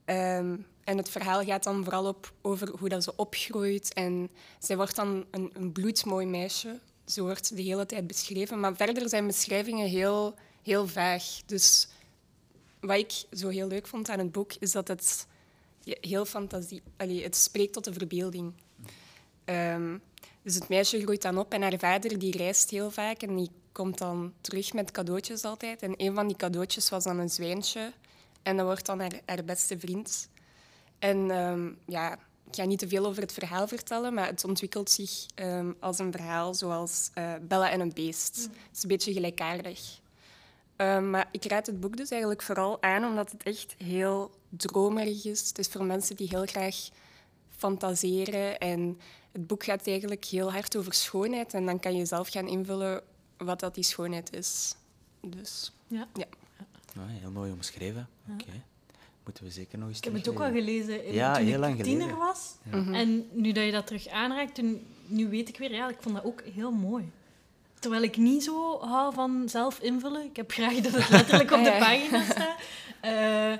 Ehm, 0.05 0.55
en 0.83 0.97
het 0.97 1.09
verhaal 1.09 1.43
gaat 1.43 1.63
dan 1.63 1.83
vooral 1.83 2.05
op 2.05 2.33
over 2.41 2.69
hoe 2.79 2.89
dat 2.89 3.03
ze 3.03 3.15
opgroeit. 3.15 3.93
En 3.93 4.29
zij 4.59 4.75
wordt 4.75 4.95
dan 4.95 5.25
een, 5.31 5.49
een 5.53 5.71
bloedmooi 5.71 6.25
meisje. 6.25 6.79
Zo 7.05 7.23
wordt 7.23 7.55
de 7.55 7.61
hele 7.61 7.85
tijd 7.85 8.07
beschreven. 8.07 8.59
Maar 8.59 8.75
verder 8.75 9.09
zijn 9.09 9.27
beschrijvingen 9.27 9.87
heel, 9.87 10.35
heel 10.63 10.87
vaag. 10.87 11.23
Dus 11.45 11.87
wat 12.79 12.97
ik 12.97 13.11
zo 13.31 13.47
heel 13.47 13.67
leuk 13.67 13.87
vond 13.87 14.09
aan 14.09 14.19
het 14.19 14.31
boek, 14.31 14.53
is 14.59 14.71
dat 14.71 14.87
het 14.87 15.27
heel 15.83 16.25
fantasie... 16.25 16.81
Allee, 16.97 17.23
het 17.23 17.35
spreekt 17.35 17.73
tot 17.73 17.83
de 17.83 17.93
verbeelding. 17.93 18.53
Ehm, 19.47 19.97
dus 20.41 20.55
het 20.55 20.69
meisje 20.69 21.01
groeit 21.01 21.21
dan 21.21 21.37
op 21.37 21.53
en 21.53 21.61
haar 21.61 21.77
vader 21.79 22.19
die 22.19 22.37
reist 22.37 22.69
heel 22.69 22.91
vaak 22.91 23.21
en 23.21 23.35
die 23.35 23.49
komt 23.71 23.97
dan 23.97 24.33
terug 24.41 24.73
met 24.73 24.91
cadeautjes 24.91 25.43
altijd. 25.43 25.81
En 25.81 25.93
een 25.97 26.15
van 26.15 26.27
die 26.27 26.35
cadeautjes 26.35 26.89
was 26.89 27.03
dan 27.03 27.19
een 27.19 27.29
zwijntje. 27.29 27.93
En 28.43 28.57
dat 28.57 28.65
wordt 28.65 28.85
dan 28.85 28.99
haar, 28.99 29.21
haar 29.25 29.43
beste 29.43 29.79
vriend. 29.79 30.29
En 30.99 31.31
ehm, 31.31 31.71
ja, 31.85 32.13
ik 32.49 32.55
ga 32.55 32.65
niet 32.65 32.79
te 32.79 32.87
veel 32.87 33.05
over 33.05 33.21
het 33.21 33.33
verhaal 33.33 33.67
vertellen, 33.67 34.13
maar 34.13 34.27
het 34.27 34.43
ontwikkelt 34.43 34.89
zich 34.89 35.25
ehm, 35.35 35.71
als 35.79 35.99
een 35.99 36.11
verhaal 36.11 36.53
zoals 36.53 37.09
eh, 37.13 37.33
Bella 37.41 37.71
en 37.71 37.79
een 37.79 37.93
beest. 37.93 38.35
Het 38.35 38.75
is 38.75 38.81
een 38.81 38.89
beetje 38.89 39.13
gelijkaardig. 39.13 39.99
Maar 40.77 41.27
ik 41.31 41.45
raad 41.45 41.65
het 41.65 41.79
boek 41.79 41.97
dus 41.97 42.09
eigenlijk 42.09 42.41
vooral 42.41 42.81
aan 42.81 43.05
omdat 43.05 43.31
het 43.31 43.43
echt 43.43 43.75
heel 43.77 44.31
dromerig 44.49 45.25
is. 45.25 45.47
Het 45.47 45.57
is 45.57 45.67
voor 45.67 45.83
mensen 45.83 46.15
die 46.15 46.27
heel 46.27 46.45
graag 46.45 46.75
fantaseren. 47.49 48.57
En 48.57 48.99
het 49.37 49.47
boek 49.47 49.63
gaat 49.63 49.87
eigenlijk 49.87 50.25
heel 50.25 50.51
hard 50.51 50.75
over 50.77 50.93
schoonheid. 50.93 51.53
En 51.53 51.65
dan 51.65 51.79
kan 51.79 51.95
je 51.95 52.05
zelf 52.05 52.29
gaan 52.29 52.47
invullen 52.47 53.01
wat 53.37 53.59
dat 53.59 53.75
die 53.75 53.83
schoonheid 53.83 54.33
is. 54.35 54.75
Dus 55.21 55.71
Ja. 55.87 56.07
ja. 56.13 56.25
Nou, 56.93 57.09
heel 57.09 57.31
mooi 57.31 57.51
omschreven. 57.51 58.07
Oké. 58.33 58.51
Moeten 59.23 59.43
we 59.43 59.49
zeker 59.51 59.77
nog 59.77 59.87
eens 59.87 59.97
Ik 59.97 60.03
heb 60.03 60.13
het 60.13 60.27
ook 60.29 60.37
wel 60.37 60.47
teruglezen. 60.47 60.83
gelezen 60.85 61.05
in, 61.05 61.13
Ja, 61.13 61.33
toen 61.35 61.43
heel 61.45 61.53
ik 61.53 61.59
lang 61.59 61.83
tiener 61.83 62.01
geleden. 62.09 62.17
was. 62.17 62.55
En 62.93 63.27
nu 63.31 63.51
dat 63.51 63.65
je 63.65 63.71
dat 63.71 63.87
terug 63.87 64.07
aanraakt, 64.07 64.55
toen, 64.55 64.85
nu 65.05 65.29
weet 65.29 65.49
ik 65.49 65.57
weer, 65.57 65.71
ja, 65.73 65.89
ik 65.89 65.97
vond 65.99 66.15
dat 66.15 66.23
ook 66.23 66.41
heel 66.53 66.71
mooi. 66.71 67.11
Terwijl 67.79 68.03
ik 68.03 68.17
niet 68.17 68.43
zo 68.43 68.79
hou 68.79 69.13
van 69.13 69.49
zelf 69.49 69.79
invullen. 69.79 70.23
Ik 70.23 70.35
heb 70.35 70.51
graag 70.51 70.73
dat 70.75 70.91
het 70.93 71.09
letterlijk 71.09 71.51
op 71.51 71.63
de 71.63 71.69
Ja. 71.69 71.77
pagina 71.79 72.23
staat. 72.23 72.57
Eh, 73.01 73.53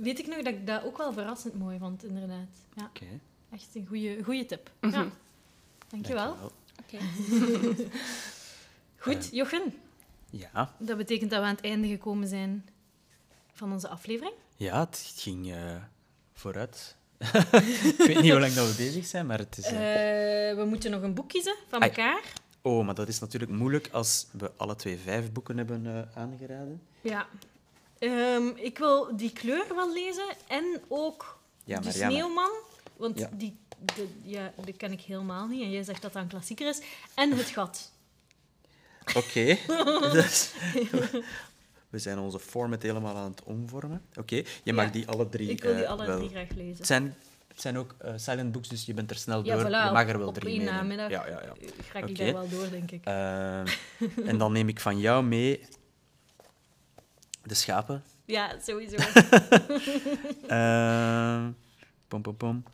weet 0.00 0.18
ik 0.18 0.26
nog 0.26 0.36
dat 0.36 0.46
ik 0.54 0.66
dat 0.66 0.84
ook 0.84 0.96
wel 0.98 1.12
verrassend 1.12 1.54
mooi 1.58 1.78
vond, 1.78 2.04
inderdaad. 2.04 2.48
Ja, 2.76 2.84
Oké. 2.84 3.04
Echt 3.52 3.68
een 3.74 3.86
goede 3.86 4.22
goede 4.24 4.46
tip. 4.46 4.70
Ja. 4.80 5.06
Dankjewel. 5.88 6.36
dankjewel. 6.76 7.74
Goed, 8.98 9.28
Jochen, 9.32 9.74
Ja. 10.30 10.74
dat 10.78 10.96
betekent 10.96 11.30
dat 11.30 11.40
we 11.40 11.46
aan 11.46 11.54
het 11.54 11.64
einde 11.64 11.88
gekomen 11.88 12.28
zijn 12.28 12.68
van 13.52 13.72
onze 13.72 13.88
aflevering. 13.88 14.34
ja, 14.56 14.80
het 14.80 15.12
ging 15.16 15.52
eh, 15.52 15.76
vooruit. 16.32 16.96
ik 17.22 17.94
weet 17.96 18.20
niet 18.20 18.30
hoe 18.30 18.40
lang 18.40 18.52
dat 18.52 18.68
we 18.70 18.74
bezig 18.76 19.06
zijn, 19.06 19.26
maar 19.26 19.38
het 19.38 19.58
is... 19.58 19.64
eh, 19.64 20.50
Eh, 20.50 20.56
we 20.56 20.64
moeten 20.64 20.90
nog 20.90 21.02
een 21.02 21.14
boek 21.14 21.28
kiezen 21.28 21.56
van 21.68 21.80
Ai. 21.82 21.88
elkaar. 21.90 22.32
Oh, 22.62 22.84
maar 22.84 22.94
dat 22.94 23.08
is 23.08 23.18
natuurlijk 23.18 23.52
moeilijk 23.52 23.88
als 23.92 24.26
we 24.30 24.50
alle 24.56 24.76
twee 24.76 24.98
vijf 24.98 25.32
boeken 25.32 25.56
hebben 25.56 25.86
eh, 25.86 26.18
aangeraden. 26.22 26.82
Ja. 27.00 27.26
Ehm, 27.98 28.46
ik 28.54 28.78
wil 28.78 29.16
die 29.16 29.32
kleur 29.32 29.64
wel 29.74 29.92
lezen 29.92 30.26
en 30.48 30.80
ook 30.88 31.38
Ja, 31.64 31.78
de 31.80 31.84
Marianne. 31.84 32.12
sneeuwman. 32.16 32.50
Want 32.96 33.18
Ja. 33.18 33.28
die, 33.32 33.56
de, 33.94 34.08
ja, 34.22 34.52
die 34.64 34.74
ken 34.74 34.92
ik 34.92 35.00
helemaal 35.00 35.46
niet. 35.46 35.62
En 35.62 35.70
jij 35.70 35.82
zegt 35.82 36.02
dat 36.02 36.12
dat 36.12 36.22
een 36.22 36.28
klassieker 36.28 36.68
is. 36.68 36.80
En 37.14 37.30
het 37.36 37.46
gat. 37.46 37.92
Oké. 39.16 39.56
Dus, 40.12 40.52
we 41.90 41.98
zijn 41.98 42.18
onze 42.18 42.38
format 42.38 42.82
helemaal 42.82 43.16
aan 43.16 43.30
het 43.30 43.42
omvormen. 43.42 44.02
Oké, 44.14 44.42
je 44.64 44.72
mag 44.72 44.84
Ja. 44.84 44.90
die 44.90 45.08
alle 45.08 45.28
drie 45.28 45.48
Ik 45.50 45.62
wil 45.62 45.74
die 45.74 45.82
eh, 45.84 45.90
alle 45.90 46.16
drie 46.16 46.28
graag 46.28 46.48
lezen. 46.50 46.76
Het 46.76 46.86
zijn, 46.86 47.14
het 47.48 47.60
zijn 47.60 47.78
ook 47.78 47.94
eh, 47.98 48.12
silent 48.16 48.52
books, 48.52 48.68
dus 48.68 48.84
je 48.84 48.94
bent 48.94 49.10
er 49.10 49.16
snel 49.16 49.44
Ja, 49.44 49.54
door. 49.56 49.64
voilà, 49.64 49.68
je 49.86 49.90
mag 49.92 50.08
er 50.08 50.18
wel 50.18 50.28
op 50.28 50.34
drie 50.34 50.56
één 50.58 50.64
namiddag 50.64 51.10
Ja, 51.10 51.26
ja, 51.26 51.42
ja. 51.42 51.52
eh, 51.60 51.68
ga 51.90 51.98
ik 51.98 52.04
Oké. 52.04 52.24
daar 52.24 52.32
wel 52.32 52.48
door, 52.48 52.70
denk 52.70 52.90
ik. 52.90 53.04
En 54.24 54.38
dan 54.42 54.52
neem 54.52 54.68
ik 54.68 54.80
van 54.80 54.98
jou 54.98 55.24
mee 55.24 55.60
de 57.42 57.54
schapen. 57.54 58.02
Ja, 58.24 58.58
sowieso. 58.60 58.96
Pom, 62.08 62.22
pom, 62.22 62.36
pom. 62.36 62.64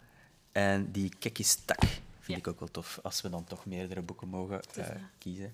En 0.52 0.90
die 0.92 1.12
Kekistak 1.18 1.80
vind 1.84 2.00
Ja. 2.26 2.36
ik 2.36 2.46
ook 2.46 2.58
wel 2.58 2.70
tof, 2.70 2.98
als 3.02 3.20
we 3.20 3.28
dan 3.30 3.44
toch 3.44 3.66
meerdere 3.66 4.02
boeken 4.02 4.28
mogen 4.28 4.60
eh, 4.74 4.86
kiezen. 5.18 5.52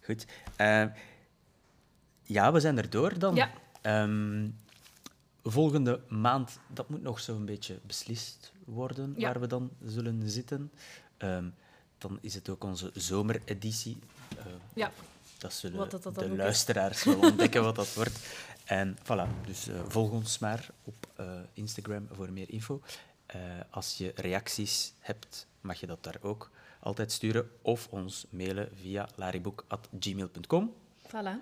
Goed. 0.00 0.26
Ehm, 0.56 0.88
ja, 2.22 2.52
we 2.52 2.60
zijn 2.60 2.78
er 2.78 2.90
door 2.90 3.18
dan. 3.18 3.34
Ja. 3.34 3.50
Ehm, 3.82 4.48
volgende 5.42 6.00
maand, 6.08 6.58
dat 6.66 6.88
moet 6.88 7.02
nog 7.02 7.20
zo'n 7.20 7.44
beetje 7.44 7.78
beslist 7.86 8.52
worden, 8.64 9.14
Ja. 9.16 9.26
waar 9.32 9.40
we 9.40 9.46
dan 9.46 9.70
zullen 9.84 10.30
zitten. 10.30 10.72
Ehm, 11.16 11.48
dan 11.98 12.18
is 12.20 12.34
het 12.34 12.48
ook 12.48 12.64
onze 12.64 12.90
zomereditie. 12.94 13.98
Ja. 14.74 14.90
Dat 15.38 15.52
zullen 15.52 15.90
dat 15.90 16.14
de 16.14 16.28
luisteraars 16.36 17.04
wel 17.04 17.18
ontdekken 17.30 17.62
wat 17.62 17.74
dat 17.76 17.94
wordt. 17.94 18.18
En 18.64 18.96
voilà, 19.02 19.46
dus 19.46 19.68
eh, 19.68 19.80
volg 19.88 20.10
ons 20.10 20.38
maar 20.38 20.70
op 20.82 21.06
eh, 21.16 21.26
Instagram 21.52 22.08
voor 22.12 22.32
meer 22.32 22.50
info. 22.50 22.82
Eh, 23.34 23.40
als 23.70 23.96
je 23.96 24.12
reacties 24.14 24.92
hebt, 24.98 25.46
mag 25.60 25.80
je 25.80 25.86
dat 25.86 26.02
daar 26.02 26.16
ook 26.20 26.50
altijd 26.80 27.12
sturen 27.12 27.50
of 27.62 27.88
ons 27.90 28.26
mailen 28.30 28.68
via 28.74 29.08
lariboek.gmail.com. 29.16 30.74
voilà. 31.06 31.34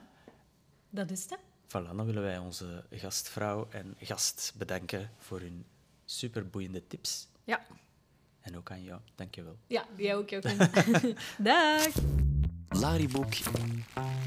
Dat 0.90 1.10
is 1.10 1.22
het. 1.22 1.38
Voilà, 1.66 1.96
dan 1.96 2.04
willen 2.04 2.22
wij 2.22 2.38
onze 2.38 2.84
gastvrouw 2.90 3.68
en 3.70 3.94
gast 3.98 4.52
bedanken 4.56 5.10
voor 5.18 5.40
hun 5.40 5.64
superboeiende 6.04 6.86
tips. 6.86 7.28
Ja. 7.44 7.66
En 8.40 8.56
ook 8.56 8.70
aan 8.70 8.82
jou, 8.82 9.00
dankjewel. 9.14 9.56
Ja, 9.66 9.86
jij 9.96 10.16
ook, 10.16 10.28
Jochen. 10.30 10.56
Dag. 11.38 11.88
Lariboek 12.68 13.32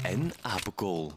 en 0.02 0.32
Apenkool. 0.40 1.12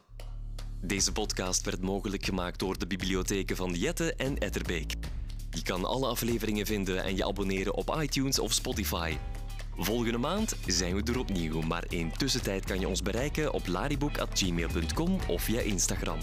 Deze 0.81 1.11
podcast 1.11 1.65
werd 1.65 1.81
mogelijk 1.81 2.25
gemaakt 2.25 2.59
door 2.59 2.77
de 2.77 2.87
bibliotheken 2.87 3.55
van 3.55 3.73
Jette 3.73 4.15
en 4.15 4.37
Etterbeek. 4.37 4.93
Je 5.51 5.61
kan 5.63 5.85
alle 5.85 6.07
afleveringen 6.07 6.65
vinden 6.65 7.03
en 7.03 7.15
je 7.15 7.25
abonneren 7.25 7.75
op 7.75 7.95
iTunes 8.01 8.39
of 8.39 8.53
Spotify. 8.53 9.17
Volgende 9.77 10.17
maand 10.17 10.55
zijn 10.65 10.95
we 10.95 11.11
er 11.11 11.19
opnieuw, 11.19 11.61
maar 11.61 11.83
in 11.87 12.11
tussentijd 12.11 12.65
kan 12.65 12.79
je 12.79 12.87
ons 12.87 13.01
bereiken 13.01 13.53
op 13.53 13.67
lariboek.gmail.com 13.67 15.19
of 15.27 15.41
via 15.41 15.61
Instagram. 15.61 16.19